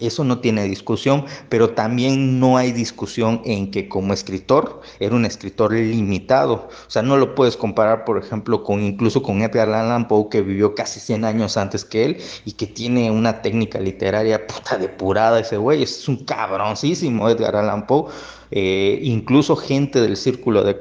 eso 0.00 0.24
no 0.24 0.38
tiene 0.38 0.64
discusión, 0.64 1.24
pero 1.48 1.70
también 1.70 2.38
no 2.38 2.56
hay 2.56 2.72
discusión 2.72 3.42
en 3.44 3.70
que 3.70 3.88
como 3.88 4.12
escritor 4.12 4.80
era 5.00 5.14
un 5.14 5.24
escritor 5.24 5.72
limitado. 5.72 6.68
O 6.86 6.90
sea, 6.90 7.02
no 7.02 7.16
lo 7.16 7.34
puedes 7.34 7.56
comparar, 7.56 8.04
por 8.04 8.18
ejemplo, 8.18 8.62
con 8.62 8.82
incluso 8.82 9.22
con 9.22 9.42
Edgar 9.42 9.68
Allan 9.68 10.08
Poe, 10.08 10.28
que 10.30 10.42
vivió 10.42 10.74
casi 10.74 11.00
100 11.00 11.24
años 11.24 11.56
antes 11.56 11.84
que 11.84 12.04
él 12.04 12.18
y 12.44 12.52
que 12.52 12.66
tiene 12.66 13.10
una 13.10 13.42
técnica 13.42 13.80
literaria 13.80 14.46
puta 14.46 14.76
depurada 14.78 15.40
ese 15.40 15.56
güey. 15.56 15.82
Es 15.82 16.08
un 16.08 16.24
cabroncísimo 16.24 17.28
Edgar 17.28 17.56
Allan 17.56 17.86
Poe. 17.86 18.10
Eh, 18.50 19.00
incluso 19.02 19.56
gente 19.56 20.00
del 20.00 20.16
círculo 20.16 20.64
de, 20.64 20.78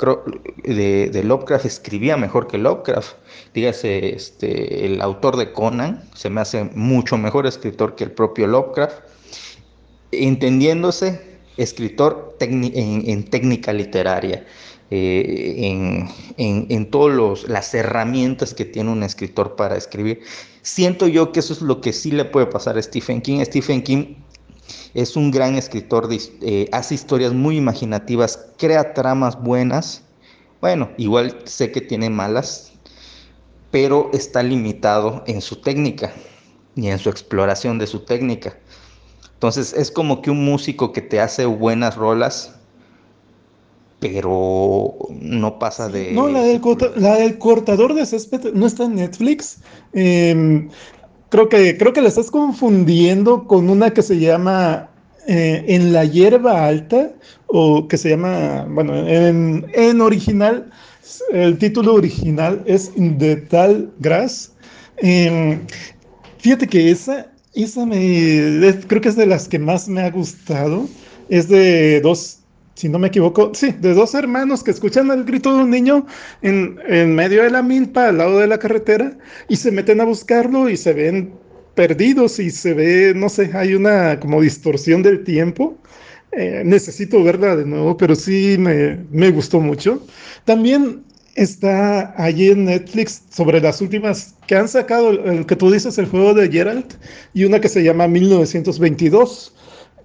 de, 0.64 1.10
de 1.10 1.24
Lovecraft 1.24 1.66
escribía 1.66 2.16
mejor 2.16 2.48
que 2.48 2.58
Lovecraft. 2.58 3.16
Dígase, 3.54 4.16
este, 4.16 4.86
el 4.86 5.02
autor 5.02 5.36
de 5.36 5.52
Conan 5.52 6.04
se 6.16 6.30
me 6.30 6.42
hace 6.42 6.64
mucho 6.76 7.18
mejor 7.18 7.46
escritor 7.46 7.96
que 7.96 8.06
el 8.06 8.12
propio 8.12 8.48
Lovecraft 8.48 9.07
entendiéndose 10.12 11.22
escritor 11.58 12.38
en 12.40 13.24
técnica 13.26 13.74
literaria, 13.74 14.46
eh, 14.90 15.56
en, 15.58 16.08
en, 16.38 16.66
en 16.70 16.90
todas 16.90 17.44
las 17.50 17.74
herramientas 17.74 18.54
que 18.54 18.64
tiene 18.64 18.90
un 18.90 19.04
escritor 19.04 19.56
para 19.56 19.76
escribir. 19.76 20.22
siento 20.62 21.08
yo 21.08 21.32
que 21.32 21.42
eso 21.42 21.54
es 21.54 21.62
lo 21.62 21.82
que 21.82 21.92
sí 21.92 22.12
le 22.12 22.26
puede 22.26 22.46
pasar 22.46 22.78
a 22.78 22.82
Stephen 22.82 23.22
King. 23.22 23.44
Stephen 23.44 23.82
King 23.82 24.16
es 24.94 25.16
un 25.16 25.32
gran 25.32 25.56
escritor, 25.56 26.08
de, 26.08 26.22
eh, 26.42 26.70
hace 26.72 26.96
historias 26.96 27.34
muy 27.34 27.58
imaginativas, 27.58 28.48
crea 28.58 28.94
tramas 28.94 29.42
buenas. 29.42 30.04
Bueno, 30.62 30.90
igual 30.98 31.38
sé 31.46 31.72
que 31.72 31.82
tiene 31.82 32.10
malas, 32.10 32.72
pero 33.72 34.10
está 34.14 34.42
limitado 34.44 35.24
en 35.28 35.42
su 35.42 35.58
técnica 35.58 36.14
y 36.76 36.88
en 36.88 37.00
su 37.00 37.10
exploración 37.10 37.78
de 37.78 37.88
su 37.88 38.06
técnica. 38.06 38.58
Entonces 39.38 39.74
es 39.74 39.92
como 39.92 40.24
que 40.24 40.32
un 40.32 40.44
músico 40.44 40.92
que 40.92 41.02
te 41.02 41.20
hace 41.20 41.46
buenas 41.46 41.96
rolas, 41.96 42.56
pero 44.00 44.96
no 45.22 45.60
pasa 45.60 45.90
de... 45.90 46.12
No, 46.12 46.28
la 46.28 46.42
del, 46.42 46.60
la 46.96 47.16
del 47.18 47.38
cortador 47.38 47.94
de 47.94 48.04
césped 48.08 48.52
no 48.54 48.66
está 48.66 48.86
en 48.86 48.96
Netflix. 48.96 49.60
Em, 49.94 50.70
creo, 51.30 51.50
que, 51.50 51.78
creo 51.78 51.94
que 51.94 52.02
la 52.02 52.08
estás 52.08 52.32
confundiendo 52.32 53.46
con 53.46 53.70
una 53.70 53.92
que 53.92 54.02
se 54.02 54.18
llama 54.18 54.90
eh, 55.28 55.64
En 55.68 55.94
la 55.94 56.06
hierba 56.06 56.66
alta, 56.66 57.12
o 57.46 57.88
que 57.88 57.98
se 57.98 58.10
llama, 58.10 58.66
bueno, 58.68 58.96
en, 58.96 59.68
en 59.76 60.02
original, 60.02 60.72
el 61.32 61.60
título 61.60 61.94
original 61.94 62.64
es 62.66 62.92
The 63.20 63.36
Tal 63.36 63.92
Grass. 64.00 64.52
Em, 64.98 65.62
fíjate 66.40 66.66
que 66.66 66.90
esa, 66.90 67.28
esa 67.64 67.86
me, 67.86 68.80
creo 68.88 69.02
que 69.02 69.10
es 69.10 69.16
de 69.16 69.26
las 69.26 69.48
que 69.48 69.60
más 69.60 69.88
me 69.88 70.02
ha 70.02 70.12
gustado. 70.12 70.88
Es 71.30 71.50
de 71.50 72.02
dos 72.02 72.40
si 72.78 72.90
no 72.90 73.00
me 73.00 73.08
equivoco, 73.08 73.52
sí, 73.56 73.72
de 73.72 73.96
dos 73.96 74.14
hermanos 74.14 74.64
que 74.64 74.70
escuchan 74.70 75.10
el 75.10 75.24
grito 75.24 75.52
de 75.56 75.64
un 75.64 75.72
niño 75.72 76.06
en, 76.44 76.78
en, 76.88 77.16
medio 77.16 77.42
de 77.42 77.50
la 77.50 77.64
milpa, 77.64 78.10
al 78.10 78.20
lado 78.20 78.38
de 78.38 78.46
la 78.46 78.60
carretera, 78.60 79.18
y 79.50 79.56
se 79.56 79.72
meten 79.72 80.00
a 80.00 80.04
buscarlo 80.04 80.70
y 80.70 80.78
se 80.78 80.94
ven 80.94 81.34
perdidos 81.74 82.38
y 82.38 82.52
se 82.52 82.76
ve, 82.76 83.14
no 83.16 83.30
sé, 83.30 83.50
hay 83.54 83.74
una 83.74 84.20
como 84.20 84.42
distorsión 84.42 85.02
del 85.02 85.24
tiempo. 85.24 85.76
Eh, 86.34 86.62
necesito 86.64 87.24
verla 87.24 87.56
de 87.56 87.66
nuevo, 87.66 87.98
pero 87.98 88.14
sí 88.14 88.58
me, 88.60 89.06
me 89.10 89.32
gustó 89.32 89.60
mucho. 89.60 90.06
También 90.46 91.04
está 91.38 92.14
allí 92.22 92.50
en 92.50 92.66
Netflix 92.66 93.24
sobre 93.30 93.62
las 93.62 93.80
últimas 93.82 94.36
que 94.48 94.56
han 94.56 94.68
sacado, 94.68 95.12
el 95.12 95.46
que 95.46 95.56
tú 95.56 95.72
dices, 95.72 95.98
el 95.98 96.08
juego 96.08 96.34
de 96.34 96.50
Geralt, 96.50 96.96
y 97.34 97.46
una 97.46 97.62
que 97.62 97.70
se 97.70 97.84
llama 97.84 98.08
1922 98.08 99.54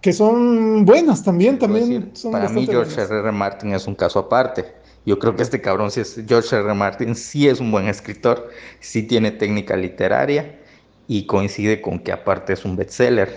que 0.02 0.12
son 0.12 0.84
buenas 0.84 1.22
también, 1.22 1.58
también 1.58 2.10
son 2.14 2.32
Para 2.32 2.48
mí 2.48 2.66
George 2.66 3.00
R. 3.00 3.20
R. 3.20 3.32
Martin 3.32 3.72
es 3.72 3.86
un 3.86 3.94
caso 3.94 4.18
aparte. 4.18 4.74
Yo 5.06 5.18
creo 5.18 5.36
que 5.36 5.42
este 5.42 5.60
cabrón, 5.60 5.92
si 5.92 6.00
es 6.00 6.20
George 6.26 6.56
R. 6.56 6.64
R. 6.64 6.74
Martin, 6.74 7.14
sí 7.14 7.48
es 7.48 7.60
un 7.60 7.70
buen 7.70 7.86
escritor, 7.86 8.50
sí 8.80 9.04
tiene 9.04 9.30
técnica 9.30 9.76
literaria 9.76 10.58
y 11.06 11.26
coincide 11.26 11.80
con 11.80 12.00
que 12.00 12.10
aparte 12.10 12.52
es 12.52 12.64
un 12.64 12.76
bestseller. 12.76 13.32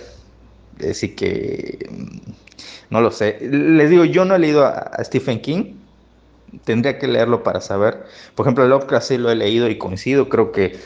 Así 0.90 1.10
que 1.10 1.88
mm, 1.90 2.32
no 2.90 3.02
lo 3.02 3.12
sé. 3.12 3.38
Les 3.42 3.90
digo, 3.92 4.04
yo 4.04 4.26
no 4.26 4.36
he 4.36 4.40
leído 4.40 4.66
a, 4.66 4.92
Stephen 5.04 5.40
King. 5.42 5.76
Tendría 6.64 6.98
que 6.98 7.08
leerlo 7.08 7.44
para 7.44 7.62
saber. 7.62 8.06
Por 8.36 8.46
ejemplo, 8.46 8.68
Lovecraft 8.68 9.08
sí 9.08 9.18
lo 9.18 9.30
he 9.30 9.36
leído 9.36 9.70
y 9.70 9.78
coincido. 9.78 10.30
Creo 10.30 10.52
que 10.52 10.78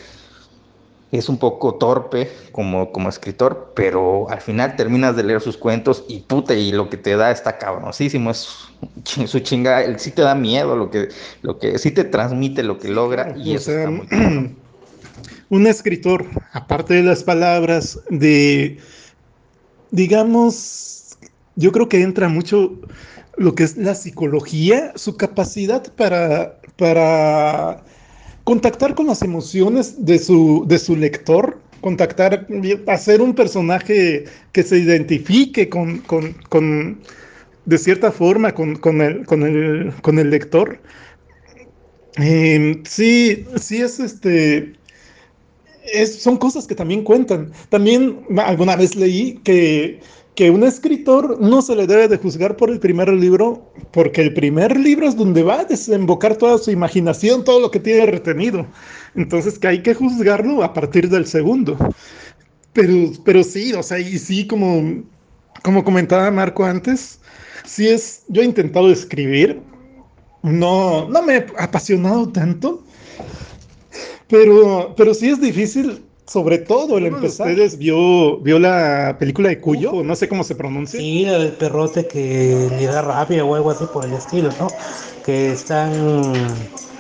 es 1.12 1.28
un 1.28 1.38
poco 1.38 1.76
torpe 1.76 2.30
como, 2.52 2.92
como 2.92 3.10
escritor, 3.10 3.74
pero 3.76 4.30
al 4.30 4.42
final 4.42 4.76
terminas 4.76 5.16
de 5.16 5.24
leer 5.24 5.42
sus 5.42 5.58
cuentos 5.58 6.06
y 6.08 6.20
puta, 6.20 6.54
y 6.54 6.72
lo 6.72 6.90
que 6.90 6.98
te 6.98 7.16
da 7.16 7.32
está 7.32 7.58
cabronísimo, 7.58 8.30
es 8.30 8.48
su 9.26 9.40
chinga, 9.40 9.84
él 9.84 10.00
sí 10.00 10.12
te 10.12 10.22
da 10.22 10.36
miedo, 10.36 10.76
lo 10.76 10.92
que, 10.92 11.10
lo 11.42 11.58
que 11.58 11.80
sí 11.80 11.92
te 11.92 12.04
transmite 12.04 12.62
lo 12.62 12.78
que 12.78 12.90
logra 12.90 13.34
y 13.36 13.56
eso 13.56 13.72
está 13.72 13.90
muy 13.90 14.08
Un 15.50 15.66
escritor, 15.66 16.26
aparte 16.54 16.94
de 16.94 17.02
las 17.02 17.24
palabras, 17.24 18.00
de, 18.12 18.78
digamos, 19.90 21.18
yo 21.56 21.72
creo 21.72 21.90
que 21.90 22.04
entra 22.04 22.30
mucho 22.30 22.72
lo 23.40 23.56
que 23.56 23.64
es 23.64 23.78
la 23.78 23.96
psicología, 23.96 24.92
su 24.96 25.16
capacidad 25.16 25.82
para, 25.94 26.60
para 26.76 27.82
contactar 28.44 28.96
con 28.96 29.08
las 29.08 29.22
emociones 29.22 30.06
de 30.06 30.20
su, 30.20 30.66
de 30.68 30.78
su 30.78 30.98
lector, 30.98 31.58
contactar, 31.80 32.46
hacer 32.88 33.22
un 33.22 33.34
personaje 33.34 34.26
que 34.52 34.64
se 34.64 34.80
identifique 34.80 35.70
con, 35.70 36.00
con, 36.00 36.34
con 36.50 37.00
de 37.66 37.78
cierta 37.78 38.12
forma 38.12 38.54
con, 38.54 38.76
con, 38.76 39.02
el, 39.02 39.26
con, 39.26 39.44
el, 39.44 39.94
con 40.02 40.20
el 40.20 40.30
lector. 40.32 40.78
Eh, 42.18 42.82
sí, 42.84 43.46
sí 43.56 43.78
es 43.82 44.02
este. 44.02 44.74
Es, 45.94 46.22
son 46.22 46.38
cosas 46.38 46.68
que 46.68 46.76
también 46.76 47.04
cuentan. 47.04 47.52
También 47.70 48.20
alguna 48.38 48.76
vez 48.76 48.96
leí 48.96 49.40
que 49.46 50.02
que 50.40 50.50
un 50.50 50.64
escritor 50.64 51.38
no 51.42 51.62
se 51.62 51.76
le 51.76 51.86
debe 51.86 52.08
de 52.08 52.16
juzgar 52.16 52.56
por 52.56 52.70
el 52.70 52.80
primer 52.80 53.10
libro, 53.10 53.74
porque 53.92 54.22
el 54.22 54.34
primer 54.34 54.80
libro 54.80 55.06
es 55.06 55.18
donde 55.18 55.44
va 55.44 55.60
a 55.60 55.66
desembocar 55.66 56.38
toda 56.38 56.58
su 56.58 56.72
imaginación, 56.72 57.44
todo 57.44 57.60
lo 57.60 57.70
que 57.70 57.82
tiene 57.82 58.06
retenido. 58.06 58.66
Entonces 59.16 59.60
que 59.60 59.68
hay 59.68 59.84
que 59.84 59.94
juzgarlo 59.94 60.64
a 60.64 60.74
partir 60.74 61.10
del 61.10 61.26
segundo. 61.26 61.76
Pero, 62.72 63.12
pero 63.26 63.44
sí, 63.44 63.74
o 63.74 63.84
sea, 63.84 64.00
y 64.00 64.18
sí, 64.18 64.48
como, 64.48 65.04
como 65.62 65.84
comentaba 65.84 66.32
Marco 66.32 66.64
antes, 66.64 67.20
sí 67.66 67.90
es, 67.90 68.24
yo 68.30 68.42
he 68.42 68.46
intentado 68.46 68.90
escribir, 68.90 69.60
no, 70.42 71.10
no 71.10 71.22
me 71.22 71.36
he 71.36 71.46
apasionado 71.58 72.30
tanto, 72.30 72.82
pero, 74.30 74.94
pero 74.96 75.14
sí 75.14 75.32
es 75.32 75.42
difícil 75.42 76.02
sobre 76.30 76.60
todo 76.60 76.98
el 76.98 77.08
empezar. 77.08 77.48
¿Ustedes 77.48 77.78
vio, 77.78 78.38
vio 78.38 78.60
la 78.60 79.18
película 79.20 79.50
de 79.50 79.60
Cuyo? 79.60 80.04
No 80.04 80.16
sé 80.16 80.30
cómo 80.30 80.44
se 80.44 80.56
pronuncia. 80.56 81.00
Sí, 81.00 81.26
la 81.26 81.40
del 81.40 81.54
perrote 81.54 82.06
que 82.06 82.70
le 82.78 82.86
da 82.86 83.02
rabia 83.02 83.44
o 83.44 83.56
algo 83.56 83.72
así 83.72 83.86
por 83.92 84.06
el 84.06 84.14
estilo, 84.14 84.50
¿no? 84.60 84.68
Que 85.26 85.52
están 85.52 85.92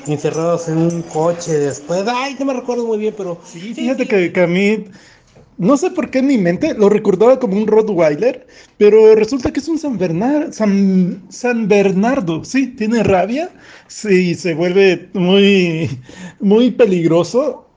encerrados 0.07 0.67
en 0.67 0.80
un 0.80 1.01
coche 1.03 1.53
después. 1.59 2.03
Ay, 2.07 2.36
no 2.39 2.45
me 2.45 2.53
recuerdo 2.53 2.86
muy 2.86 2.97
bien, 2.97 3.13
pero. 3.15 3.39
Sí, 3.45 3.73
fíjate 3.73 4.07
Que, 4.07 4.34
que, 4.34 4.41
a 4.41 4.47
mí. 4.47 4.86
No 5.57 5.75
sé 5.75 5.91
por 5.91 6.09
qué 6.09 6.19
en 6.19 6.27
mi 6.27 6.38
mente 6.38 6.73
lo 6.73 6.88
recordaba 6.88 7.38
como 7.38 7.57
un 7.57 7.67
Rottweiler, 7.67 8.47
pero 8.77 9.13
resulta 9.13 9.51
que 9.51 9.59
es 9.59 9.67
un 9.67 9.77
San, 9.77 9.97
Bernard, 9.97 10.53
San, 10.53 11.21
San 11.27 11.67
Bernardo. 11.67 12.45
Sí, 12.45 12.67
tiene 12.67 13.03
rabia. 13.03 13.49
Sí, 13.88 14.36
se 14.36 14.53
vuelve 14.53 15.09
muy, 15.13 15.99
muy 16.39 16.71
peligroso 16.71 17.68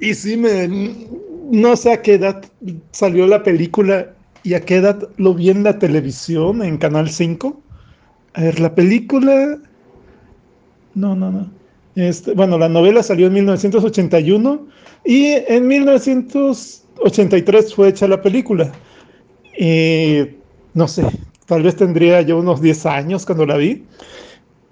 y 0.00 0.14
sí, 0.14 0.36
me, 0.36 0.68
no 1.50 1.76
sé 1.76 1.92
a 1.92 2.02
qué 2.02 2.14
edad 2.14 2.44
salió 2.92 3.26
la 3.26 3.42
película 3.42 4.14
y 4.42 4.54
a 4.54 4.60
qué 4.60 4.76
edad 4.76 5.10
lo 5.18 5.34
vi 5.34 5.50
en 5.50 5.64
la 5.64 5.78
televisión, 5.78 6.62
en 6.62 6.78
Canal 6.78 7.10
5. 7.10 7.60
A 8.34 8.42
ver, 8.42 8.60
la 8.60 8.74
película... 8.74 9.58
No, 10.94 11.14
no, 11.14 11.30
no. 11.30 11.50
Este, 11.96 12.32
bueno, 12.32 12.56
la 12.56 12.68
novela 12.68 13.02
salió 13.02 13.26
en 13.26 13.32
1981 13.34 14.66
y 15.04 15.26
en 15.48 15.66
1983 15.66 17.74
fue 17.74 17.88
hecha 17.88 18.08
la 18.08 18.22
película. 18.22 18.72
Y 19.58 20.20
no 20.74 20.86
sé, 20.88 21.04
tal 21.46 21.62
vez 21.62 21.76
tendría 21.76 22.22
yo 22.22 22.38
unos 22.38 22.62
10 22.62 22.86
años 22.86 23.26
cuando 23.26 23.44
la 23.44 23.56
vi. 23.56 23.84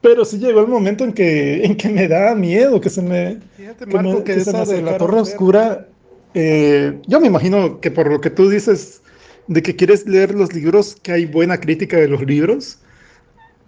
Pero 0.01 0.25
sí 0.25 0.39
llegó 0.39 0.61
el 0.61 0.69
momento 0.69 1.05
en 1.05 1.13
que, 1.13 1.65
en 1.65 1.77
que 1.77 1.89
me 1.89 2.09
da 2.09 2.35
miedo, 2.35 2.81
que 2.81 2.91
se 2.91 3.03
me... 3.03 3.39
Fíjate, 3.57 3.87
Marco, 3.87 4.25
que, 4.25 4.35
esa 4.35 4.65
de 4.65 4.83
la 4.83 4.97
Torre 4.99 5.21
Oscura, 5.21 5.89
eh, 6.35 6.99
yo 7.07 7.21
me 7.21 7.27
imagino 7.27 7.81
que 7.81 7.91
por 7.91 8.11
lo 8.11 8.21
que 8.21 8.31
tú 8.31 8.49
dices 8.49 9.03
de 9.49 9.63
que 9.63 9.75
quieres 9.75 10.07
leer 10.07 10.35
los 10.35 10.53
libros, 10.53 10.97
que 11.03 11.13
hay 11.13 11.27
buena 11.27 11.59
crítica 11.59 11.97
de 11.97 12.09
los 12.09 12.23
libros, 12.23 12.79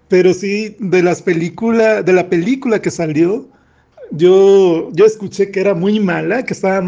pero 0.09 0.35
sí 0.35 0.77
de 0.79 1.03
las 1.03 1.23
películas, 1.23 2.05
de 2.05 2.13
la 2.13 2.29
película 2.29 2.83
que 2.83 2.91
salió, 2.91 3.49
yo, 4.13 4.91
yo 4.93 5.07
escuché 5.07 5.51
que 5.51 5.61
era 5.61 5.75
muy 5.75 6.01
mala, 6.01 6.45
que, 6.45 6.55
estaba 6.55 6.83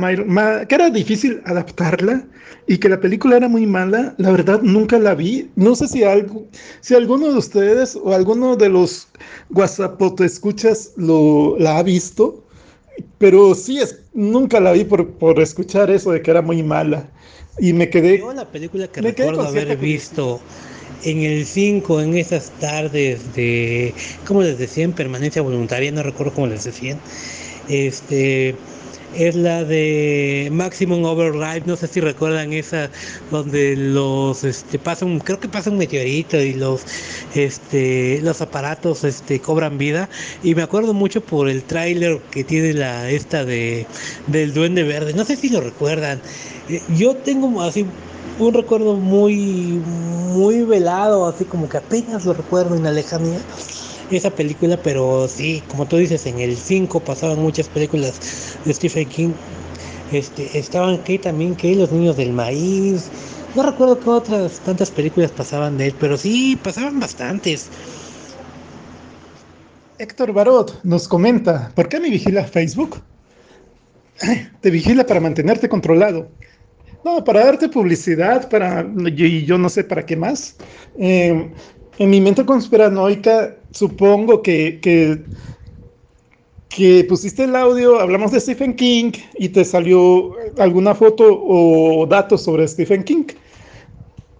que 0.66 0.74
era 0.74 0.90
difícil 0.90 1.40
adaptarla 1.44 2.26
y 2.66 2.78
que 2.78 2.88
la 2.88 3.00
película 3.00 3.36
era 3.36 3.48
muy 3.48 3.66
mala. 3.66 4.14
La 4.18 4.30
verdad, 4.30 4.60
nunca 4.62 4.98
la 4.98 5.14
vi. 5.14 5.50
No 5.56 5.74
sé 5.74 5.88
si, 5.88 6.04
algo, 6.04 6.46
si 6.80 6.94
alguno 6.94 7.32
de 7.32 7.38
ustedes 7.38 7.96
o 7.96 8.12
alguno 8.12 8.56
de 8.56 8.68
los 8.68 9.08
WhatsApp 9.50 10.00
escuchas 10.20 10.92
lo, 10.96 11.56
la 11.58 11.78
ha 11.78 11.82
visto, 11.82 12.44
pero 13.18 13.54
sí, 13.54 13.78
es, 13.78 14.00
nunca 14.14 14.60
la 14.60 14.72
vi 14.72 14.84
por, 14.84 15.08
por 15.12 15.40
escuchar 15.40 15.90
eso 15.90 16.12
de 16.12 16.22
que 16.22 16.30
era 16.30 16.42
muy 16.42 16.62
mala. 16.62 17.08
Y 17.58 17.72
me 17.72 17.88
quedé. 17.90 18.18
Yo 18.18 18.32
la 18.32 18.50
película 18.50 18.88
que 18.88 19.00
recuerdo 19.00 19.42
haber 19.42 19.76
visto 19.76 20.40
en 21.04 21.22
el 21.22 21.46
5, 21.46 22.00
en 22.00 22.16
esas 22.16 22.50
tardes 22.60 23.34
de, 23.34 23.94
¿cómo 24.26 24.42
les 24.42 24.58
decían? 24.58 24.92
Permanencia 24.92 25.42
voluntaria, 25.42 25.90
no 25.92 26.02
recuerdo 26.02 26.32
cómo 26.34 26.46
les 26.46 26.64
decían. 26.64 26.98
Este, 27.68 28.54
es 29.14 29.34
la 29.34 29.64
de 29.64 30.48
Maximum 30.52 31.04
Overdrive, 31.04 31.62
no 31.66 31.76
sé 31.76 31.86
si 31.86 32.00
recuerdan 32.00 32.52
esa 32.52 32.90
donde 33.30 33.76
los 33.76 34.42
este 34.44 34.78
pasa 34.78 35.04
un, 35.04 35.18
creo 35.18 35.38
que 35.38 35.48
pasa 35.48 35.70
un 35.70 35.78
meteorito 35.78 36.40
y 36.40 36.54
los 36.54 36.82
este 37.34 38.20
los 38.22 38.40
aparatos 38.40 39.04
este 39.04 39.40
cobran 39.40 39.76
vida 39.78 40.08
y 40.42 40.54
me 40.54 40.62
acuerdo 40.62 40.94
mucho 40.94 41.20
por 41.20 41.48
el 41.48 41.62
tráiler 41.62 42.20
que 42.30 42.44
tiene 42.44 42.72
la 42.72 43.10
esta 43.10 43.44
de 43.44 43.86
del 44.28 44.54
duende 44.54 44.82
verde, 44.82 45.12
no 45.12 45.24
sé 45.24 45.36
si 45.36 45.48
lo 45.50 45.60
recuerdan. 45.60 46.20
Eh, 46.68 46.80
yo 46.96 47.14
tengo 47.16 47.60
así 47.62 47.84
un 48.46 48.54
recuerdo 48.54 48.96
muy 48.96 49.82
muy 50.32 50.62
velado, 50.64 51.26
así 51.26 51.44
como 51.44 51.68
que 51.68 51.78
apenas 51.78 52.24
lo 52.24 52.32
recuerdo 52.32 52.74
en 52.74 52.84
la 52.84 52.90
lejanía 52.90 53.38
esa 54.16 54.30
película, 54.30 54.76
pero 54.82 55.26
sí, 55.28 55.62
como 55.68 55.86
tú 55.86 55.96
dices, 55.96 56.26
en 56.26 56.38
el 56.38 56.56
5 56.56 57.00
pasaban 57.00 57.38
muchas 57.38 57.68
películas 57.68 58.58
de 58.64 58.74
Stephen 58.74 59.08
King. 59.08 59.30
Este, 60.10 60.58
estaban 60.58 60.98
que 60.98 61.18
también 61.18 61.54
que 61.56 61.74
los 61.74 61.90
niños 61.90 62.16
del 62.16 62.32
maíz. 62.32 63.08
No 63.54 63.62
recuerdo 63.62 63.98
qué 63.98 64.10
otras 64.10 64.60
tantas 64.60 64.90
películas 64.90 65.30
pasaban 65.30 65.78
de 65.78 65.88
él, 65.88 65.94
pero 65.98 66.16
sí, 66.16 66.58
pasaban 66.62 67.00
bastantes. 67.00 67.68
Héctor 69.98 70.32
Barot 70.32 70.80
nos 70.84 71.06
comenta, 71.06 71.70
¿por 71.74 71.88
qué 71.88 72.00
me 72.00 72.10
vigila 72.10 72.44
Facebook? 72.44 73.02
Te 74.60 74.70
vigila 74.70 75.06
para 75.06 75.20
mantenerte 75.20 75.68
controlado. 75.68 76.28
No, 77.04 77.24
para 77.24 77.44
darte 77.44 77.68
publicidad, 77.68 78.48
para 78.48 78.86
y 79.16 79.44
yo 79.44 79.58
no 79.58 79.68
sé 79.68 79.82
para 79.84 80.06
qué 80.06 80.16
más. 80.16 80.56
Eh, 80.98 81.50
en 81.98 82.10
mi 82.10 82.20
mente 82.20 82.44
conspiranoica, 82.44 83.56
supongo 83.72 84.42
que, 84.42 84.80
que, 84.80 85.18
pusiste 87.08 87.44
el 87.44 87.56
audio, 87.56 88.00
hablamos 88.00 88.32
de 88.32 88.40
Stephen 88.40 88.74
King 88.74 89.12
y 89.38 89.48
te 89.48 89.64
salió 89.64 90.32
alguna 90.58 90.94
foto 90.94 91.24
o 91.28 92.06
datos 92.06 92.42
sobre 92.42 92.66
Stephen 92.68 93.04
King. 93.04 93.24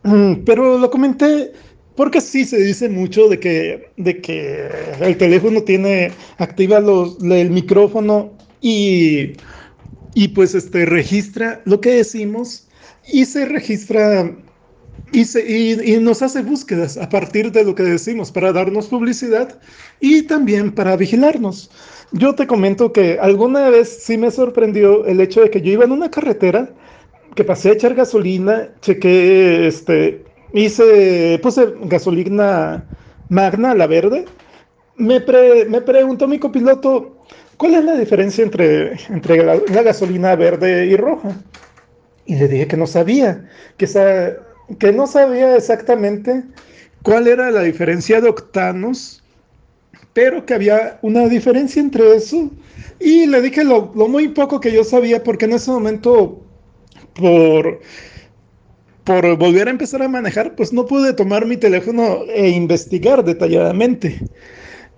Pero 0.45 0.79
lo 0.79 0.91
comenté 0.91 1.53
porque 1.95 2.21
sí 2.21 2.45
se 2.45 2.59
dice 2.59 2.89
mucho 2.89 3.29
de 3.29 3.39
que, 3.39 3.91
de 3.97 4.21
que 4.21 4.69
el 5.01 5.17
teléfono 5.17 5.63
tiene, 5.63 6.11
activa 6.39 6.81
los, 6.81 7.23
el 7.23 7.51
micrófono 7.51 8.33
y, 8.61 9.33
y 10.15 10.29
pues 10.29 10.55
este, 10.55 10.85
registra 10.87 11.63
lo 11.65 11.81
que 11.81 11.91
decimos 11.91 12.69
y 13.13 13.25
se 13.25 13.47
registra 13.47 14.31
y, 15.13 15.97
nos 16.01 16.23
hace 16.23 16.43
búsquedas 16.43 16.97
a 16.97 17.09
partir 17.09 17.53
de 17.53 17.65
lo 17.65 17.75
que 17.75 17.83
decimos 17.83 18.33
para 18.33 18.53
darnos 18.53 18.89
publicidad 18.89 19.59
y 20.01 20.23
también 20.23 20.73
para 20.73 20.97
vigilarnos. 20.97 21.71
Yo 22.13 22.35
te 22.35 22.47
comento 22.47 22.93
que 22.93 23.19
alguna 23.21 23.69
vez 23.71 24.03
sí 24.03 24.17
me 24.17 24.31
sorprendió 24.31 25.05
el 25.07 25.21
hecho 25.21 25.43
de 25.43 25.51
que 25.51 25.61
yo 25.61 25.73
iba 25.73 25.85
en 25.85 25.93
una 25.93 26.11
carretera, 26.11 26.71
que 27.35 27.45
pasé 27.45 27.71
a 27.71 27.73
echar 27.73 27.95
gasolina, 27.95 28.71
chequé, 28.81 29.67
este, 29.67 30.25
hice, 30.53 31.39
puse 31.43 31.75
gasolina 31.85 32.85
magna, 33.29 33.75
la 33.75 33.87
verde. 33.87 34.27
Me, 34.97 35.21
me 35.69 35.81
preguntó 35.81 36.29
mi 36.29 36.39
copiloto, 36.39 37.22
¿cuál 37.63 37.77
es 37.77 37.85
la 37.85 37.97
diferencia 37.97 38.43
entre, 38.43 38.95
entre 39.09 39.45
la, 39.45 39.55
la 39.55 39.83
gasolina 39.83 40.35
verde 40.35 40.87
y 40.87 40.97
roja? 40.97 41.31
Y 42.27 42.35
le 42.35 42.49
dije 42.49 42.67
que 42.67 42.77
no 42.77 42.89
sabía, 42.89 43.49
que 43.77 43.85
esa 43.85 44.33
que 44.81 44.91
no 44.91 45.07
sabía 45.07 45.57
exactamente 45.57 46.43
cuál 47.03 47.29
era 47.29 47.53
la 47.53 47.63
diferencia 47.63 48.21
de 48.21 48.31
octanos, 48.31 49.23
pero 50.13 50.45
que 50.45 50.55
había 50.55 50.99
una 51.03 51.29
diferencia 51.29 51.81
entre 51.81 52.17
eso. 52.17 52.51
Y 52.99 53.27
le 53.27 53.41
dije 53.41 53.63
lo, 53.63 53.93
muy 53.95 54.27
poco 54.29 54.59
que 54.59 54.73
yo 54.73 54.83
sabía, 54.83 55.23
porque 55.23 55.45
en 55.45 55.53
ese 55.53 55.71
momento, 55.71 56.43
por, 57.15 57.81
por 59.05 59.37
volver 59.37 59.69
a 59.69 59.71
empezar 59.71 60.03
a 60.03 60.09
manejar, 60.09 60.57
pues 60.57 60.73
no 60.73 60.85
pude 60.85 61.13
tomar 61.13 61.47
mi 61.47 61.57
teléfono 61.57 62.25
e 62.29 62.49
investigar 62.49 63.25
detalladamente. 63.25 64.19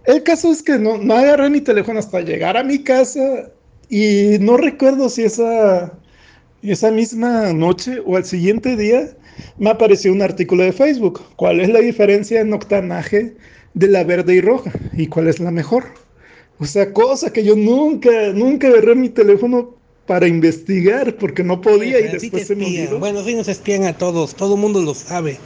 El 0.07 0.23
caso 0.23 0.53
es 0.53 0.63
que 0.63 0.79
no, 0.79 0.99
no 0.99 1.15
agarré 1.15 1.49
mi 1.49 1.61
teléfono 1.61 1.99
hasta 1.99 2.21
llegar 2.21 2.57
a 2.57 2.65
mi 2.65 2.79
casa 2.83 3.51
y 3.89 4.37
no 4.41 4.57
recuerdo 4.57 5.09
si 5.09 5.23
esa, 5.23 5.93
esa 6.63 6.91
misma 6.91 7.53
noche 7.53 8.03
o 8.05 8.17
al 8.17 8.25
siguiente 8.25 8.77
día 8.77 9.09
me 9.59 9.71
apareció 9.71 10.13
un 10.13 10.23
artículo 10.23 10.63
de 10.63 10.73
Facebook. 10.73 11.23
¿Cuál 11.37 11.61
es 11.61 11.71
la 11.71 11.81
diferencia 11.81 12.41
en 12.41 12.53
octanaje 12.53 13.35
de 13.73 13.89
la 13.89 14.05
verde 14.05 14.35
y 14.35 14.41
roja? 14.41 14.73
¿Y 14.93 15.07
cuál 15.07 15.29
es 15.29 15.41
la 15.41 15.51
mejor? 15.51 15.85
O 16.59 16.67
sea, 16.67 16.93
cosa 16.93 17.33
que 17.33 17.43
yo 17.43 17.57
nunca, 17.57 18.11
nunca 18.35 18.69
agarré 18.69 18.95
mi 18.95 19.09
teléfono 19.09 19.75
para 20.07 20.27
investigar 20.29 21.17
porque 21.17 21.43
no 21.43 21.61
podía 21.61 21.99
y 22.01 22.13
después 22.13 22.47
se 22.47 22.55
me 22.55 22.67
olvidó. 22.67 22.99
Bueno, 22.99 23.25
sí 23.25 23.35
nos 23.35 23.49
espían 23.49 23.85
a 23.85 23.97
todos, 23.97 24.35
todo 24.35 24.55
el 24.55 24.61
mundo 24.61 24.83
lo 24.83 24.95
sabe. 24.95 25.39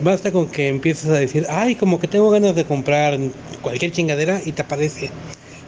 Basta 0.00 0.32
con 0.32 0.48
que 0.48 0.68
empieces 0.68 1.08
a 1.08 1.14
decir, 1.14 1.46
ay, 1.48 1.76
como 1.76 2.00
que 2.00 2.08
tengo 2.08 2.30
ganas 2.30 2.54
de 2.54 2.64
comprar 2.64 3.18
cualquier 3.62 3.92
chingadera 3.92 4.40
y 4.44 4.52
te 4.52 4.62
aparece. 4.62 5.10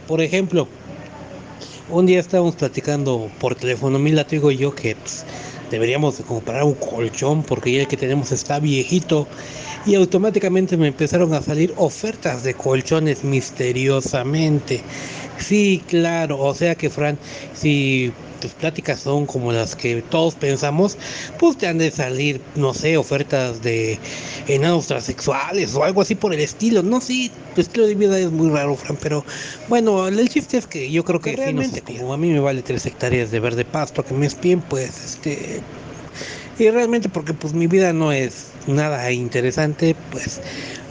Por 0.07 0.21
ejemplo, 0.21 0.67
un 1.89 2.05
día 2.05 2.19
estábamos 2.19 2.55
platicando 2.55 3.31
por 3.39 3.55
teléfono, 3.55 3.97
mi 3.97 4.11
latigo 4.11 4.51
y 4.51 4.57
yo, 4.57 4.75
que 4.75 4.95
pues, 4.95 5.25
deberíamos 5.71 6.15
comprar 6.27 6.63
un 6.63 6.73
colchón 6.73 7.43
porque 7.43 7.71
ya 7.71 7.81
el 7.81 7.87
que 7.87 7.97
tenemos 7.97 8.31
está 8.31 8.59
viejito 8.59 9.27
y 9.85 9.95
automáticamente 9.95 10.75
me 10.75 10.87
empezaron 10.87 11.33
a 11.33 11.41
salir 11.41 11.73
ofertas 11.77 12.43
de 12.43 12.53
colchones 12.53 13.23
misteriosamente. 13.23 14.81
Sí, 15.39 15.81
claro, 15.87 16.39
o 16.39 16.53
sea 16.53 16.75
que 16.75 16.89
Fran, 16.89 17.17
si 17.53 18.11
tus 18.39 18.51
pláticas 18.53 18.99
son 18.99 19.25
como 19.25 19.51
las 19.51 19.75
que 19.75 20.01
todos 20.01 20.35
pensamos, 20.35 20.97
pues 21.39 21.57
te 21.57 21.67
han 21.67 21.77
de 21.77 21.91
salir, 21.91 22.41
no 22.55 22.73
sé, 22.73 22.97
ofertas 22.97 23.61
de 23.61 23.99
enanos 24.47 24.87
transexuales 24.87 25.75
o 25.75 25.83
algo 25.83 26.01
así 26.01 26.15
por 26.15 26.33
el 26.33 26.39
estilo. 26.39 26.83
No, 26.83 27.01
sí, 27.01 27.31
tu 27.55 27.61
estilo 27.61 27.87
de 27.87 27.95
vida 27.95 28.19
es 28.19 28.31
muy 28.31 28.49
raro, 28.49 28.75
Fran, 28.75 28.97
pero 29.01 29.25
bueno, 29.67 30.07
el 30.07 30.29
chiste 30.29 30.57
es 30.57 30.67
que 30.67 30.89
yo 30.89 31.03
creo 31.03 31.19
que 31.19 31.35
realmente, 31.35 31.81
como 31.81 32.13
a 32.13 32.17
mí 32.17 32.29
me 32.29 32.39
vale 32.39 32.61
tres 32.61 32.85
hectáreas 32.85 33.31
de 33.31 33.39
verde 33.39 33.65
pasto 33.65 34.03
que 34.03 34.13
me 34.13 34.25
espíen, 34.25 34.61
pues 34.61 35.03
este. 35.03 35.61
Y 36.59 36.69
realmente 36.71 37.07
porque 37.07 37.35
pues 37.35 37.53
mi 37.53 37.67
vida 37.67 37.93
no 37.93 38.11
es 38.11 38.47
nada 38.65 39.11
interesante, 39.11 39.95
pues 40.11 40.41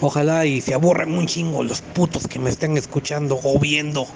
ojalá 0.01 0.47
y 0.47 0.61
se 0.61 0.75
aburran 0.75 1.13
un 1.13 1.27
chingo 1.27 1.63
los 1.65 1.81
putos 1.81 2.29
que 2.29 2.39
me 2.39 2.51
estén 2.51 2.77
escuchando 2.77 3.41
o 3.43 3.59
viendo 3.59 4.07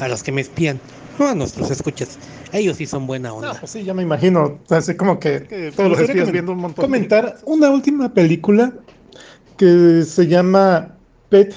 a 0.00 0.08
los 0.08 0.22
que 0.22 0.32
me 0.32 0.40
espían, 0.40 0.80
no 1.18 1.28
a 1.28 1.34
nuestros 1.34 1.70
escuchas. 1.70 2.18
Ellos 2.52 2.76
sí 2.76 2.86
son 2.86 3.06
buena 3.06 3.32
onda. 3.32 3.54
pues 3.58 3.72
sí, 3.72 3.82
ya 3.82 3.94
me 3.94 4.02
imagino. 4.02 4.58
Así 4.68 4.94
como 4.94 5.18
que, 5.18 5.72
todos 5.74 5.98
los 5.98 6.12
días 6.12 6.30
viendo 6.30 6.52
un 6.52 6.58
montón. 6.58 6.84
Comentar 6.84 7.38
una 7.44 7.70
última 7.70 8.12
película 8.12 8.72
que 9.56 10.02
se 10.04 10.26
llama 10.26 10.96
Pet, 11.30 11.54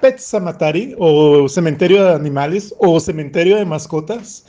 Pet 0.00 0.18
Samatari 0.18 0.94
o 0.98 1.48
Cementerio 1.48 2.04
de 2.04 2.14
Animales 2.14 2.74
o 2.78 2.98
Cementerio 2.98 3.56
de 3.56 3.64
Mascotas 3.64 4.44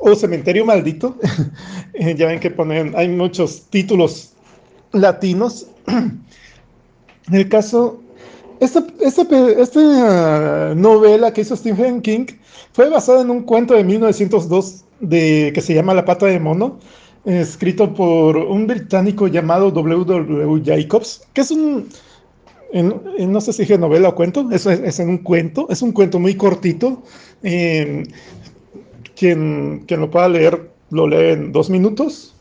o 0.00 0.14
Cementerio 0.14 0.64
Maldito. 0.64 1.16
Ya 2.16 2.26
ven 2.26 2.40
que 2.40 2.50
ponen, 2.50 2.92
hay 2.94 3.08
muchos 3.08 3.68
títulos 3.70 4.34
latinos. 4.92 5.66
En 7.28 7.34
el 7.34 7.48
caso, 7.48 8.00
esta, 8.60 8.86
esta, 9.00 9.22
esta 9.60 10.74
novela 10.74 11.32
que 11.32 11.42
hizo 11.42 11.56
Stephen 11.56 12.00
King 12.00 12.26
fue 12.72 12.88
basada 12.88 13.22
en 13.22 13.30
un 13.30 13.42
cuento 13.42 13.74
de 13.74 13.84
1902 13.84 14.84
de, 15.00 15.50
que 15.54 15.60
se 15.60 15.74
llama 15.74 15.94
La 15.94 16.04
pata 16.04 16.26
de 16.26 16.40
mono, 16.40 16.78
escrito 17.24 17.92
por 17.94 18.36
un 18.36 18.66
británico 18.66 19.26
llamado 19.28 19.70
W. 19.70 20.04
W. 20.04 20.62
Jacobs, 20.64 21.22
que 21.32 21.40
es 21.40 21.50
un, 21.50 21.88
no 22.72 23.40
sé 23.40 23.52
si 23.52 23.62
dije 23.62 23.78
novela 23.78 24.10
o 24.10 24.14
cuento, 24.14 24.48
es, 24.50 24.66
es, 24.66 25.00
en 25.00 25.08
un 25.08 25.18
cuento, 25.18 25.66
es 25.70 25.82
un 25.82 25.92
cuento 25.92 26.18
muy 26.18 26.34
cortito. 26.34 27.02
Eh, 27.42 28.04
quien, 29.14 29.84
quien, 29.86 30.00
lo 30.00 30.10
pueda 30.10 30.28
leer, 30.28 30.70
lo 30.90 31.08
lee 31.08 31.32
en 31.32 31.52
dos 31.52 31.70
minutos. 31.70 32.34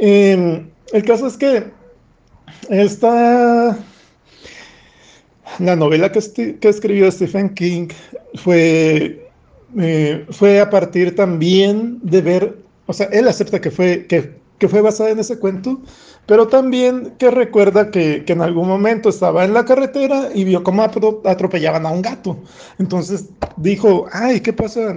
Eh, 0.00 0.66
el 0.92 1.04
caso 1.04 1.26
es 1.26 1.36
que 1.36 1.64
esta, 2.70 3.76
la 5.58 5.76
novela 5.76 6.12
que, 6.12 6.58
escribió 6.60 7.10
Stephen 7.10 7.50
King 7.50 7.88
fue 8.34 9.26
eh, 9.78 10.24
fue 10.30 10.60
a 10.60 10.70
partir 10.70 11.14
también 11.14 11.98
de 12.02 12.22
ver, 12.22 12.56
o 12.86 12.92
sea, 12.92 13.08
él 13.12 13.28
acepta 13.28 13.60
que 13.60 13.70
fue, 13.70 14.06
que, 14.06 14.32
que 14.58 14.68
fue 14.68 14.80
basada 14.80 15.10
en 15.10 15.18
ese 15.18 15.38
cuento, 15.38 15.80
pero 16.24 16.48
también 16.48 17.14
que 17.18 17.30
recuerda 17.30 17.90
que, 17.90 18.24
que, 18.24 18.32
en 18.32 18.42
algún 18.42 18.68
momento 18.68 19.08
estaba 19.08 19.44
en 19.44 19.52
la 19.52 19.64
carretera 19.64 20.30
y 20.34 20.44
vio 20.44 20.62
cómo 20.62 20.82
atropellaban 20.82 21.84
a 21.84 21.90
un 21.90 22.02
gato. 22.02 22.38
Entonces 22.78 23.26
dijo, 23.56 24.06
ay, 24.12 24.40
¿qué 24.40 24.52
pasa? 24.52 24.96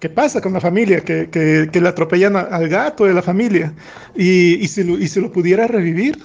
¿Qué 0.00 0.08
pasa 0.10 0.40
con 0.40 0.52
la 0.52 0.60
familia? 0.60 1.00
Que, 1.00 1.30
que, 1.30 1.68
que 1.72 1.80
le 1.80 1.88
atropellan 1.88 2.36
al 2.36 2.68
gato 2.68 3.04
de 3.04 3.14
la 3.14 3.22
familia. 3.22 3.72
Y, 4.14 4.54
y, 4.62 4.68
si 4.68 4.82
lo, 4.82 4.98
y 4.98 5.08
si 5.08 5.20
lo 5.20 5.30
pudiera 5.32 5.66
revivir. 5.66 6.18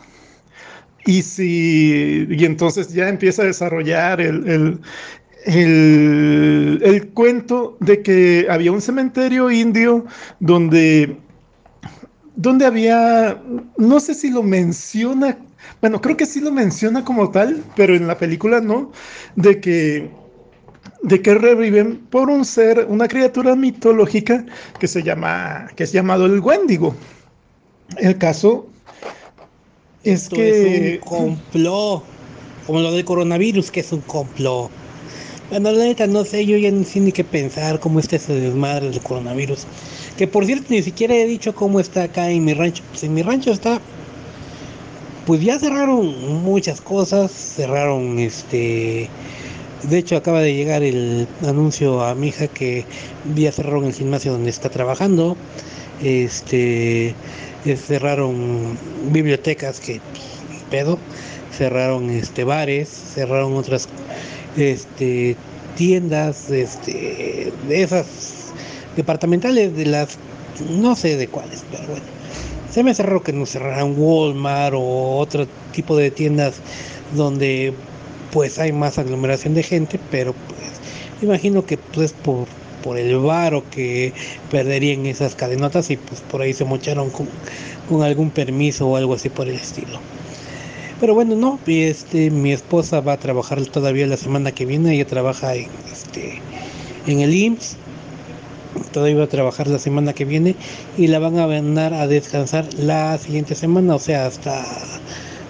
Y, 1.10 1.24
si, 1.24 2.28
y 2.30 2.46
entonces 2.46 2.94
ya 2.94 3.10
empieza 3.10 3.42
a 3.42 3.46
desarrollar 3.46 4.22
el, 4.22 4.80
el, 5.46 6.80
el 6.84 7.08
cuento 7.10 7.78
de 7.80 8.04
que 8.04 8.46
había 8.48 8.72
un 8.72 8.80
cementerio 8.80 9.50
indio 9.50 10.06
donde 10.40 11.18
donde 12.36 12.68
había, 12.68 13.42
no 13.78 14.00
sé 14.00 14.14
si 14.14 14.30
lo 14.30 14.44
menciona, 14.44 15.40
bueno, 15.82 16.00
creo 16.00 16.16
que 16.16 16.28
sí 16.28 16.42
lo 16.42 16.52
menciona 16.52 17.04
como 17.04 17.32
tal, 17.32 17.64
pero 17.76 17.96
en 17.96 18.06
la 18.06 18.18
película 18.20 18.62
no, 18.62 18.92
de 19.36 19.60
que 19.60 20.12
de 21.02 21.24
que 21.24 21.34
reviven 21.34 21.98
por 22.12 22.30
un 22.30 22.46
ser, 22.46 22.86
una 22.88 23.08
criatura 23.08 23.56
mitológica 23.56 24.46
que 24.80 24.88
se 24.88 25.02
llama, 25.02 25.70
que 25.76 25.86
es 25.86 25.92
llamado 25.92 26.28
el 26.28 26.40
Wendigo. 26.40 26.96
El 27.98 28.18
caso 28.20 28.70
es 30.04 30.24
Esto 30.24 30.36
que 30.36 30.96
es 30.96 31.02
un 31.02 31.28
complot, 31.28 32.04
como 32.66 32.80
lo 32.80 32.92
del 32.92 33.06
coronavirus, 33.06 33.72
que 33.72 33.80
es 33.82 33.92
un 33.92 34.02
complot. 34.02 34.72
Bueno, 35.50 35.72
la 35.72 35.86
neta, 35.86 36.06
no 36.06 36.26
sé, 36.26 36.46
yo 36.46 36.58
ya 36.58 36.72
no 36.72 36.84
sé 36.84 37.00
ni 37.00 37.12
qué 37.12 37.24
pensar 37.24 37.80
cómo 37.80 38.00
está 38.00 38.18
ese 38.18 38.34
desmadre 38.34 38.92
del 38.92 39.02
coronavirus. 39.02 39.66
Que 40.16 40.28
por 40.28 40.46
cierto, 40.46 40.68
ni 40.70 40.84
siquiera 40.84 41.16
he 41.16 41.26
dicho 41.26 41.56
cómo 41.56 41.80
está 41.80 42.04
acá 42.04 42.30
en 42.30 42.46
mi 42.46 42.54
rancho. 42.54 42.84
Pues 42.92 43.04
en 43.04 43.16
mi 43.16 43.24
rancho 43.24 43.52
está. 43.52 43.82
Pues 45.26 45.42
ya 45.42 45.58
cerraron 45.58 46.44
muchas 46.44 46.82
cosas. 46.82 47.32
Cerraron 47.32 48.20
este. 48.20 49.10
De 49.90 49.98
hecho, 49.98 50.18
acaba 50.18 50.42
de 50.42 50.54
llegar 50.54 50.84
el 50.84 51.28
anuncio 51.48 52.04
a 52.04 52.14
mi 52.14 52.28
hija 52.28 52.48
que 52.48 52.86
ya 53.36 53.52
cerraron 53.52 53.86
el 53.86 53.94
gimnasio 53.94 54.34
donde 54.34 54.52
está 54.52 54.70
trabajando. 54.70 55.36
Este. 56.04 57.16
Eh, 57.66 57.76
Cerraron 57.76 58.78
bibliotecas 59.12 59.80
que. 59.80 60.02
pedo. 60.70 60.98
Cerraron 61.52 62.10
este 62.10 62.44
bares. 62.44 62.90
Cerraron 62.90 63.56
otras 63.56 63.88
este 64.58 65.36
tiendas 65.76 66.50
este 66.50 67.54
de 67.68 67.82
esas 67.82 68.52
departamentales 68.98 69.76
de 69.78 69.86
las 69.86 70.18
no 70.70 70.96
sé 70.96 71.16
de 71.16 71.28
cuáles 71.28 71.64
pero 71.72 71.88
bueno 71.88 72.04
se 72.70 72.84
me 72.84 72.92
hace 72.92 73.04
raro 73.04 73.24
que 73.24 73.32
no 73.32 73.46
cerraran 73.46 73.94
Walmart 73.98 74.76
o 74.76 75.18
otro 75.18 75.48
tipo 75.72 75.96
de 75.96 76.12
tiendas 76.12 76.56
donde 77.16 77.74
pues 78.32 78.60
hay 78.60 78.74
más 78.74 78.98
aglomeración 79.00 79.54
de 79.54 79.64
gente 79.64 80.00
pero 80.12 80.34
pues 80.34 80.72
imagino 81.22 81.66
que 81.66 81.78
pues 81.78 82.12
por 82.12 82.48
por 82.84 82.98
el 82.98 83.18
varo 83.18 83.64
que 83.70 84.14
perderían 84.52 85.06
esas 85.06 85.36
cadenotas 85.36 85.90
y 85.90 85.98
pues 85.98 86.22
por 86.22 86.42
ahí 86.42 86.54
se 86.54 86.66
mocharon 86.66 87.10
con, 87.10 87.28
con 87.88 88.04
algún 88.04 88.32
permiso 88.32 88.88
o 88.88 88.96
algo 88.96 89.14
así 89.14 89.30
por 89.30 89.48
el 89.48 89.56
estilo. 89.56 90.00
Pero 91.00 91.14
bueno, 91.14 91.36
no, 91.36 91.60
este, 91.66 92.30
mi 92.30 92.52
esposa 92.52 93.00
va 93.00 93.14
a 93.14 93.18
trabajar 93.18 93.66
todavía 93.68 94.06
la 94.06 94.18
semana 94.18 94.52
que 94.52 94.66
viene, 94.66 94.96
ella 94.96 95.08
trabaja 95.08 95.56
en, 95.56 95.70
este, 95.90 96.42
en 97.08 97.22
el 97.22 97.34
IMSS, 97.34 97.78
todavía 98.92 99.20
va 99.20 99.24
a 99.24 99.28
trabajar 99.28 99.68
la 99.68 99.80
semana 99.80 100.12
que 100.12 100.26
viene 100.26 100.56
y 100.98 101.08
la 101.08 101.20
van 101.20 101.40
a 101.40 101.48
mandar 101.48 101.94
a 101.94 102.06
descansar 102.06 102.66
la 102.74 103.18
siguiente 103.18 103.56
semana, 103.56 103.96
o 103.96 104.00
sea, 104.00 104.26
hasta, 104.26 104.66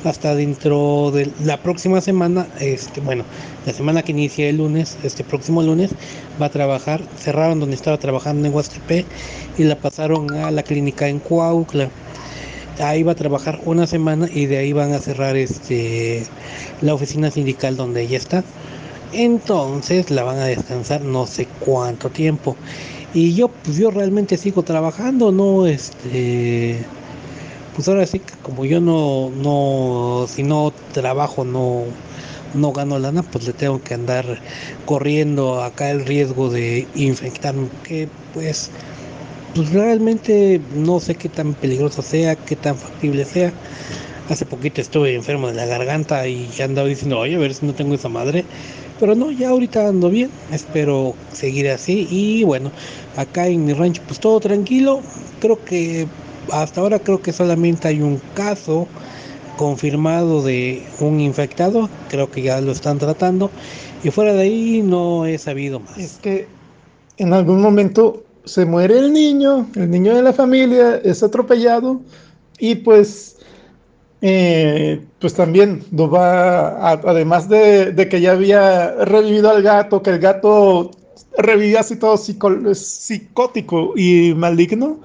hasta 0.04 0.36
dentro 0.36 1.12
de 1.12 1.30
la 1.44 1.58
próxima 1.58 2.02
semana, 2.02 2.48
este, 2.60 3.02
bueno, 3.02 3.24
la 3.66 3.74
semana 3.74 4.02
que 4.02 4.12
inicia 4.12 4.50
el 4.50 4.58
lunes, 4.58 4.98
este 5.04 5.24
próximo 5.24 5.62
lunes, 5.62 5.92
va 6.42 6.48
a 6.48 6.50
trabajar, 6.50 7.02
cerraron 7.18 7.60
donde 7.60 7.76
estaba 7.76 7.98
trabajando 7.98 8.48
en 8.48 8.54
Huastepec 8.54 9.06
y 9.58 9.64
la 9.64 9.76
pasaron 9.76 10.34
a 10.34 10.52
la 10.52 10.64
clínica 10.64 11.08
en 11.08 11.20
Cuautla 11.20 11.90
ahí 12.80 13.04
va 13.04 13.12
a 13.12 13.16
trabajar 13.16 13.60
una 13.66 13.88
semana 13.88 14.28
y 14.34 14.46
de 14.46 14.58
ahí 14.58 14.74
van 14.74 14.94
a 14.94 15.00
cerrar 15.00 15.36
este 15.36 16.26
la 16.82 16.94
oficina 16.94 17.30
sindical 17.32 17.76
donde 17.76 18.04
ella 18.04 18.18
está. 18.18 18.44
Entonces 19.14 20.12
la 20.12 20.24
van 20.24 20.38
a 20.40 20.46
descansar 20.46 21.02
no 21.02 21.28
sé 21.28 21.48
cuánto 21.60 22.10
tiempo. 22.10 22.56
Y 23.14 23.34
yo 23.34 23.50
pues 23.50 23.78
yo 23.78 23.92
realmente 23.92 24.38
sigo 24.38 24.64
trabajando, 24.64 25.32
no 25.32 25.66
este 25.66 26.78
pues 27.76 27.88
ahora 27.88 28.06
sí 28.06 28.20
que 28.20 28.34
como 28.44 28.66
yo 28.66 28.80
no 28.82 29.32
no 29.32 30.26
si 30.28 30.44
no 30.44 30.74
trabajo 30.94 31.46
no 31.46 31.84
no 32.54 32.72
gano 32.72 32.98
lana, 33.00 33.24
pues 33.24 33.46
le 33.46 33.54
tengo 33.54 33.82
que 33.82 33.94
andar 33.94 34.40
corriendo 34.86 35.62
acá 35.62 35.92
el 35.92 36.06
riesgo 36.06 36.50
de 36.50 36.88
infectarme, 36.96 37.70
que 37.84 38.10
pues 38.34 38.72
pues 39.56 39.72
realmente 39.72 40.62
no 40.76 41.00
sé 41.00 41.16
qué 41.16 41.30
tan 41.30 41.54
peligroso 41.54 42.02
sea, 42.02 42.36
qué 42.36 42.56
tan 42.56 42.78
factible 42.78 43.26
sea. 43.26 43.52
Hace 44.30 44.46
poquito 44.46 44.80
estuve 44.80 45.16
enfermo 45.16 45.48
de 45.48 45.56
la 45.56 45.66
garganta 45.66 46.28
y 46.28 46.48
ya 46.50 46.66
andaba 46.66 46.88
diciendo, 46.88 47.20
oye, 47.20 47.36
a 47.36 47.40
ver 47.40 47.54
si 47.54 47.66
no 47.66 47.74
tengo 47.74 47.96
esa 47.96 48.10
madre. 48.10 48.46
Pero 49.00 49.16
no, 49.16 49.32
ya 49.32 49.50
ahorita 49.50 49.88
ando 49.88 50.10
bien, 50.10 50.30
espero 50.52 51.16
seguir 51.34 51.70
así. 51.70 52.08
Y 52.12 52.44
bueno, 52.44 52.72
acá 53.16 53.48
en 53.48 53.66
mi 53.66 53.74
rancho 53.74 54.04
pues 54.08 54.20
todo 54.20 54.40
tranquilo. 54.40 55.02
Creo 55.40 55.64
que 55.66 56.08
hasta 56.52 56.82
ahora 56.82 57.00
creo 57.00 57.22
que 57.22 57.34
solamente 57.34 57.88
hay 57.88 58.02
un 58.02 58.20
caso 58.36 58.88
confirmado 59.58 60.42
de 60.42 60.84
un 61.00 61.20
infectado. 61.20 61.90
Creo 62.10 62.30
que 62.32 62.42
ya 62.42 62.62
lo 62.62 62.72
están 62.72 62.98
tratando. 62.98 63.52
Y 64.04 64.10
fuera 64.12 64.34
de 64.34 64.42
ahí 64.44 64.82
no 64.82 65.26
he 65.26 65.38
sabido 65.38 65.80
más. 65.80 65.98
es 65.98 66.18
que 66.22 66.48
en 67.18 67.34
algún 67.34 67.62
momento 67.62 68.24
se 68.46 68.66
muere 68.66 68.98
el 68.98 69.12
niño, 69.14 69.68
el 69.76 69.92
niño 69.92 70.16
de 70.16 70.24
la 70.24 70.32
familia 70.34 70.96
es 71.04 71.22
atropellado 71.22 72.00
y 72.58 72.76
pues, 72.76 73.36
eh, 74.22 75.02
pues 75.20 75.34
también 75.34 75.84
lo 75.92 76.10
va, 76.10 76.70
a- 76.70 77.02
además 77.06 77.50
de, 77.50 77.92
de 77.92 78.08
que 78.10 78.22
ya 78.22 78.32
había 78.32 78.92
revivido 79.06 79.50
al 79.50 79.62
gato, 79.62 80.02
que 80.02 80.12
el 80.12 80.20
gato 80.20 80.92
revivía 81.38 81.82
así 81.82 81.98
todo 81.98 82.18
psicótico 82.18 83.94
y 83.98 84.34
maligno, 84.36 85.00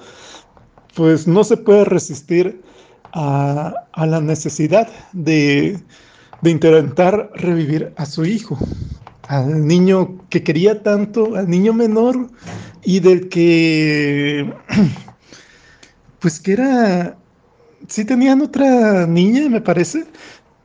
pues 0.95 1.27
no 1.27 1.45
se 1.45 1.57
puede 1.57 1.85
resistir 1.85 2.63
a, 3.13 3.75
a 3.93 4.07
la 4.07 4.21
necesidad 4.21 4.89
de, 5.13 5.81
de 6.43 6.51
intentar 6.51 7.31
revivir 7.35 7.93
a 7.97 8.07
su 8.07 8.25
hijo, 8.25 8.59
al 9.29 9.67
niño 9.67 10.19
que 10.29 10.43
quería 10.43 10.83
tanto, 10.83 11.35
al 11.37 11.49
niño 11.49 11.73
menor 11.73 12.29
y 12.85 13.01
del 13.01 13.29
que, 13.29 14.53
pues 16.21 16.41
que 16.41 16.53
era, 16.53 17.17
sí 17.89 18.05
tenían 18.05 18.43
otra 18.43 19.07
niña, 19.07 19.49
me 19.49 19.61
parece, 19.61 20.05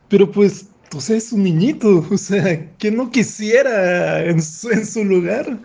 pero 0.08 0.30
pues, 0.30 0.66
o 0.94 1.00
sea, 1.00 1.16
es 1.16 1.32
un 1.32 1.44
niñito, 1.44 2.06
o 2.10 2.18
sea, 2.18 2.68
que 2.76 2.90
no 2.90 3.10
quisiera 3.10 4.24
en 4.24 4.42
su, 4.42 4.70
en 4.70 4.84
su 4.84 5.04
lugar, 5.04 5.58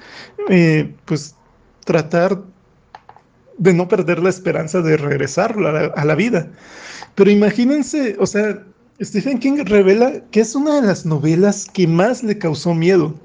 eh, 0.50 0.94
pues 1.06 1.36
tratar 1.86 2.42
de 3.58 3.74
no 3.74 3.88
perder 3.88 4.20
la 4.20 4.30
esperanza 4.30 4.82
de 4.82 4.98
regresarlo 4.98 5.68
a 5.68 5.72
la, 5.72 5.86
a 5.88 6.06
la 6.06 6.16
vida. 6.16 6.52
Pero 7.16 7.32
imagínense, 7.32 8.16
o 8.20 8.28
sea, 8.28 8.66
Stephen 9.02 9.40
King 9.40 9.64
revela 9.66 10.30
que 10.32 10.42
es 10.42 10.56
una 10.56 10.82
de 10.82 10.88
las 10.88 11.06
novelas 11.06 11.66
que 11.74 11.88
más 11.88 12.24
le 12.24 12.38
causó 12.38 12.74
miedo. 12.76 13.20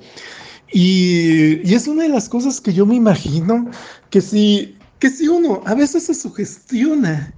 Y, 0.73 1.69
y 1.69 1.75
es 1.75 1.87
una 1.89 2.05
de 2.05 2.09
las 2.11 2.29
cosas 2.29 2.61
que 2.61 2.73
yo 2.73 2.87
me 2.87 2.95
imagino 2.95 3.71
que 4.11 4.21
si, 4.21 4.79
que 4.99 5.11
si 5.11 5.29
uno 5.29 5.63
a 5.67 5.75
veces 5.75 6.05
se 6.07 6.15
sugestiona 6.15 7.37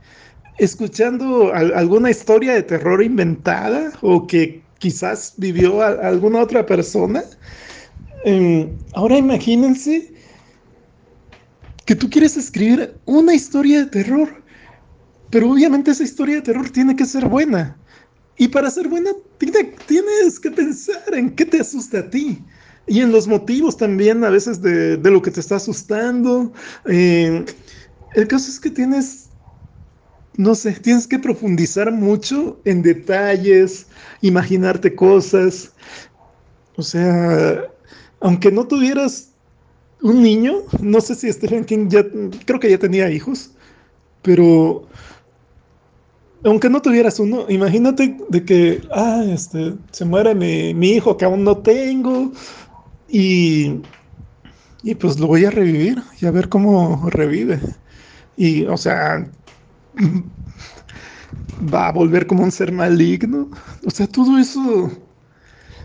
escuchando 0.58 1.52
al- 1.54 1.74
alguna 1.74 2.10
historia 2.10 2.54
de 2.54 2.62
terror 2.62 3.02
inventada 3.02 3.92
o 4.02 4.26
que 4.26 4.66
quizás 4.78 5.34
vivió 5.38 5.82
a- 5.82 5.88
alguna 6.08 6.40
otra 6.42 6.66
persona, 6.66 7.24
em, 8.24 8.78
ahora 8.94 9.16
imagínense 9.18 10.11
que 11.86 11.96
tú 11.96 12.10
quieres 12.10 12.36
escribir 12.36 13.00
una 13.04 13.34
historia 13.34 13.80
de 13.80 13.86
terror, 13.86 14.44
pero 15.30 15.50
obviamente 15.50 15.90
esa 15.92 16.04
historia 16.04 16.36
de 16.36 16.42
terror 16.42 16.70
tiene 16.70 16.96
que 16.96 17.06
ser 17.06 17.28
buena. 17.28 17.82
Y 18.36 18.48
para 18.48 18.70
ser 18.70 18.88
buena, 18.88 19.10
tiene- 19.38 19.76
tienes 19.86 20.40
que 20.40 20.50
pensar 20.50 21.14
en 21.14 21.34
qué 21.36 21.46
te 21.46 21.60
asusta 21.60 22.00
a 22.00 22.10
ti. 22.10 22.46
Y 22.86 23.00
en 23.00 23.12
los 23.12 23.28
motivos 23.28 23.76
también 23.76 24.24
a 24.24 24.30
veces 24.30 24.62
de, 24.62 24.96
de 24.98 25.10
lo 25.10 25.22
que 25.22 25.30
te 25.30 25.40
está 25.40 25.56
asustando. 25.56 26.52
Eh, 26.86 27.44
el 28.14 28.28
caso 28.28 28.50
es 28.50 28.60
que 28.60 28.70
tienes, 28.70 29.32
no 30.34 30.54
sé, 30.54 30.72
tienes 30.72 31.06
que 31.06 31.18
profundizar 31.18 31.92
mucho 31.92 32.60
en 32.64 32.82
detalles, 32.82 33.88
imaginarte 34.20 34.94
cosas. 34.94 35.74
O 36.76 36.82
sea, 36.82 37.64
aunque 38.20 38.50
no 38.52 38.66
tuvieras 38.66 39.31
un 40.02 40.22
niño, 40.22 40.54
no 40.80 41.00
sé 41.00 41.14
si 41.14 41.32
Stephen 41.32 41.64
King 41.64 41.88
ya, 41.88 42.04
creo 42.46 42.60
que 42.60 42.70
ya 42.70 42.78
tenía 42.78 43.10
hijos, 43.10 43.52
pero 44.22 44.88
aunque 46.44 46.68
no 46.68 46.82
tuvieras 46.82 47.20
uno, 47.20 47.46
imagínate 47.48 48.16
de 48.28 48.44
que, 48.44 48.82
ah, 48.92 49.24
este, 49.28 49.74
se 49.92 50.04
muere 50.04 50.34
mi, 50.34 50.74
mi 50.74 50.90
hijo 50.92 51.16
que 51.16 51.24
aún 51.24 51.44
no 51.44 51.58
tengo 51.58 52.32
y, 53.08 53.82
y 54.82 54.94
pues 54.96 55.18
lo 55.18 55.26
voy 55.28 55.44
a 55.44 55.50
revivir 55.50 56.02
y 56.20 56.26
a 56.26 56.30
ver 56.30 56.48
cómo 56.48 57.08
revive. 57.10 57.60
Y, 58.36 58.64
o 58.66 58.76
sea, 58.76 59.30
va 61.60 61.88
a 61.88 61.92
volver 61.92 62.26
como 62.26 62.42
un 62.44 62.52
ser 62.52 62.72
maligno. 62.72 63.50
O 63.86 63.90
sea, 63.90 64.06
todo 64.06 64.38
eso, 64.38 64.90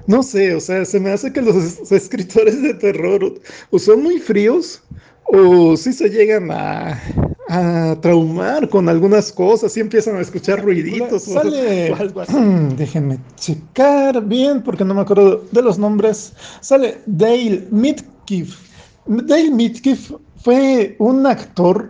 no 0.08 0.24
sé, 0.24 0.56
o 0.56 0.60
sea, 0.60 0.86
se 0.86 1.00
me 1.00 1.12
hace 1.12 1.32
que 1.32 1.42
los 1.42 1.92
escritores 1.92 2.62
de 2.62 2.74
terror 2.74 3.36
o 3.70 3.80
son 3.80 4.04
muy 4.04 4.20
fríos 4.20 4.82
o 5.26 5.76
sí 5.76 5.92
se 5.92 6.10
llegan 6.10 6.50
a, 6.52 7.02
a 7.50 7.98
traumar 8.02 8.70
con 8.70 8.90
algunas 8.90 9.32
cosas 9.32 9.76
y 9.78 9.80
empiezan 9.80 10.18
a 10.18 10.22
escuchar 10.22 10.64
ruiditos 10.64 11.24
sale, 11.24 11.92
o, 11.92 11.96
algo 11.96 12.22
así. 12.22 12.34
Déjenme 12.78 13.20
checar 13.36 14.24
bien 14.26 14.64
porque 14.64 14.84
no 14.84 14.94
me 14.94 15.02
acuerdo 15.02 15.44
de 15.52 15.62
los 15.62 15.78
nombres. 15.78 16.34
Sale 16.62 17.00
Dale 17.06 17.68
Midkiff. 17.72 18.58
Dale 19.06 19.52
Midkiff 19.52 20.12
fue 20.44 20.96
un 21.00 21.26
actor, 21.26 21.90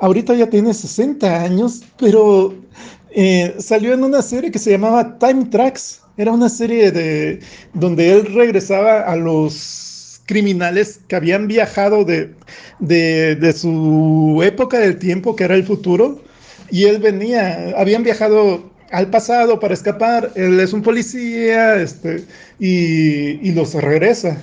ahorita 0.00 0.34
ya 0.34 0.48
tiene 0.48 0.72
60 0.72 1.42
años, 1.42 1.82
pero 1.98 2.54
eh, 3.10 3.54
salió 3.58 3.92
en 3.94 4.04
una 4.04 4.22
serie 4.22 4.50
que 4.50 4.58
se 4.58 4.70
llamaba 4.70 5.18
Time 5.18 5.46
Tracks. 5.46 5.99
Era 6.20 6.32
una 6.32 6.50
serie 6.50 6.92
de 6.92 7.40
donde 7.72 8.12
él 8.12 8.26
regresaba 8.34 9.00
a 9.00 9.16
los 9.16 10.20
criminales 10.26 11.00
que 11.08 11.16
habían 11.16 11.48
viajado 11.48 12.04
de, 12.04 12.34
de, 12.78 13.52
su 13.54 14.38
época 14.44 14.80
del 14.80 14.98
tiempo, 14.98 15.34
que 15.34 15.44
era 15.44 15.54
el 15.54 15.64
futuro, 15.64 16.20
y 16.70 16.84
él 16.84 16.98
venía, 16.98 17.72
habían 17.74 18.02
viajado 18.02 18.70
al 18.90 19.08
pasado 19.08 19.60
para 19.60 19.72
escapar, 19.72 20.30
él 20.34 20.60
es 20.60 20.74
un 20.74 20.82
policía, 20.82 21.80
este, 21.80 22.22
y, 22.58 23.40
y 23.48 23.52
los 23.52 23.72
regresa. 23.72 24.36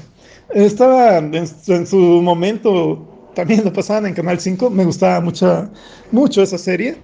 Estaba 0.56 1.20
en 1.20 1.86
su 1.86 1.98
momento 2.24 3.07
también 3.38 3.64
lo 3.64 3.72
pasaban 3.72 4.08
en 4.08 4.16
Canal 4.16 4.40
5, 4.40 4.72
me 4.72 4.84
gustaba 4.84 5.22
mucho, 5.22 5.70
mucho 6.12 6.42
esa 6.42 6.58
serie. 6.58 6.98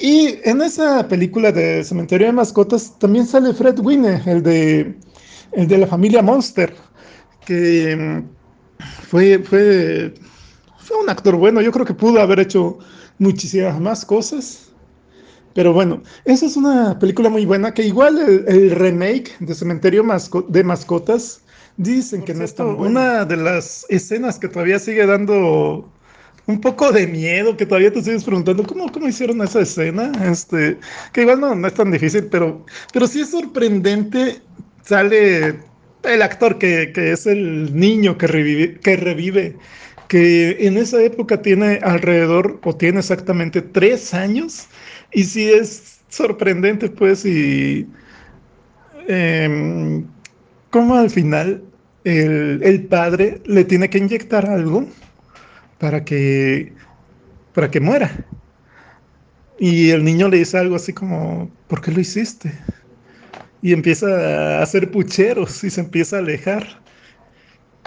Y 0.00 0.40
en 0.42 0.60
esa 0.60 1.06
película 1.06 1.52
de 1.52 1.84
Cementerio 1.84 2.26
de 2.26 2.32
Mascotas 2.32 2.98
también 2.98 3.24
sale 3.24 3.54
Fred 3.54 3.78
Winne, 3.78 4.20
el 4.26 4.42
de, 4.42 4.96
el 5.52 5.68
de 5.68 5.78
la 5.78 5.86
familia 5.86 6.22
Monster, 6.22 6.74
que 7.44 7.94
mm, 7.96 8.82
fue, 9.08 9.38
fue, 9.38 10.12
fue 10.78 10.96
un 11.00 11.08
actor 11.08 11.36
bueno, 11.36 11.60
yo 11.60 11.70
creo 11.70 11.86
que 11.86 11.94
pudo 11.94 12.20
haber 12.20 12.40
hecho 12.40 12.78
muchísimas 13.20 13.78
más 13.80 14.04
cosas. 14.04 14.72
Pero 15.54 15.72
bueno, 15.72 16.02
esa 16.24 16.46
es 16.46 16.56
una 16.56 16.98
película 16.98 17.28
muy 17.28 17.46
buena 17.46 17.72
que 17.72 17.86
igual 17.86 18.18
el, 18.48 18.72
remake 18.72 19.36
de 19.38 19.54
Cementerio 19.54 20.04
de 20.48 20.64
Mascotas 20.64 21.42
Dicen 21.76 22.22
que 22.22 22.32
no 22.32 22.44
es 22.44 22.54
tan 22.54 22.68
Una 22.68 23.24
de 23.24 23.36
las 23.36 23.84
escenas 23.88 24.38
que 24.38 24.48
todavía 24.48 24.78
sigue 24.78 25.04
dando 25.04 25.90
un 26.46 26.60
poco 26.60 26.90
de 26.92 27.06
miedo, 27.06 27.56
que 27.56 27.66
todavía 27.66 27.92
te 27.92 28.02
sigues 28.02 28.24
preguntando 28.24 28.64
cómo, 28.64 28.90
cómo 28.90 29.08
hicieron 29.08 29.42
esa 29.42 29.60
escena, 29.60 30.12
este, 30.24 30.78
que 31.12 31.22
igual 31.22 31.40
no, 31.40 31.54
no 31.54 31.66
es 31.66 31.74
tan 31.74 31.90
difícil, 31.90 32.26
pero, 32.26 32.64
pero 32.92 33.06
sí 33.06 33.20
es 33.20 33.30
sorprendente, 33.30 34.40
sale 34.84 35.58
el 36.04 36.22
actor 36.22 36.56
que, 36.58 36.92
que 36.94 37.12
es 37.12 37.26
el 37.26 37.74
niño 37.74 38.16
que 38.16 38.28
revive, 38.28 38.78
que 38.78 38.96
revive, 38.96 39.56
que 40.06 40.56
en 40.60 40.76
esa 40.78 41.02
época 41.02 41.42
tiene 41.42 41.80
alrededor, 41.82 42.60
o 42.62 42.76
tiene 42.76 43.00
exactamente 43.00 43.60
tres 43.60 44.14
años, 44.14 44.68
y 45.12 45.24
sí 45.24 45.50
es 45.50 46.00
sorprendente, 46.08 46.88
pues, 46.88 47.26
y... 47.26 47.86
Eh, 49.08 50.02
como 50.70 50.94
al 50.96 51.08
final 51.08 51.62
el, 52.06 52.60
el, 52.62 52.84
padre 52.84 53.40
le 53.46 53.64
tiene 53.64 53.90
que 53.90 53.98
inyectar 53.98 54.46
algo 54.46 54.86
para 55.78 56.04
que, 56.04 56.72
para 57.52 57.68
que 57.68 57.80
muera. 57.80 58.24
Y 59.58 59.90
el 59.90 60.04
niño 60.04 60.28
le 60.28 60.38
dice 60.38 60.56
algo 60.58 60.76
así 60.76 60.92
como, 60.92 61.50
¿por 61.66 61.80
qué 61.80 61.90
lo 61.90 62.00
hiciste? 62.00 62.52
Y 63.60 63.72
empieza 63.72 64.06
a 64.06 64.62
hacer 64.62 64.88
pucheros 64.92 65.64
y 65.64 65.70
se 65.70 65.80
empieza 65.80 66.16
a 66.16 66.18
alejar. 66.20 66.80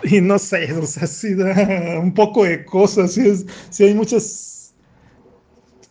Y 0.03 0.19
no 0.19 0.37
sé, 0.37 0.73
o 0.73 0.85
sea, 0.85 1.07
sí 1.07 1.33
da 1.35 1.97
un 1.99 2.13
poco 2.13 2.43
de 2.43 2.65
cosas, 2.65 3.13
sí, 3.13 3.25
es, 3.25 3.45
sí 3.69 3.85
hay 3.85 3.93
muchas 3.93 4.73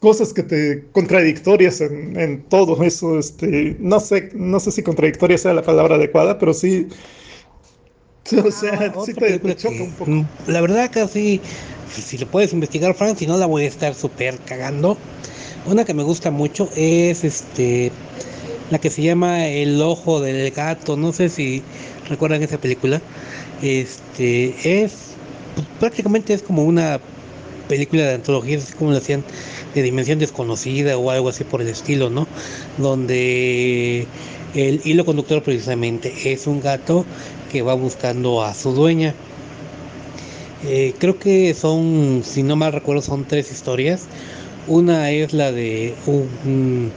cosas 0.00 0.34
que 0.34 0.42
te 0.42 0.84
contradictorias 0.92 1.80
en, 1.80 2.18
en, 2.18 2.42
todo 2.44 2.82
eso, 2.82 3.18
este, 3.18 3.76
no 3.80 4.00
sé, 4.00 4.30
no 4.34 4.60
sé 4.60 4.70
si 4.70 4.82
contradictoria 4.82 5.38
sea 5.38 5.54
la 5.54 5.62
palabra 5.62 5.96
adecuada, 5.96 6.38
pero 6.38 6.54
sí, 6.54 6.88
o 8.44 8.50
sea, 8.50 8.92
ah, 8.94 9.00
sí 9.04 9.14
te, 9.14 9.38
te, 9.38 9.56
choca 9.56 9.82
un 9.82 9.92
poco. 9.92 10.26
La 10.46 10.60
verdad 10.60 10.90
que 10.90 11.06
sí, 11.08 11.40
si 11.90 12.18
lo 12.18 12.26
puedes 12.26 12.52
investigar, 12.52 12.94
Frank, 12.94 13.16
si 13.16 13.26
no 13.26 13.36
la 13.36 13.46
voy 13.46 13.64
a 13.64 13.68
estar 13.68 13.94
súper 13.94 14.38
cagando. 14.40 14.98
Una 15.66 15.84
que 15.84 15.94
me 15.94 16.02
gusta 16.02 16.30
mucho 16.30 16.70
es 16.76 17.24
este 17.24 17.92
la 18.70 18.78
que 18.78 18.90
se 18.90 19.02
llama 19.02 19.46
El 19.46 19.80
ojo 19.80 20.20
del 20.20 20.50
gato, 20.50 20.96
no 20.96 21.12
sé 21.12 21.28
si 21.28 21.62
recuerdan 22.08 22.42
esa 22.42 22.58
película. 22.58 23.00
Este 23.62 24.82
es 24.82 25.14
pues, 25.54 25.66
prácticamente 25.80 26.34
es 26.34 26.42
como 26.42 26.64
una 26.64 27.00
película 27.68 28.02
de 28.02 28.14
antología, 28.14 28.58
así 28.58 28.72
como 28.74 28.92
lo 28.92 28.98
hacían 28.98 29.24
de 29.74 29.82
dimensión 29.82 30.18
desconocida 30.18 30.96
o 30.96 31.10
algo 31.10 31.28
así 31.28 31.44
por 31.44 31.60
el 31.60 31.68
estilo, 31.68 32.10
¿no? 32.10 32.26
Donde 32.78 34.06
el 34.54 34.80
hilo 34.84 35.04
conductor 35.04 35.42
precisamente 35.42 36.12
es 36.24 36.46
un 36.46 36.60
gato 36.60 37.04
que 37.50 37.62
va 37.62 37.74
buscando 37.74 38.42
a 38.42 38.54
su 38.54 38.72
dueña. 38.72 39.14
Eh, 40.66 40.94
creo 40.98 41.18
que 41.18 41.54
son, 41.54 42.22
si 42.24 42.42
no 42.42 42.56
mal 42.56 42.72
recuerdo, 42.72 43.02
son 43.02 43.24
tres 43.24 43.50
historias. 43.50 44.06
Una 44.66 45.10
es 45.10 45.32
la 45.32 45.52
de 45.52 45.94
un, 46.06 46.90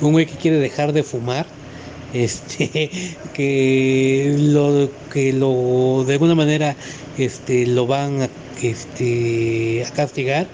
un 0.00 0.12
güey 0.12 0.26
que 0.26 0.36
quiere 0.36 0.58
dejar 0.58 0.92
de 0.92 1.02
fumar, 1.02 1.46
este, 2.14 2.90
que 3.34 4.34
lo 4.38 4.88
que 5.12 5.32
lo 5.32 6.04
de 6.06 6.14
alguna 6.14 6.34
manera 6.34 6.76
este, 7.18 7.66
lo 7.66 7.86
van 7.86 8.22
a, 8.22 8.28
este, 8.62 9.84
a 9.84 9.90
castigar 9.90 10.46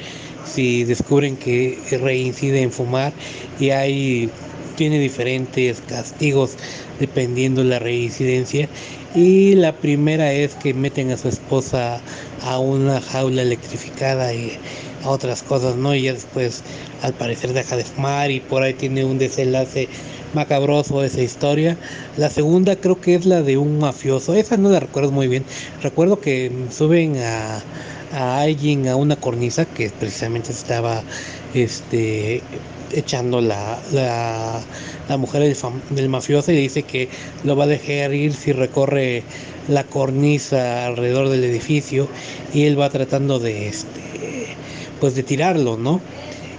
si 0.46 0.84
descubren 0.84 1.36
que 1.36 1.78
reincide 2.00 2.62
en 2.62 2.72
fumar 2.72 3.12
y 3.58 3.70
hay 3.70 4.30
tiene 4.76 4.98
diferentes 4.98 5.82
castigos 5.82 6.56
dependiendo 6.98 7.62
de 7.62 7.68
la 7.68 7.78
reincidencia 7.78 8.68
y 9.14 9.54
la 9.54 9.72
primera 9.72 10.32
es 10.32 10.54
que 10.54 10.74
meten 10.74 11.10
a 11.10 11.16
su 11.16 11.28
esposa 11.28 12.00
a 12.42 12.58
una 12.58 13.00
jaula 13.00 13.42
electrificada 13.42 14.32
y 14.32 14.58
a 15.02 15.08
otras 15.08 15.42
cosas, 15.42 15.76
¿no? 15.76 15.94
Y 15.94 16.02
ya 16.02 16.12
después 16.12 16.62
al 17.02 17.14
parecer 17.14 17.52
deja 17.52 17.76
de 17.76 17.84
fumar 17.84 18.30
y 18.30 18.40
por 18.40 18.62
ahí 18.62 18.74
tiene 18.74 19.04
un 19.04 19.18
desenlace 19.18 19.88
macabroso 20.34 21.02
esa 21.02 21.22
historia. 21.22 21.76
La 22.16 22.30
segunda 22.30 22.76
creo 22.76 23.00
que 23.00 23.14
es 23.14 23.26
la 23.26 23.42
de 23.42 23.56
un 23.56 23.78
mafioso, 23.78 24.34
esa 24.34 24.56
no 24.56 24.68
la 24.70 24.80
recuerdo 24.80 25.10
muy 25.10 25.28
bien. 25.28 25.44
Recuerdo 25.82 26.20
que 26.20 26.52
suben 26.70 27.16
a, 27.18 27.62
a 28.12 28.40
alguien 28.40 28.88
a 28.88 28.96
una 28.96 29.16
cornisa 29.16 29.64
que 29.66 29.90
precisamente 29.90 30.52
estaba 30.52 31.02
este 31.54 32.42
echando 32.92 33.40
la, 33.40 33.78
la, 33.92 34.60
la 35.10 35.16
mujer 35.16 35.42
del, 35.42 35.56
del, 35.90 36.08
mafioso 36.08 36.52
y 36.52 36.56
dice 36.56 36.84
que 36.84 37.08
lo 37.42 37.56
va 37.56 37.64
a 37.64 37.66
dejar 37.66 38.14
ir 38.14 38.32
si 38.32 38.52
recorre 38.52 39.24
la 39.66 39.82
cornisa 39.82 40.86
alrededor 40.86 41.28
del 41.28 41.42
edificio 41.42 42.06
y 42.54 42.66
él 42.66 42.78
va 42.78 42.90
tratando 42.90 43.40
de 43.40 43.66
este 43.66 44.56
pues 45.00 45.16
de 45.16 45.24
tirarlo, 45.24 45.76
¿no? 45.76 46.00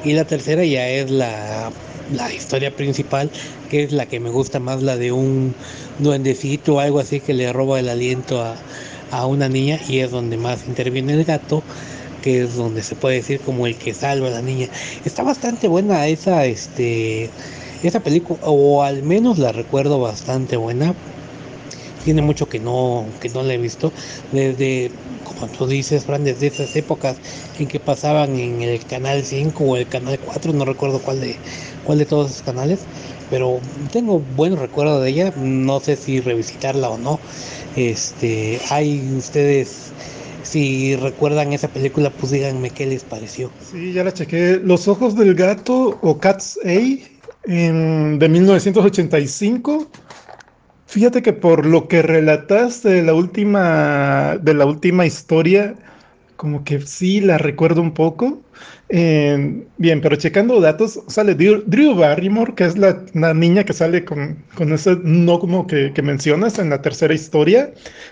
Y 0.04 0.14
la 0.14 0.26
tercera 0.26 0.66
ya 0.66 0.90
es 0.90 1.10
la, 1.12 1.72
la 2.14 2.34
historia 2.34 2.76
principal, 2.76 3.32
que 3.70 3.84
es 3.84 3.94
la 3.94 4.08
que 4.08 4.20
me 4.20 4.32
gusta 4.32 4.60
más, 4.60 4.82
la 4.84 4.98
de 4.98 5.14
un 5.14 5.56
duendecito 6.00 6.76
o 6.76 6.80
algo 6.80 7.00
así 7.00 7.22
que 7.22 7.34
le 7.34 7.54
roba 7.54 7.80
el 7.80 7.88
aliento 7.88 8.42
a, 8.42 8.56
a 9.12 9.28
una 9.28 9.48
niña 9.48 9.80
y 9.88 10.00
es 10.00 10.12
donde 10.12 10.36
más 10.36 10.68
interviene 10.68 11.14
el 11.14 11.24
gato 11.24 11.64
que 12.22 12.44
es 12.44 12.56
donde 12.56 12.84
se 12.84 12.96
puede 12.96 13.16
decir 13.16 13.40
como 13.40 13.66
el 13.66 13.76
que 13.76 13.94
salva 13.94 14.28
a 14.28 14.32
la 14.32 14.42
niña. 14.42 14.68
Está 15.06 15.24
bastante 15.24 15.68
buena 15.68 16.06
esa, 16.08 16.46
este, 16.46 17.30
esa 17.88 18.00
película, 18.02 18.40
o 18.44 18.84
al 18.84 19.04
menos 19.04 19.38
la 19.40 19.52
recuerdo 19.52 20.00
bastante 20.00 20.58
buena. 20.58 20.94
Tiene 22.04 22.24
mucho 22.24 22.50
que 22.50 22.60
no, 22.60 23.06
que 23.20 23.30
no 23.30 23.44
la 23.44 23.54
he 23.54 23.58
visto. 23.58 23.92
Desde, 24.32 24.90
como 25.24 25.48
tú 25.52 25.68
dices, 25.68 26.06
Fran, 26.06 26.24
desde 26.24 26.48
esas 26.48 26.76
épocas 26.76 27.18
en 27.60 27.68
que 27.68 27.80
pasaban 27.80 28.40
en 28.40 28.62
el 28.62 28.84
canal 28.86 29.24
5 29.24 29.64
o 29.64 29.78
el 29.78 29.88
canal 29.88 30.20
4, 30.20 30.54
no 30.54 30.66
recuerdo 30.66 31.00
cuál 31.00 31.22
de, 31.22 31.36
cuál 31.86 32.00
de 32.00 32.06
todos 32.06 32.32
esos 32.32 32.42
canales, 32.42 32.80
pero 33.30 33.60
tengo 33.92 34.20
buenos 34.36 34.60
recuerdos 34.60 35.04
de 35.04 35.10
ella. 35.10 35.34
No 35.38 35.80
sé 35.80 35.96
si 35.96 36.22
revisitarla 36.22 36.90
o 36.90 36.98
no. 36.98 37.20
Este, 37.76 38.60
hay 38.70 39.00
ustedes 39.16 39.92
si 40.44 40.96
recuerdan 40.96 41.54
esa 41.54 41.68
película, 41.68 42.10
pues 42.10 42.32
díganme 42.32 42.72
qué 42.72 42.86
les 42.86 43.04
pareció. 43.04 43.52
Sí, 43.72 43.94
ya 43.94 44.04
la 44.04 44.14
chequé. 44.14 44.60
Los 44.62 44.88
ojos 44.88 45.16
del 45.16 45.36
gato 45.36 45.98
o 46.02 46.20
Cat's 46.20 46.60
A 46.66 47.21
en, 47.44 48.20
de 48.20 48.30
1985. 48.30 49.88
Fíjate 50.86 51.22
que 51.22 51.34
por 51.34 51.66
lo 51.66 51.88
que 51.88 52.02
relataste 52.02 52.90
de 52.90 53.02
la 53.02 53.14
última 53.14 54.38
de 54.42 54.54
la 54.54 54.66
última 54.66 55.06
historia, 55.06 55.76
como 56.36 56.64
que 56.64 56.82
sí 56.82 57.22
la 57.22 57.38
recuerdo 57.38 57.82
un 57.82 57.94
poco. 57.94 58.42
Eh, 58.94 59.64
bien, 59.78 60.02
pero 60.02 60.18
checando 60.18 60.60
datos, 60.60 61.00
sale 61.08 61.34
Drew, 61.34 61.96
Barrymore, 61.96 62.54
que 62.56 62.66
es 62.66 62.78
la, 62.78 63.34
niña 63.34 63.64
que 63.64 63.72
sale 63.72 64.04
con, 64.04 64.44
con 64.56 64.74
ese 64.74 64.98
no 65.02 65.40
como 65.40 65.66
que, 65.66 65.94
mencionas 66.04 66.60
en 66.60 66.70
la 66.70 66.82
tercera 66.82 67.14
historia. 67.14 67.72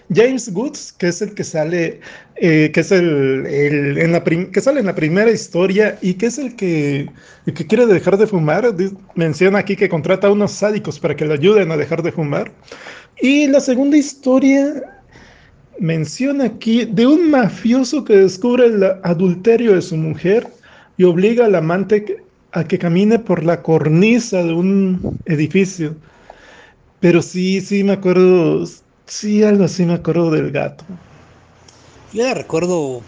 James 0.09 0.49
Woods, 0.53 0.93
que 0.93 1.09
es 1.09 1.21
el 1.21 1.33
que 1.33 1.43
sale, 1.43 1.99
eh, 2.37 2.71
que 2.73 2.79
es 2.79 2.93
el, 2.93 3.45
en 3.45 4.13
la 4.13 4.23
que 4.23 4.61
sale 4.61 4.79
en 4.79 4.85
la 4.85 4.95
primera 4.95 5.29
historia 5.29 5.97
y 6.01 6.13
que 6.13 6.27
es 6.27 6.37
el 6.37 6.55
que, 6.55 7.09
el 7.45 7.53
que 7.53 7.67
quiere 7.67 7.85
dejar 7.85 8.17
de 8.17 8.27
fumar. 8.27 8.73
Menciona 9.15 9.59
aquí 9.59 9.75
que 9.75 9.89
contrata 9.89 10.27
a 10.27 10.31
unos 10.31 10.53
sádicos 10.53 10.97
para 10.97 11.13
que 11.13 11.25
le 11.25 11.33
ayuden 11.33 11.73
a 11.73 11.77
dejar 11.77 12.01
de 12.03 12.13
fumar. 12.13 12.53
Y 13.21 13.47
la 13.47 13.59
segunda 13.59 13.97
historia 13.97 14.81
menciona 15.77 16.45
aquí 16.45 16.85
de 16.85 17.05
un 17.05 17.29
mafioso 17.29 18.05
que 18.05 18.15
descubre 18.15 18.67
el 18.67 18.81
adulterio 19.03 19.75
de 19.75 19.81
su 19.81 19.97
mujer 19.97 20.47
y 20.99 21.05
obliga 21.05 21.45
al 21.45 21.55
amante 21.55 22.17
a 22.51 22.65
que 22.65 22.77
camine 22.77 23.19
por 23.19 23.45
la 23.45 23.63
cornisa 23.63 24.43
de 24.43 24.53
un 24.53 25.17
edificio. 25.25 25.95
Pero 26.99 27.21
sí, 27.21 27.61
sí 27.61 27.85
me 27.85 27.93
acuerdo, 27.93 28.65
sí, 29.05 29.41
algo 29.41 29.63
así 29.63 29.85
me 29.85 29.93
acuerdo 29.93 30.29
del 30.29 30.51
gato. 30.51 30.83
Yo 32.11 32.33
recuerdo 32.33 33.01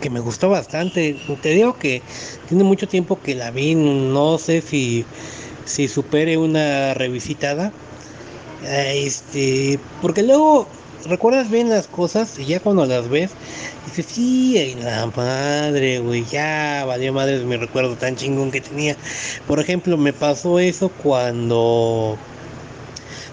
que 0.00 0.10
me 0.10 0.20
gustó 0.20 0.48
bastante. 0.48 1.16
Te 1.42 1.48
digo 1.54 1.76
que 1.76 2.02
tiene 2.48 2.62
mucho 2.62 2.86
tiempo 2.86 3.20
que 3.20 3.34
la 3.34 3.50
vi, 3.50 3.74
no 3.74 4.38
sé 4.38 4.62
si, 4.62 5.04
si 5.64 5.88
supere 5.88 6.38
una 6.38 6.94
revisitada. 6.94 7.72
Este, 8.64 9.80
porque 10.00 10.22
luego 10.22 10.68
recuerdas 11.08 11.50
bien 11.50 11.68
las 11.68 11.86
cosas 11.88 12.38
y 12.38 12.46
ya 12.46 12.60
cuando 12.60 12.86
las 12.86 13.08
ves, 13.08 13.30
dices, 13.86 14.06
sí, 14.06 14.76
la 14.80 15.06
madre, 15.06 15.98
güey, 16.00 16.24
ya 16.24 16.84
valió 16.86 17.12
madre 17.12 17.38
mi 17.44 17.56
recuerdo 17.56 17.96
tan 17.96 18.16
chingón 18.16 18.50
que 18.50 18.60
tenía. 18.60 18.96
Por 19.46 19.60
ejemplo, 19.60 19.96
me 19.96 20.12
pasó 20.12 20.58
eso 20.58 20.90
cuando 20.90 22.16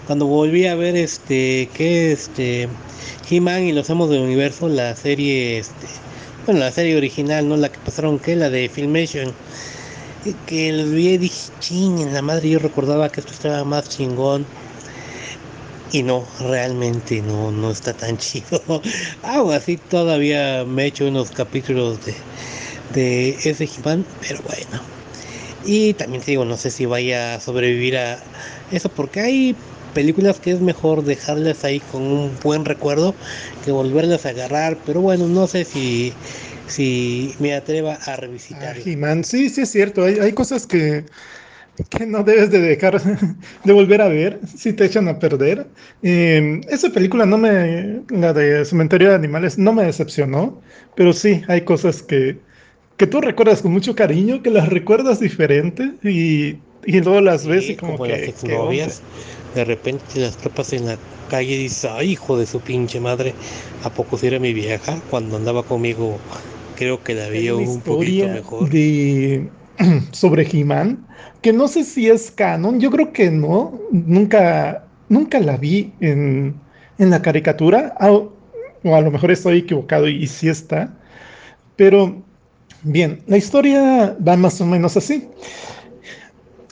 cuando 0.06 0.26
volví 0.26 0.66
a 0.66 0.76
ver 0.76 0.96
este 0.96 1.68
que 1.74 2.12
este 2.12 2.68
He-Man 3.28 3.64
y 3.64 3.72
los 3.72 3.90
Amos 3.90 4.10
del 4.10 4.20
Universo, 4.22 4.68
la 4.68 4.94
serie 4.96 5.58
este 5.58 5.86
bueno, 6.46 6.60
la 6.60 6.70
serie 6.70 6.96
original, 6.96 7.48
no 7.48 7.56
la 7.56 7.70
que 7.70 7.78
pasaron 7.80 8.20
que 8.20 8.36
la 8.36 8.50
de 8.50 8.68
Filmation. 8.68 9.32
Que 10.46 10.72
los 10.72 10.90
vi 10.90 11.10
y 11.10 11.18
dije, 11.18 11.52
ching, 11.60 11.98
en 12.00 12.14
la 12.14 12.22
madre 12.22 12.50
yo 12.50 12.58
recordaba 12.58 13.08
que 13.10 13.20
esto 13.20 13.32
estaba 13.32 13.64
más 13.64 13.88
chingón 13.88 14.46
y 15.92 16.02
no, 16.02 16.26
realmente 16.40 17.22
no, 17.22 17.50
no 17.50 17.70
está 17.70 17.92
tan 17.92 18.18
chido. 18.18 18.82
Aún 19.22 19.52
así 19.52 19.76
todavía 19.76 20.64
me 20.64 20.84
he 20.84 20.86
hecho 20.86 21.06
unos 21.06 21.30
capítulos 21.30 22.04
de, 22.04 22.14
de 22.92 23.30
ese 23.44 23.64
he 23.64 24.04
pero 24.26 24.40
bueno. 24.42 24.82
Y 25.64 25.94
también 25.94 26.22
te 26.22 26.30
digo, 26.32 26.44
no 26.44 26.56
sé 26.56 26.70
si 26.70 26.86
vaya 26.86 27.34
a 27.34 27.40
sobrevivir 27.40 27.96
a 27.96 28.22
eso, 28.70 28.88
porque 28.88 29.20
hay 29.20 29.56
películas 29.94 30.38
que 30.38 30.52
es 30.52 30.60
mejor 30.60 31.02
dejarlas 31.02 31.64
ahí 31.64 31.80
con 31.80 32.02
un 32.02 32.38
buen 32.42 32.64
recuerdo 32.64 33.14
que 33.64 33.72
volverlas 33.72 34.26
a 34.26 34.28
agarrar, 34.28 34.78
pero 34.84 35.00
bueno, 35.00 35.26
no 35.26 35.46
sé 35.46 35.64
si, 35.64 36.12
si 36.68 37.34
me 37.40 37.54
atreva 37.54 37.94
a 37.94 38.14
revisitar. 38.16 38.76
Ah, 38.76 39.22
sí, 39.24 39.48
sí 39.48 39.62
es 39.62 39.70
cierto, 39.70 40.04
hay, 40.04 40.18
hay 40.18 40.32
cosas 40.32 40.66
que 40.66 41.04
que 41.90 42.06
no 42.06 42.22
debes 42.22 42.50
de 42.50 42.60
dejar 42.60 43.00
de 43.64 43.72
volver 43.72 44.00
a 44.00 44.08
ver 44.08 44.40
si 44.46 44.72
te 44.72 44.86
echan 44.86 45.08
a 45.08 45.18
perder. 45.18 45.66
Em, 46.02 46.60
esa 46.68 46.90
película 46.90 47.26
no 47.26 47.38
me, 47.38 48.02
la 48.10 48.32
de 48.32 48.64
Cementerio 48.64 49.10
de 49.10 49.16
Animales, 49.16 49.58
no 49.58 49.72
me 49.72 49.84
decepcionó, 49.84 50.60
pero 50.94 51.12
sí, 51.12 51.42
hay 51.48 51.62
cosas 51.62 52.02
que, 52.02 52.38
que 52.96 53.06
tú 53.06 53.20
recuerdas 53.20 53.62
con 53.62 53.72
mucho 53.72 53.94
cariño, 53.94 54.42
que 54.42 54.50
las 54.50 54.68
recuerdas 54.68 55.20
diferente 55.20 55.92
y, 56.02 56.58
y 56.86 57.00
luego 57.00 57.20
las 57.20 57.46
ves 57.46 57.70
y 57.70 57.76
como, 57.76 58.02
que... 58.02 58.34
Las 58.46 59.02
de 59.54 59.64
repente 59.64 60.20
las 60.20 60.36
tapas 60.36 60.74
en 60.74 60.84
la 60.84 60.98
calle 61.30 61.54
y 61.54 61.58
dices, 61.64 61.90
ay, 61.90 62.12
hijo 62.12 62.36
de 62.38 62.44
su 62.44 62.60
pinche 62.60 63.00
madre, 63.00 63.32
¿a 63.84 63.90
poco 63.90 64.18
si 64.18 64.26
era 64.26 64.38
mi 64.38 64.52
vieja? 64.52 65.00
Cuando 65.08 65.36
andaba 65.36 65.62
conmigo, 65.62 66.18
creo 66.76 67.02
que 67.02 67.14
la 67.14 67.28
vi 67.28 67.48
un 67.48 67.80
poquito 67.80 68.28
mejor. 68.28 68.68
De 68.68 69.48
sobre 70.12 70.46
He-Man, 70.50 71.05
que 71.46 71.52
no 71.52 71.68
sé 71.68 71.84
si 71.84 72.08
es 72.10 72.32
canon, 72.32 72.80
yo 72.80 72.90
creo 72.90 73.12
que 73.12 73.30
no, 73.30 73.80
nunca, 73.92 74.84
nunca 75.08 75.38
la 75.38 75.56
vi 75.56 75.92
en, 76.00 76.56
en 76.98 77.10
la 77.10 77.22
caricatura, 77.22 77.94
o 78.00 78.32
a 78.82 79.00
lo 79.00 79.12
mejor 79.12 79.30
estoy 79.30 79.58
equivocado 79.58 80.08
y, 80.08 80.26
sí 80.26 80.48
está, 80.48 80.92
pero 81.76 82.20
bien, 82.82 83.22
la 83.28 83.36
historia 83.36 84.16
va 84.26 84.36
más 84.36 84.60
o 84.60 84.66
menos 84.66 84.96
así. 84.96 85.28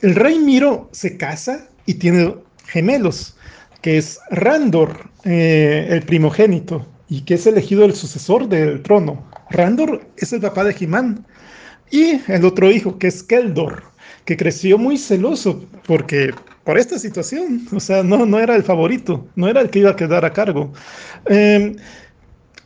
El 0.03 0.17
rey 0.17 0.41
Miro 0.41 0.89
se 0.91 1.17
casa 1.17 1.69
y 1.87 1.95
tiene 1.95 2.35
gemelos, 2.67 3.37
que 3.81 3.99
es 3.99 4.19
Randor, 4.31 5.09
eh, 5.23 5.87
el 5.89 6.03
primogénito, 6.03 6.85
y 7.09 7.21
que 7.21 7.35
es 7.35 7.47
elegido 7.47 7.85
el 7.85 7.95
sucesor 7.95 8.49
del 8.49 8.83
trono. 8.83 9.25
Randor 9.51 10.05
es 10.17 10.33
el 10.33 10.41
papá 10.41 10.65
de 10.65 10.75
He-Man. 10.77 11.25
Y 11.93 12.21
el 12.27 12.45
otro 12.45 12.73
hijo, 12.73 12.99
que 12.99 13.07
es 13.07 13.23
Keldor, 13.23 13.94
que 14.25 14.37
creció 14.37 14.79
muy 14.79 14.97
celoso 14.97 15.65
porque 15.87 16.33
por 16.65 16.79
esta 16.79 16.99
situación, 16.99 17.67
o 17.75 17.81
sea, 17.81 18.03
no, 18.03 18.25
no 18.25 18.39
era 18.39 18.57
el 18.57 18.63
favorito, 18.63 19.27
no 19.37 19.49
era 19.49 19.61
el 19.61 19.71
que 19.71 19.81
iba 19.81 19.91
a 19.91 19.97
quedar 19.97 20.25
a 20.25 20.33
cargo. 20.33 20.73
Eh, 21.27 21.77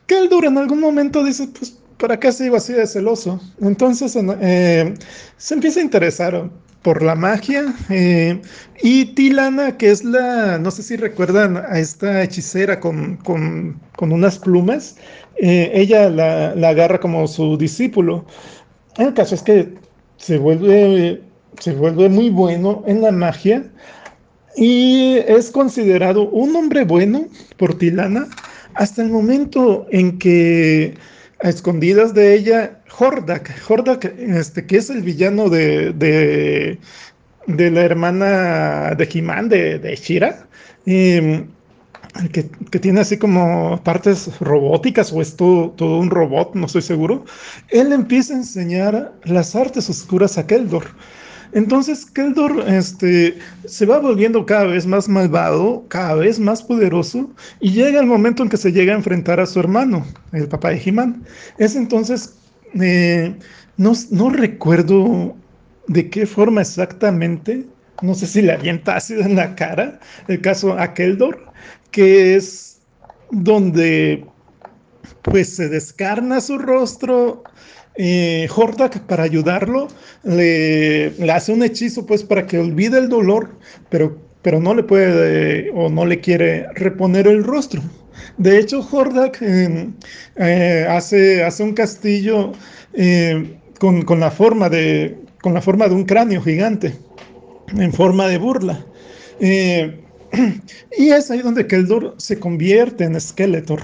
en 0.09 0.59
algún 0.59 0.81
momento 0.81 1.25
dice, 1.25 1.49
pues, 1.49 1.79
¿para 1.99 2.19
qué 2.19 2.33
se 2.33 2.47
iba 2.47 2.59
así 2.59 2.73
de 2.73 2.87
celoso? 2.87 3.41
Entonces 3.61 4.17
eh, 4.41 4.95
se 5.37 5.55
empieza 5.55 5.81
a 5.81 5.83
interesar 5.83 6.51
por 6.83 7.03
la 7.03 7.15
magia. 7.15 7.75
Eh, 7.91 8.41
y 8.83 9.07
Tilana, 9.15 9.77
que 9.77 9.91
es 9.91 10.05
la, 10.05 10.59
no 10.59 10.71
sé 10.71 10.83
si 10.83 10.97
recuerdan 10.97 11.57
a 11.57 11.79
esta 11.79 12.23
hechicera 12.23 12.81
con, 12.81 13.17
con, 13.17 13.81
con 13.97 14.13
unas 14.13 14.39
plumas, 14.39 14.97
eh, 15.37 15.71
ella 15.75 16.09
la, 16.09 16.55
la, 16.55 16.69
agarra 16.71 16.99
como 17.01 17.27
su 17.27 17.57
discípulo. 17.57 18.25
El 18.97 19.15
caso 19.15 19.35
es 19.35 19.43
que 19.43 19.75
se 20.17 20.39
vuelve, 20.39 21.23
se 21.59 21.73
vuelve 21.73 22.09
muy 22.09 22.31
bueno 22.31 22.83
en 22.87 23.03
la 23.03 23.13
magia 23.13 23.65
y 24.57 25.19
es 25.27 25.51
considerado 25.51 26.29
un 26.29 26.55
hombre 26.57 26.85
bueno 26.85 27.27
por 27.57 27.79
Tilana 27.79 28.29
hasta 28.75 29.03
el 29.03 29.11
momento 29.11 29.87
en 29.91 30.19
que 30.19 30.95
a 31.41 31.49
escondidas 31.49 32.15
de 32.15 32.35
ella, 32.35 32.81
Hordak, 32.99 33.55
Hordak, 33.69 34.05
este, 34.19 34.67
que 34.67 34.79
es 34.79 34.91
el 34.91 35.03
villano 35.03 35.49
de, 35.49 35.93
de, 35.93 37.71
la 37.71 37.83
hermana 37.83 38.95
de 38.97 39.09
He-Man, 39.13 39.49
de, 39.49 39.79
de, 39.79 39.95
Shira, 39.95 40.47
em, 40.87 41.47
que, 42.33 42.43
tiene 42.79 43.01
así 43.01 43.17
como 43.17 43.81
partes 43.85 44.31
robóticas 44.41 45.13
o 45.13 45.21
es 45.21 45.37
todo, 45.37 45.75
un 45.79 46.11
robot, 46.11 46.55
no 46.55 46.67
estoy 46.67 46.83
seguro, 46.83 47.25
él 47.69 47.93
empieza 47.93 48.35
a 48.35 48.39
enseñar 48.39 49.13
las 49.25 49.55
artes 49.55 49.89
oscuras 49.89 50.39
a 50.39 50.47
Keldor. 50.47 50.87
Entonces 51.53 52.07
Keldor 52.07 52.65
este, 52.69 53.39
se 53.65 53.87
va 53.87 53.99
volviendo 53.99 54.45
cada 54.45 54.65
vez 54.65 54.87
más 54.87 55.09
malvado, 55.09 55.85
cada 55.89 56.15
vez 56.15 56.39
más 56.39 56.63
poderoso, 56.63 57.31
y 57.61 57.71
llega 57.73 58.01
el 58.01 58.07
momento 58.07 58.43
en 58.43 58.49
que 58.49 58.57
se 58.57 58.73
llega 58.73 58.93
a 58.93 58.97
enfrentar 58.97 59.41
a 59.41 59.47
su 59.47 59.61
hermano, 59.61 60.07
el 60.33 60.49
papá 60.49 60.71
de 60.71 60.83
He-Man. 60.85 61.25
Es 61.59 61.75
entonces, 61.75 62.35
eh, 62.81 63.35
no, 63.77 64.31
recuerdo 64.31 65.37
de 65.87 66.11
qué 66.11 66.27
forma 66.27 66.61
exactamente, 66.61 67.67
no 68.03 68.15
sé 68.15 68.27
si 68.27 68.43
le 68.43 68.53
avienta 68.53 68.97
ácido 68.97 69.23
en 69.23 69.37
la 69.37 69.55
cara, 69.55 70.01
el 70.29 70.41
caso 70.41 70.79
a 70.79 70.93
Keldor, 70.95 71.47
que 71.91 72.37
es 72.37 72.81
donde 73.31 74.25
pues 75.23 75.57
se 75.57 75.69
descarna 75.69 76.41
su 76.41 76.59
rostro. 76.59 77.43
Eh, 78.01 78.49
Hordak 78.55 79.01
para 79.01 79.25
ayudarlo 79.25 79.89
le, 80.23 81.13
hace 81.33 81.53
un 81.53 81.65
hechizo 81.65 82.07
pues 82.07 82.23
para 82.23 82.47
que 82.47 82.59
olvide 82.59 82.99
el 82.99 83.09
dolor, 83.09 83.57
pero, 83.91 84.17
pero 84.43 84.61
no 84.61 84.73
le 84.73 84.85
puede 84.85 85.71
o 85.75 85.89
no 85.89 86.07
le 86.07 86.21
quiere 86.21 86.69
reponer 86.75 87.27
el 87.27 87.43
rostro. 87.43 87.83
De 88.37 88.59
hecho, 88.59 88.87
Hordak 88.89 89.39
eh, 89.43 90.87
hace, 90.89 91.43
hace 91.43 91.63
un 91.63 91.75
castillo 91.75 92.53
eh, 92.95 93.59
con, 93.79 94.03
con, 94.03 94.21
la 94.21 94.31
forma 94.31 94.69
de, 94.69 95.17
con 95.43 95.55
la 95.55 95.61
forma 95.61 95.89
de 95.89 95.95
un 95.95 96.05
cráneo 96.05 96.41
gigante, 96.43 96.95
en 97.77 97.93
forma 97.93 98.29
de 98.29 98.39
burla. 98.39 98.85
Eh, 99.41 100.01
y 100.99 101.11
es 101.11 101.31
ahí 101.31 101.41
donde 101.41 101.67
Keldor 101.67 102.15
se 102.19 102.39
convierte 102.39 103.05
en 103.05 103.21
Skeletor. 103.21 103.81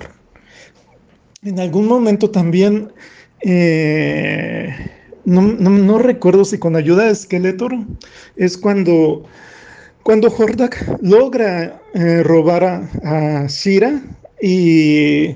En 1.43 1.61
algún 1.61 1.86
momento 1.86 2.31
también, 2.31 2.93
eh, 3.40 4.74
no, 5.24 5.98
recuerdo 5.98 6.44
si 6.44 6.59
con 6.59 6.77
ayuda 6.77 7.06
de 7.06 7.15
Skeletor, 7.15 7.74
es 8.36 8.59
cuando, 8.59 9.24
cuando 10.02 10.28
Hordak 10.28 10.98
logra 11.01 11.81
eh, 11.94 12.23
robar 12.23 12.89
a, 13.05 13.47
Shira 13.48 14.02
y 14.40 15.35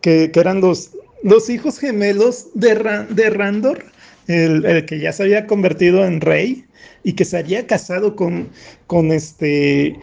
que, 0.00 0.30
eran 0.34 0.60
los, 0.60 0.90
los 1.22 1.48
hijos 1.48 1.78
gemelos 1.78 2.48
de, 2.54 3.06
de 3.10 3.30
Randor 3.30 3.84
el, 4.28 4.84
que 4.84 5.00
ya 5.00 5.12
se 5.12 5.24
había 5.24 5.46
convertido 5.46 6.04
en 6.04 6.20
rey 6.20 6.64
y 7.02 7.14
que 7.14 7.24
se 7.24 7.38
había 7.38 7.66
casado 7.66 8.14
con, 8.14 8.48
con 8.86 9.10
este 9.10 9.98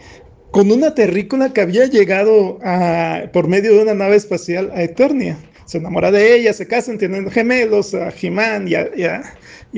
con 0.50 0.70
una 0.70 0.94
terrícola 0.94 1.52
que 1.52 1.60
había 1.60 1.86
llegado 1.86 2.58
a, 2.62 3.24
por 3.32 3.46
medio 3.46 3.74
de 3.74 3.82
una 3.82 3.94
nave 3.94 4.16
espacial 4.16 4.70
a 4.74 4.82
Eternia. 4.82 5.36
Se 5.66 5.78
enamora 5.78 6.10
de 6.10 6.36
ella, 6.36 6.52
se 6.52 6.66
casan, 6.66 6.98
tienen 6.98 7.30
gemelos, 7.30 7.92
a 7.94 8.10
He-Man 8.10 8.68
y 8.68 8.74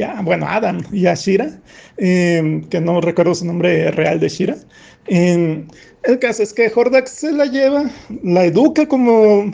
a, 0.02 0.20
bueno, 0.23 0.47
Adam 0.47 0.81
y 0.93 1.06
a 1.06 1.15
Shira, 1.15 1.59
em, 1.97 2.62
que 2.69 2.81
no 2.81 3.01
recuerdo 3.01 3.35
su 3.35 3.44
nombre 3.47 3.90
real 3.90 4.20
de 4.20 4.28
Shira. 4.28 4.56
Em, 5.06 5.66
el 6.05 6.19
caso 6.19 6.43
es 6.43 6.52
que 6.52 6.70
Hordax 6.74 7.10
se 7.10 7.32
la 7.32 7.47
lleva, 7.47 7.90
la 8.23 8.44
educa 8.44 8.86
como 8.86 9.51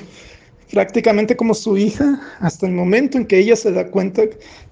prácticamente 0.72 1.36
como 1.36 1.54
su 1.54 1.76
hija, 1.76 2.20
hasta 2.40 2.66
el 2.66 2.72
momento 2.72 3.16
en 3.16 3.26
que 3.26 3.38
ella 3.38 3.54
se 3.54 3.70
da 3.72 3.86
cuenta 3.86 4.22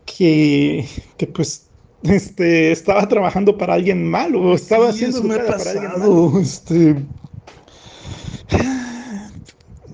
que, 0.05 0.85
que 1.17 1.27
pues 1.29 1.69
este, 2.03 2.73
estaba 2.73 3.07
trabajando 3.09 3.57
para 3.57 3.75
alguien 3.75 4.11
malo, 4.11 4.55
estaba 4.55 4.89
haciendo 4.89 5.23
para 5.23 5.55
alguien 5.55 5.91
malo. 5.99 6.41
Este, 6.41 6.97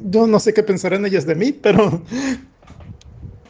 yo 0.04 0.26
no 0.26 0.40
sé 0.40 0.54
qué 0.54 0.62
pensarán 0.62 1.04
ellas 1.06 1.26
de 1.26 1.34
mí, 1.34 1.52
pero 1.52 2.02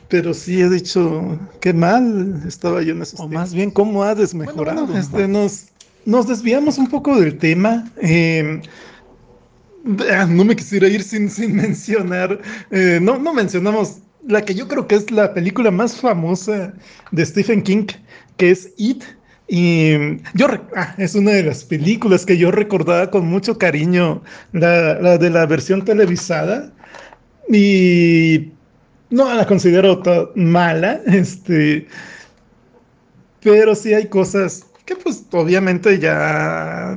pero 0.08 0.32
sí 0.32 0.60
he 0.60 0.68
dicho 0.68 1.38
qué 1.60 1.72
mal 1.72 2.42
estaba 2.46 2.82
yo 2.82 2.92
en 2.92 3.02
esos 3.02 3.20
O 3.20 3.28
más 3.28 3.52
bien 3.52 3.70
cómo 3.70 4.02
ha 4.02 4.14
desmejorado. 4.14 4.96
este, 4.96 5.28
nos, 5.28 5.66
nos 6.06 6.26
desviamos 6.26 6.78
un 6.78 6.88
poco 6.88 7.20
del 7.20 7.36
tema. 7.36 7.90
Eh, 8.00 8.60
no 10.28 10.44
me 10.44 10.56
quisiera 10.56 10.88
ir 10.88 11.02
sin, 11.02 11.30
sin 11.30 11.54
mencionar, 11.56 12.40
eh, 12.70 12.98
no, 13.00 13.18
no 13.18 13.32
mencionamos 13.32 13.98
la 14.26 14.44
que 14.44 14.54
yo 14.54 14.68
creo 14.68 14.86
que 14.86 14.96
es 14.96 15.10
la 15.10 15.32
película 15.32 15.70
más 15.70 15.96
famosa 15.96 16.74
de 17.12 17.24
Stephen 17.24 17.62
King, 17.62 17.86
que 18.36 18.50
es 18.50 18.72
It. 18.76 19.02
Y 19.48 20.18
yo, 20.34 20.46
ah, 20.76 20.94
es 20.98 21.14
una 21.14 21.30
de 21.32 21.42
las 21.42 21.64
películas 21.64 22.26
que 22.26 22.36
yo 22.36 22.50
recordaba 22.50 23.10
con 23.10 23.26
mucho 23.26 23.56
cariño, 23.56 24.22
la, 24.52 25.16
de 25.16 25.30
la 25.30 25.46
versión 25.46 25.84
televisada. 25.84 26.70
Y 27.50 28.52
no 29.08 29.32
la 29.34 29.46
considero 29.46 30.02
mala, 30.34 31.00
este, 31.06 31.86
pero 33.42 33.74
sí 33.74 33.94
hay 33.94 34.06
cosas 34.06 34.66
que 34.84 34.96
pues 34.96 35.24
obviamente 35.32 35.98
ya, 35.98 36.94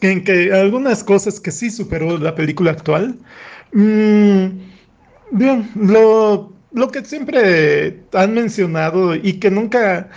en 0.00 0.24
que 0.24 0.52
algunas 0.52 1.04
cosas 1.04 1.40
que 1.40 1.50
sí 1.50 1.70
superó 1.70 2.16
la 2.18 2.34
película 2.34 2.70
actual. 2.70 3.18
Mm, 3.72 4.46
bien, 5.32 5.70
lo, 5.74 6.52
lo 6.72 6.88
que 6.90 7.04
siempre 7.04 8.02
han 8.12 8.34
mencionado 8.34 9.14
y 9.14 9.34
que 9.34 9.50
nunca 9.50 10.08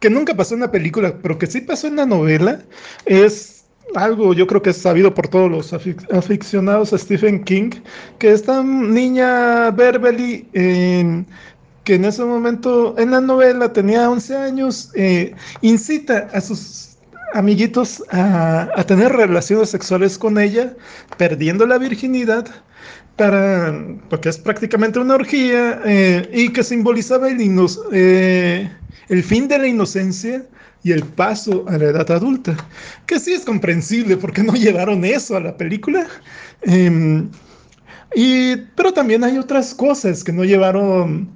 que 0.00 0.10
nunca 0.10 0.34
pasó 0.34 0.54
en 0.54 0.60
la 0.60 0.72
película, 0.72 1.14
pero 1.22 1.38
que 1.38 1.46
sí 1.46 1.60
pasó 1.60 1.86
en 1.86 1.96
la 1.96 2.06
novela, 2.06 2.60
es 3.06 3.64
algo 3.94 4.34
yo 4.34 4.46
creo 4.46 4.62
que 4.62 4.70
es 4.70 4.76
sabido 4.76 5.14
por 5.14 5.28
todos 5.28 5.50
los 5.50 5.72
aficionados 5.72 6.92
a 6.92 6.98
Stephen 6.98 7.44
King, 7.44 7.70
que 8.18 8.32
esta 8.32 8.62
niña 8.62 9.70
Beverly, 9.70 10.46
que 11.84 11.94
en 11.94 12.04
ese 12.04 12.24
momento 12.24 12.94
en 12.98 13.10
la 13.10 13.20
novela 13.20 13.72
tenía 13.72 14.10
11 14.10 14.36
años, 14.36 14.90
eh, 14.94 15.34
incita 15.60 16.28
a 16.32 16.40
sus 16.40 16.96
amiguitos 17.34 18.02
a, 18.10 18.84
tener 18.86 19.12
relaciones 19.12 19.70
sexuales 19.70 20.18
con 20.18 20.38
ella, 20.38 20.74
perdiendo 21.16 21.66
la 21.66 21.78
virginidad, 21.78 22.46
para, 23.16 23.74
porque 24.08 24.28
es 24.30 24.38
prácticamente 24.38 24.98
una 24.98 25.14
orgía, 25.14 25.80
eh, 25.84 26.28
y 26.32 26.52
que 26.52 26.64
simbolizaba 26.64 27.28
el, 27.28 27.38
eh, 27.92 28.70
el 29.08 29.22
fin 29.22 29.48
de 29.48 29.58
la 29.58 29.66
inocencia 29.66 30.44
y 30.82 30.92
el 30.92 31.02
paso 31.02 31.64
a 31.68 31.76
la 31.76 31.86
edad 31.86 32.10
adulta, 32.10 32.56
que 33.06 33.20
sí 33.20 33.32
es 33.32 33.44
comprensible 33.44 34.16
porque 34.16 34.42
no 34.42 34.54
llevaron 34.54 35.04
eso 35.04 35.36
a 35.36 35.40
la 35.40 35.56
película. 35.56 36.06
Em, 36.62 37.28
y, 38.14 38.56
pero 38.76 38.92
también 38.92 39.24
hay 39.24 39.38
otras 39.38 39.74
cosas 39.74 40.24
que 40.24 40.32
no 40.32 40.44
llevaron 40.44 41.28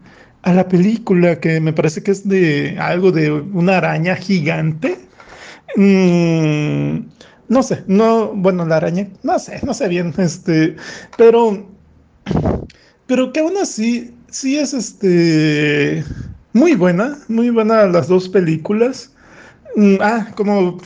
a 0.43 0.53
la 0.53 0.69
película, 0.69 1.41
que 1.41 1.61
me 1.61 1.73
parece 1.73 2.03
que 2.03 2.11
es 2.11 2.29
de 2.29 2.77
algo 2.79 3.13
de 3.13 3.31
una 3.33 3.79
araña 3.79 4.17
gigante. 4.17 4.99
Mm, 5.77 7.07
no 7.49 7.63
sé, 7.63 7.85
no, 7.87 8.29
bueno, 8.35 8.65
la 8.67 8.77
araña, 8.77 9.09
no 9.23 9.39
sé, 9.39 9.61
no 9.65 9.75
sé 9.75 9.89
bien, 9.89 10.15
este, 10.19 10.77
pero, 11.17 11.67
pero 13.07 13.33
que 13.33 13.41
aún 13.41 13.57
así, 13.57 14.15
sí 14.31 14.59
es 14.59 14.75
este, 14.75 16.05
muy 16.55 16.75
buena, 16.75 17.19
muy 17.29 17.51
buena 17.51 17.85
las 17.87 18.09
dos 18.09 18.29
películas. 18.29 19.13
Mm, 19.75 19.97
ah, 20.01 20.29
como, 20.37 20.79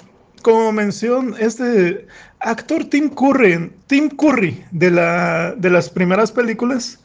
como 0.42 0.72
mención, 0.72 1.34
este 1.38 2.06
actor 2.40 2.86
Tim 2.86 3.10
Curry, 3.10 3.70
Tim 3.86 4.08
Curry 4.08 4.64
de, 4.70 4.90
la, 4.90 5.54
de 5.56 5.68
las 5.68 5.90
primeras 5.90 6.32
películas, 6.32 6.98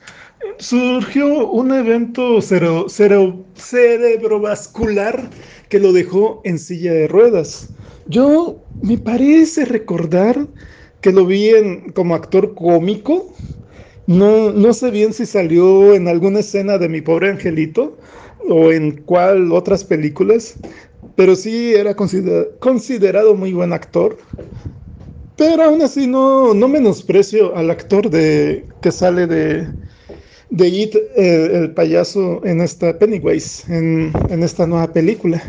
surgió 0.59 1.49
un 1.49 1.73
evento 1.73 2.41
cero, 2.41 2.85
cero, 2.87 3.45
cerebrovascular 3.55 5.29
que 5.67 5.79
lo 5.79 5.91
dejó 5.91 6.41
en 6.45 6.57
silla 6.57 6.93
de 6.93 7.09
ruedas. 7.09 7.69
Yo 8.07 8.63
me 8.81 8.97
parece 8.97 9.65
recordar 9.65 10.47
que 11.01 11.11
lo 11.11 11.25
vi 11.25 11.49
en, 11.49 11.91
como 11.91 12.15
actor 12.15 12.55
cómico. 12.55 13.35
No, 14.07 14.51
no 14.51 14.73
sé 14.73 14.89
bien 14.89 15.11
si 15.11 15.25
salió 15.25 15.93
en 15.93 16.07
alguna 16.07 16.39
escena 16.39 16.77
de 16.77 16.87
mi 16.87 17.01
pobre 17.01 17.29
angelito, 17.29 17.97
o 18.49 18.71
en 18.71 19.03
cuál 19.03 19.51
otras 19.51 19.83
películas, 19.83 20.57
pero 21.15 21.35
sí 21.35 21.73
era 21.73 21.95
considerado 21.95 23.35
muy 23.35 23.53
buen 23.53 23.73
actor. 23.73 24.17
Pero 25.35 25.63
aún 25.63 25.81
así 25.81 26.07
no, 26.07 26.53
no 26.53 26.67
menosprecio 26.67 27.55
al 27.55 27.71
actor 27.71 28.09
de, 28.09 28.67
que 28.81 28.91
sale 28.91 29.25
de, 29.27 29.67
de 30.49 30.67
It, 30.67 30.95
eh, 30.95 31.49
el 31.53 31.73
payaso, 31.73 32.45
en 32.45 32.61
esta 32.61 32.97
Pennywise, 32.99 33.63
en, 33.73 34.13
en, 34.29 34.43
esta 34.43 34.67
nueva 34.67 34.93
película. 34.93 35.41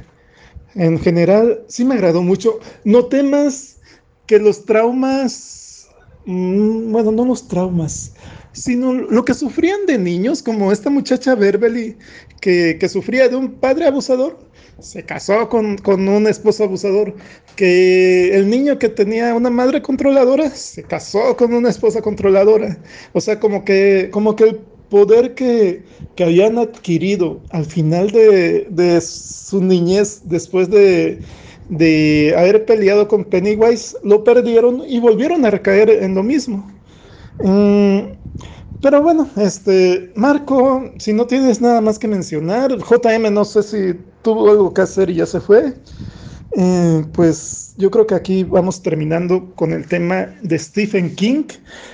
En 0.75 0.99
general, 0.99 1.65
sí 1.69 1.85
me 1.85 1.95
agradó 1.95 2.23
mucho. 2.23 2.61
No 2.85 3.07
temas 3.07 3.79
que 4.27 4.39
los 4.39 4.65
traumas, 4.65 5.89
mm, 6.25 6.91
bueno, 6.91 7.13
no 7.13 7.27
los 7.27 7.47
traumas, 7.49 8.15
sino 8.53 8.93
lo 8.95 9.25
que 9.25 9.35
sufrían 9.35 9.85
de 9.87 9.99
niños, 9.99 10.43
como 10.43 10.73
esta 10.73 10.89
muchacha 10.89 11.35
Berbeli, 11.35 11.99
que, 12.45 12.89
sufría 12.91 13.29
de 13.29 13.37
un 13.37 13.53
padre 13.53 13.87
abusador, 13.87 14.39
se 14.79 15.03
casó 15.03 15.49
con, 15.49 15.79
con, 15.79 16.07
un 16.07 16.27
esposo 16.27 16.65
abusador, 16.65 17.15
que 17.57 18.37
el 18.37 18.51
niño 18.51 18.79
que 18.79 18.91
tenía 18.91 19.35
una 19.35 19.49
madre 19.49 19.81
controladora, 19.81 20.51
se 20.51 20.83
casó 20.83 21.37
con 21.39 21.55
una 21.55 21.71
esposa 21.71 22.03
controladora. 22.03 22.77
O 23.15 23.21
sea, 23.23 23.41
como 23.41 23.65
que, 23.65 24.11
como 24.13 24.37
que 24.37 24.45
el 24.45 24.57
poder 24.91 25.35
que, 25.35 25.83
que 26.17 26.25
habían 26.25 26.59
adquirido 26.59 27.41
al 27.51 27.65
final 27.65 28.11
de, 28.11 28.67
de 28.69 29.01
su 29.01 29.63
niñez, 29.63 30.21
después 30.25 30.69
de, 30.69 31.21
de 31.71 32.35
haber 32.37 32.67
peleado 32.67 33.09
con 33.09 33.25
Pennywise, 33.25 33.97
lo 34.03 34.23
perdieron 34.23 34.83
y 34.87 35.01
volvieron 35.01 35.47
a 35.47 35.51
recaer 35.51 35.89
en 35.89 36.15
lo 36.15 36.23
mismo. 36.23 36.71
Mm, 37.43 38.01
pero 38.85 39.01
bueno, 39.01 39.31
este, 39.37 40.13
Marco, 40.15 40.93
si 40.99 41.15
no 41.15 41.27
tienes 41.27 41.59
nada 41.59 41.81
más 41.81 41.99
que 41.99 42.07
mencionar, 42.07 42.71
JM 42.71 43.33
no 43.33 43.47
sé 43.47 43.63
si 43.63 43.99
tuvo 44.21 44.51
algo 44.51 44.75
que 44.75 44.83
hacer 44.83 45.09
y 45.09 45.15
ya 45.15 45.25
se 45.25 45.41
fue. 45.41 45.73
Eh, 46.55 47.07
pues 47.15 47.73
yo 47.79 47.91
creo 47.91 48.07
que 48.07 48.15
aquí 48.15 48.45
vamos 48.45 48.83
terminando 48.83 49.55
con 49.55 49.73
el 49.73 49.87
tema 49.87 50.35
de 50.43 50.59
Stephen 50.59 51.15
King. 51.15 51.45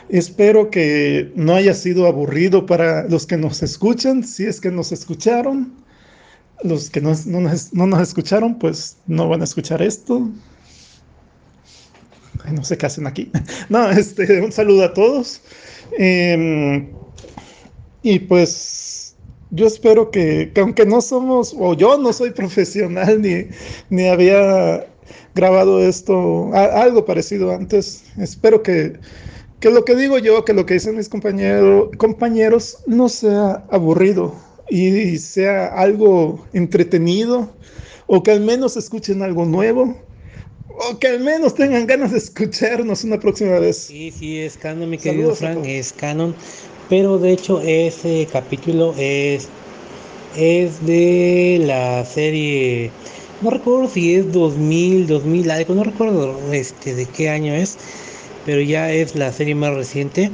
Espero 0.08 0.68
que 0.68 1.30
no 1.36 1.54
haya 1.54 1.74
sido 1.74 2.08
aburrido 2.08 2.66
para 2.66 3.06
los 3.06 3.24
que 3.24 3.36
nos 3.36 3.62
escuchan, 3.62 4.24
si 4.24 4.46
es 4.46 4.60
que 4.60 4.72
nos 4.72 4.90
escucharon. 4.90 5.72
Los 6.64 6.90
que 6.90 7.00
no, 7.00 7.12
no, 7.26 7.40
nos, 7.40 7.72
no 7.72 7.86
nos 7.86 8.00
escucharon, 8.00 8.58
pues 8.58 8.96
no 9.06 9.28
van 9.28 9.42
a 9.42 9.44
escuchar 9.44 9.80
esto. 9.80 10.28
no 12.52 12.64
sé 12.64 12.76
qué 12.76 12.86
hacen 12.86 13.06
aquí. 13.06 13.30
No, 13.68 13.88
este, 13.92 14.40
un 14.40 14.50
saludo 14.50 14.86
a 14.86 14.92
todos. 14.92 15.40
Em, 15.98 16.88
y 18.02 18.18
pues 18.20 19.16
yo 19.50 19.66
espero 19.66 20.10
que, 20.10 20.52
aunque 20.56 20.86
no 20.86 21.00
somos, 21.00 21.54
o 21.58 21.74
yo 21.74 21.98
no 21.98 22.12
soy 22.12 22.30
profesional 22.40 23.20
ni, 23.20 23.46
ni 23.90 24.08
había 24.08 24.86
grabado 25.34 25.80
esto, 25.80 26.50
algo 26.54 27.04
parecido 27.04 27.52
antes, 27.52 28.04
espero 28.18 28.62
que, 28.62 28.94
que 29.60 29.70
lo 29.70 29.84
que 29.84 29.96
digo 29.96 30.18
yo, 30.18 30.44
que 30.44 30.52
lo 30.52 30.66
que 30.66 30.74
dicen 30.74 30.96
mis 30.96 31.08
compañeros, 31.08 31.90
compañeros 31.98 32.78
no 32.86 33.08
sea 33.08 33.64
aburrido 33.70 34.34
y 34.68 35.18
sea 35.18 35.66
algo 35.66 36.44
entretenido 36.52 37.50
o 38.06 38.22
que 38.22 38.30
al 38.32 38.40
menos 38.40 38.76
escuchen 38.76 39.22
algo 39.22 39.44
nuevo 39.44 39.96
o 40.78 40.98
que 40.98 41.08
al 41.08 41.20
menos 41.20 41.54
tengan 41.54 41.86
ganas 41.86 42.12
de 42.12 42.18
escucharnos 42.18 43.04
una 43.04 43.18
próxima 43.18 43.58
vez. 43.58 43.76
Sí, 43.76 44.12
sí, 44.16 44.40
es 44.40 44.56
canon, 44.56 44.90
mi 44.90 44.98
querido 44.98 45.34
Frank, 45.34 45.64
es 45.64 45.92
canon. 45.92 46.34
Pero 46.88 47.18
de 47.18 47.32
hecho 47.32 47.60
ese 47.60 48.26
capítulo 48.32 48.94
es 48.98 49.48
es 50.36 50.84
de 50.86 51.60
la 51.64 52.04
serie, 52.04 52.90
no 53.42 53.50
recuerdo 53.50 53.88
si 53.88 54.14
es 54.14 54.32
2000, 54.32 55.06
2000 55.06 55.50
algo, 55.50 55.74
no 55.74 55.84
recuerdo 55.84 56.52
este 56.52 56.94
de 56.94 57.06
qué 57.06 57.28
año 57.28 57.54
es, 57.54 57.76
pero 58.46 58.60
ya 58.60 58.92
es 58.92 59.14
la 59.16 59.32
serie 59.32 59.54
más 59.54 59.74
reciente, 59.74 60.30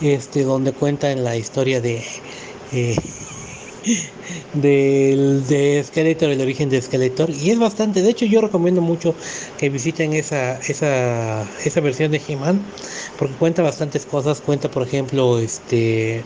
este 0.00 0.42
donde 0.42 0.72
cuentan 0.72 1.22
la 1.24 1.36
historia 1.36 1.80
de 1.80 2.02
eh, 2.72 2.96
del 4.54 5.46
de 5.46 5.82
Skeletor, 5.86 6.30
el 6.30 6.40
origen 6.40 6.68
de 6.68 6.80
Skeletor, 6.80 7.30
y 7.30 7.50
es 7.50 7.58
bastante, 7.58 8.02
de 8.02 8.10
hecho 8.10 8.26
yo 8.26 8.40
recomiendo 8.40 8.80
mucho 8.82 9.14
que 9.58 9.70
visiten 9.70 10.12
esa, 10.12 10.58
esa, 10.58 11.42
esa 11.64 11.80
versión 11.80 12.10
de 12.10 12.20
He-Man, 12.26 12.60
porque 13.18 13.34
cuenta 13.34 13.62
bastantes 13.62 14.04
cosas, 14.04 14.40
cuenta 14.40 14.70
por 14.70 14.86
ejemplo 14.86 15.38
este 15.38 16.22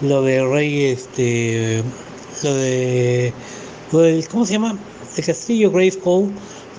lo 0.00 0.22
de 0.22 0.44
Rey, 0.44 0.84
este 0.84 1.82
lo 2.42 2.54
de, 2.54 3.32
lo 3.92 3.98
del, 4.00 4.26
¿cómo 4.28 4.46
se 4.46 4.54
llama? 4.54 4.78
El 5.16 5.24
castillo 5.24 5.70
Grayskull, 5.70 6.32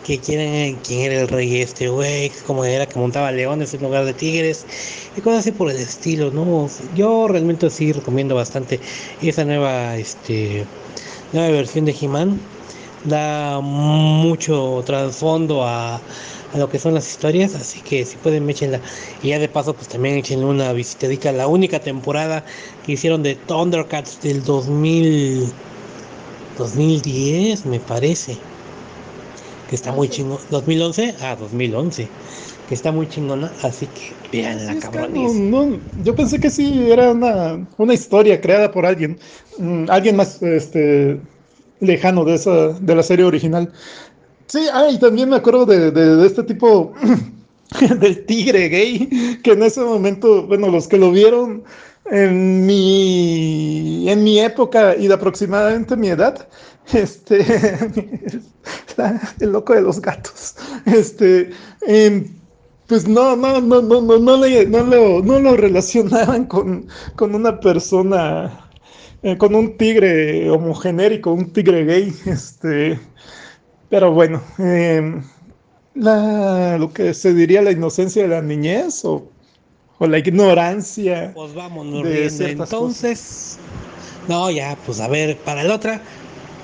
que 0.03 0.19
quieren 0.19 0.77
quién 0.85 1.11
era 1.11 1.21
el 1.21 1.27
rey 1.27 1.61
este, 1.61 1.88
güey, 1.89 2.31
como 2.45 2.65
era 2.65 2.85
que 2.85 2.99
montaba 2.99 3.31
leones 3.31 3.73
en 3.73 3.81
lugar 3.84 4.05
de 4.05 4.13
tigres 4.13 4.65
y 5.15 5.21
cosas 5.21 5.39
así 5.39 5.51
por 5.51 5.69
el 5.71 5.77
estilo, 5.77 6.31
¿no? 6.31 6.69
Yo 6.95 7.27
realmente 7.27 7.69
sí 7.69 7.91
recomiendo 7.93 8.35
bastante 8.35 8.80
esa 9.21 9.45
nueva, 9.45 9.97
este, 9.97 10.65
nueva 11.31 11.49
versión 11.51 11.85
de 11.85 11.95
He-Man. 11.99 12.39
Da 13.05 13.59
mucho 13.61 14.81
trasfondo 14.85 15.63
a, 15.63 15.95
a 16.53 16.57
lo 16.57 16.69
que 16.69 16.80
son 16.80 16.93
las 16.93 17.07
historias, 17.09 17.55
así 17.55 17.81
que 17.81 18.05
si 18.05 18.15
pueden 18.17 18.49
échenla. 18.49 18.80
Y 19.21 19.30
ya 19.30 19.39
de 19.39 19.49
paso 19.49 19.73
pues 19.73 19.88
también 19.89 20.15
échenle 20.15 20.45
una 20.45 20.71
visitadita 20.73 21.30
a 21.30 21.34
la 21.34 21.47
única 21.47 21.80
temporada 21.80 22.45
que 22.85 22.93
hicieron 22.93 23.23
de 23.23 23.35
Thundercats 23.35 24.21
del 24.21 24.43
2000 24.43 25.51
2010 26.57 27.65
me 27.65 27.80
parece. 27.80 28.38
Que 29.73 29.77
está 29.77 29.91
muy 29.91 30.07
chingón. 30.07 30.37
2011, 30.51 31.15
ah, 31.23 31.35
2011. 31.35 32.07
Que 32.69 32.75
está 32.75 32.91
muy 32.91 33.07
chingona, 33.09 33.51
así 33.63 33.87
que 33.87 34.13
vean 34.31 34.63
la 34.67 34.73
Sí, 34.73 34.79
cabrones. 34.81 35.33
no, 35.33 35.65
no, 35.65 35.79
yo 36.03 36.13
pensé 36.15 36.39
que 36.39 36.51
sí 36.51 36.91
era 36.91 37.09
una, 37.11 37.67
una 37.79 37.93
historia 37.95 38.39
creada 38.39 38.69
por 38.69 38.85
alguien, 38.85 39.17
mm, 39.57 39.85
alguien 39.89 40.15
más 40.15 40.43
este, 40.43 41.19
lejano 41.79 42.23
de 42.23 42.35
esa, 42.35 42.69
de 42.79 42.93
la 42.93 43.01
serie 43.01 43.25
original. 43.25 43.73
Sí, 44.45 44.59
ah, 44.71 44.89
y 44.91 44.99
también 44.99 45.29
me 45.29 45.37
acuerdo 45.37 45.65
de, 45.65 45.89
de- 45.89 46.17
de 46.17 46.27
este 46.27 46.43
tipo 46.43 46.93
del 47.99 48.25
tigre 48.27 48.69
gay, 48.69 49.39
que 49.43 49.53
en 49.53 49.63
ese 49.63 49.81
momento, 49.81 50.43
bueno, 50.45 50.67
los 50.67 50.87
que 50.87 50.99
lo 50.99 51.09
vieron 51.11 51.63
en 52.11 52.63
mi, 52.67 54.05
en 54.07 54.23
mi 54.23 54.39
época 54.39 54.95
y 54.95 55.07
de 55.07 55.13
aproximadamente 55.15 55.95
mi 55.97 56.09
edad, 56.09 56.47
este, 56.91 57.39
el 59.39 59.51
loco 59.51 59.73
de 59.73 59.81
los 59.81 60.01
gatos, 60.01 60.55
este, 60.85 61.51
em, 61.81 62.26
pues 62.88 63.07
no, 63.07 63.35
no, 63.35 63.61
no, 63.61 63.81
no, 63.81 64.01
no, 64.01 64.19
no, 64.19 64.38
le- 64.38 64.65
no 64.68 64.84
lo, 64.84 65.22
no 65.22 65.39
lo 65.39 65.55
relacionaban 65.57 66.45
con, 66.45 66.88
con 67.15 67.34
una 67.35 67.60
persona, 67.60 68.69
eh, 69.23 69.38
con 69.38 69.55
un 69.55 69.77
tigre 69.77 70.49
homogenérico, 70.51 71.31
un 71.34 71.51
tigre 71.53 71.85
gay, 71.85 72.14
este, 72.26 72.99
pero 73.89 74.11
bueno, 74.11 74.41
em, 74.57 75.23
la, 75.95 76.77
lo 76.77 76.93
que 76.93 77.14
se 77.14 77.34
diría 77.34 77.61
la 77.61 77.72
inocencia 77.72 78.23
de 78.23 78.30
la 78.30 78.41
niñez 78.41 79.05
o, 79.05 79.31
o 79.99 80.07
la 80.07 80.19
ignorancia 80.19 81.34
Pues 81.34 81.53
vámonos 81.53 82.03
riendo. 82.03 82.45
Entonces, 82.45 83.60
no, 84.27 84.49
ya, 84.51 84.77
pues 84.85 84.99
a 84.99 85.07
ver, 85.07 85.38
para 85.38 85.64
la 85.64 85.76
otra, 85.76 86.01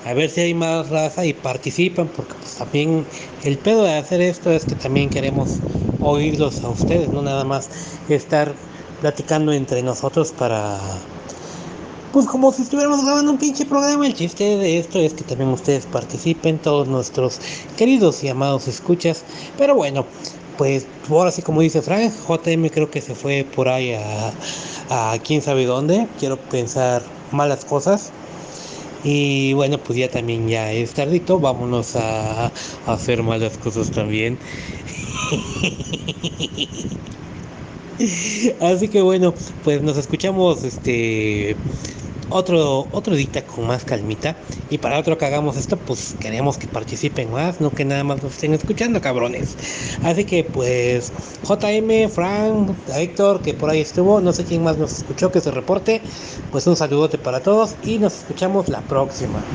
a 0.06 0.14
ver 0.14 0.30
si 0.30 0.42
hay 0.42 0.54
más 0.54 0.90
raza 0.90 1.26
y 1.26 1.34
participan, 1.34 2.08
porque 2.08 2.34
pues 2.36 2.56
también 2.56 3.06
el 3.44 3.58
pedo 3.58 3.84
de 3.84 3.98
hacer 3.98 4.22
esto 4.22 4.52
es 4.52 4.66
que 4.66 4.76
también 4.76 5.10
queremos 5.10 5.60
oírlos 6.02 6.64
a 6.64 6.70
ustedes, 6.70 7.12
no 7.12 7.22
nada 7.22 7.44
más 7.44 7.70
estar 8.08 8.54
platicando 9.02 9.52
entre 9.54 9.82
nosotros 9.82 10.32
para 10.32 10.80
pues 12.12 12.26
como 12.26 12.52
si 12.52 12.64
estuviéramos 12.64 13.06
grabando 13.06 13.32
un 13.32 13.38
pinche 13.38 13.66
programa, 13.66 14.08
el 14.08 14.16
chiste 14.16 14.44
de 14.58 14.80
esto 14.80 15.00
es 15.00 15.14
que 15.14 15.24
también 15.24 15.52
ustedes 15.52 15.86
participen, 15.86 16.58
todos 16.58 16.88
nuestros 16.88 17.40
queridos 17.78 18.24
y 18.24 18.30
amados 18.30 18.68
escuchas. 18.68 19.24
Pero 19.58 19.76
bueno, 19.76 20.06
pues 20.58 20.88
ahora 21.08 21.32
sí 21.32 21.44
como 21.44 21.62
dice 21.62 21.84
Frank, 21.84 22.12
JM 22.28 22.70
creo 22.72 22.90
que 22.90 23.02
se 23.02 23.14
fue 23.14 23.46
por 23.56 23.70
ahí 23.70 23.94
a, 23.94 24.34
a 24.90 25.20
quién 25.20 25.44
sabe 25.44 25.66
dónde. 25.66 26.08
Quiero 26.20 26.38
pensar 26.38 27.04
malas 27.32 27.64
cosas. 27.64 28.12
Y 29.02 29.54
bueno, 29.54 29.82
pues 29.84 29.98
ya 29.98 30.10
también 30.10 30.48
ya 30.48 30.72
es 30.74 30.94
tardito, 30.94 31.40
vámonos 31.40 31.96
a, 31.96 32.48
a 32.48 32.52
hacer 32.86 33.24
malas 33.24 33.58
cosas 33.58 33.92
también. 33.92 34.40
Así 38.62 38.90
que 38.90 39.02
bueno, 39.02 39.34
pues 39.64 39.82
nos 39.82 39.98
escuchamos 39.98 40.64
este 40.64 41.58
otro 42.30 42.88
otro 42.92 43.16
día 43.16 43.46
con 43.46 43.68
más 43.68 43.84
calmita. 43.86 44.36
Y 44.70 44.78
para 44.78 45.00
otro 45.00 45.18
que 45.18 45.26
hagamos 45.26 45.58
esto 45.58 45.78
pues 45.78 46.16
queremos 46.20 46.58
que 46.58 46.68
participen 46.68 47.32
más 47.32 47.60
no 47.62 47.72
que 47.72 47.86
nada 47.86 48.04
más 48.04 48.22
nos 48.24 48.34
estén 48.34 48.54
escuchando 48.54 49.02
cabrones. 49.02 49.56
Así 50.04 50.26
que 50.26 50.44
pues 50.44 51.12
JM 51.48 52.10
Frank 52.10 52.72
Héctor 52.94 53.42
que 53.42 53.54
por 53.54 53.70
ahí 53.70 53.82
estuvo 53.82 54.22
no 54.22 54.34
sé 54.34 54.44
quién 54.46 54.64
más 54.64 54.78
nos 54.78 54.98
escuchó 54.98 55.32
que 55.32 55.42
se 55.42 55.52
reporte. 55.52 56.02
Pues 56.52 56.68
un 56.68 56.76
saludote 56.76 57.18
para 57.18 57.42
todos 57.42 57.76
y 57.84 58.00
nos 58.00 58.20
escuchamos 58.20 58.70
la 58.70 58.82
próxima 58.82 59.44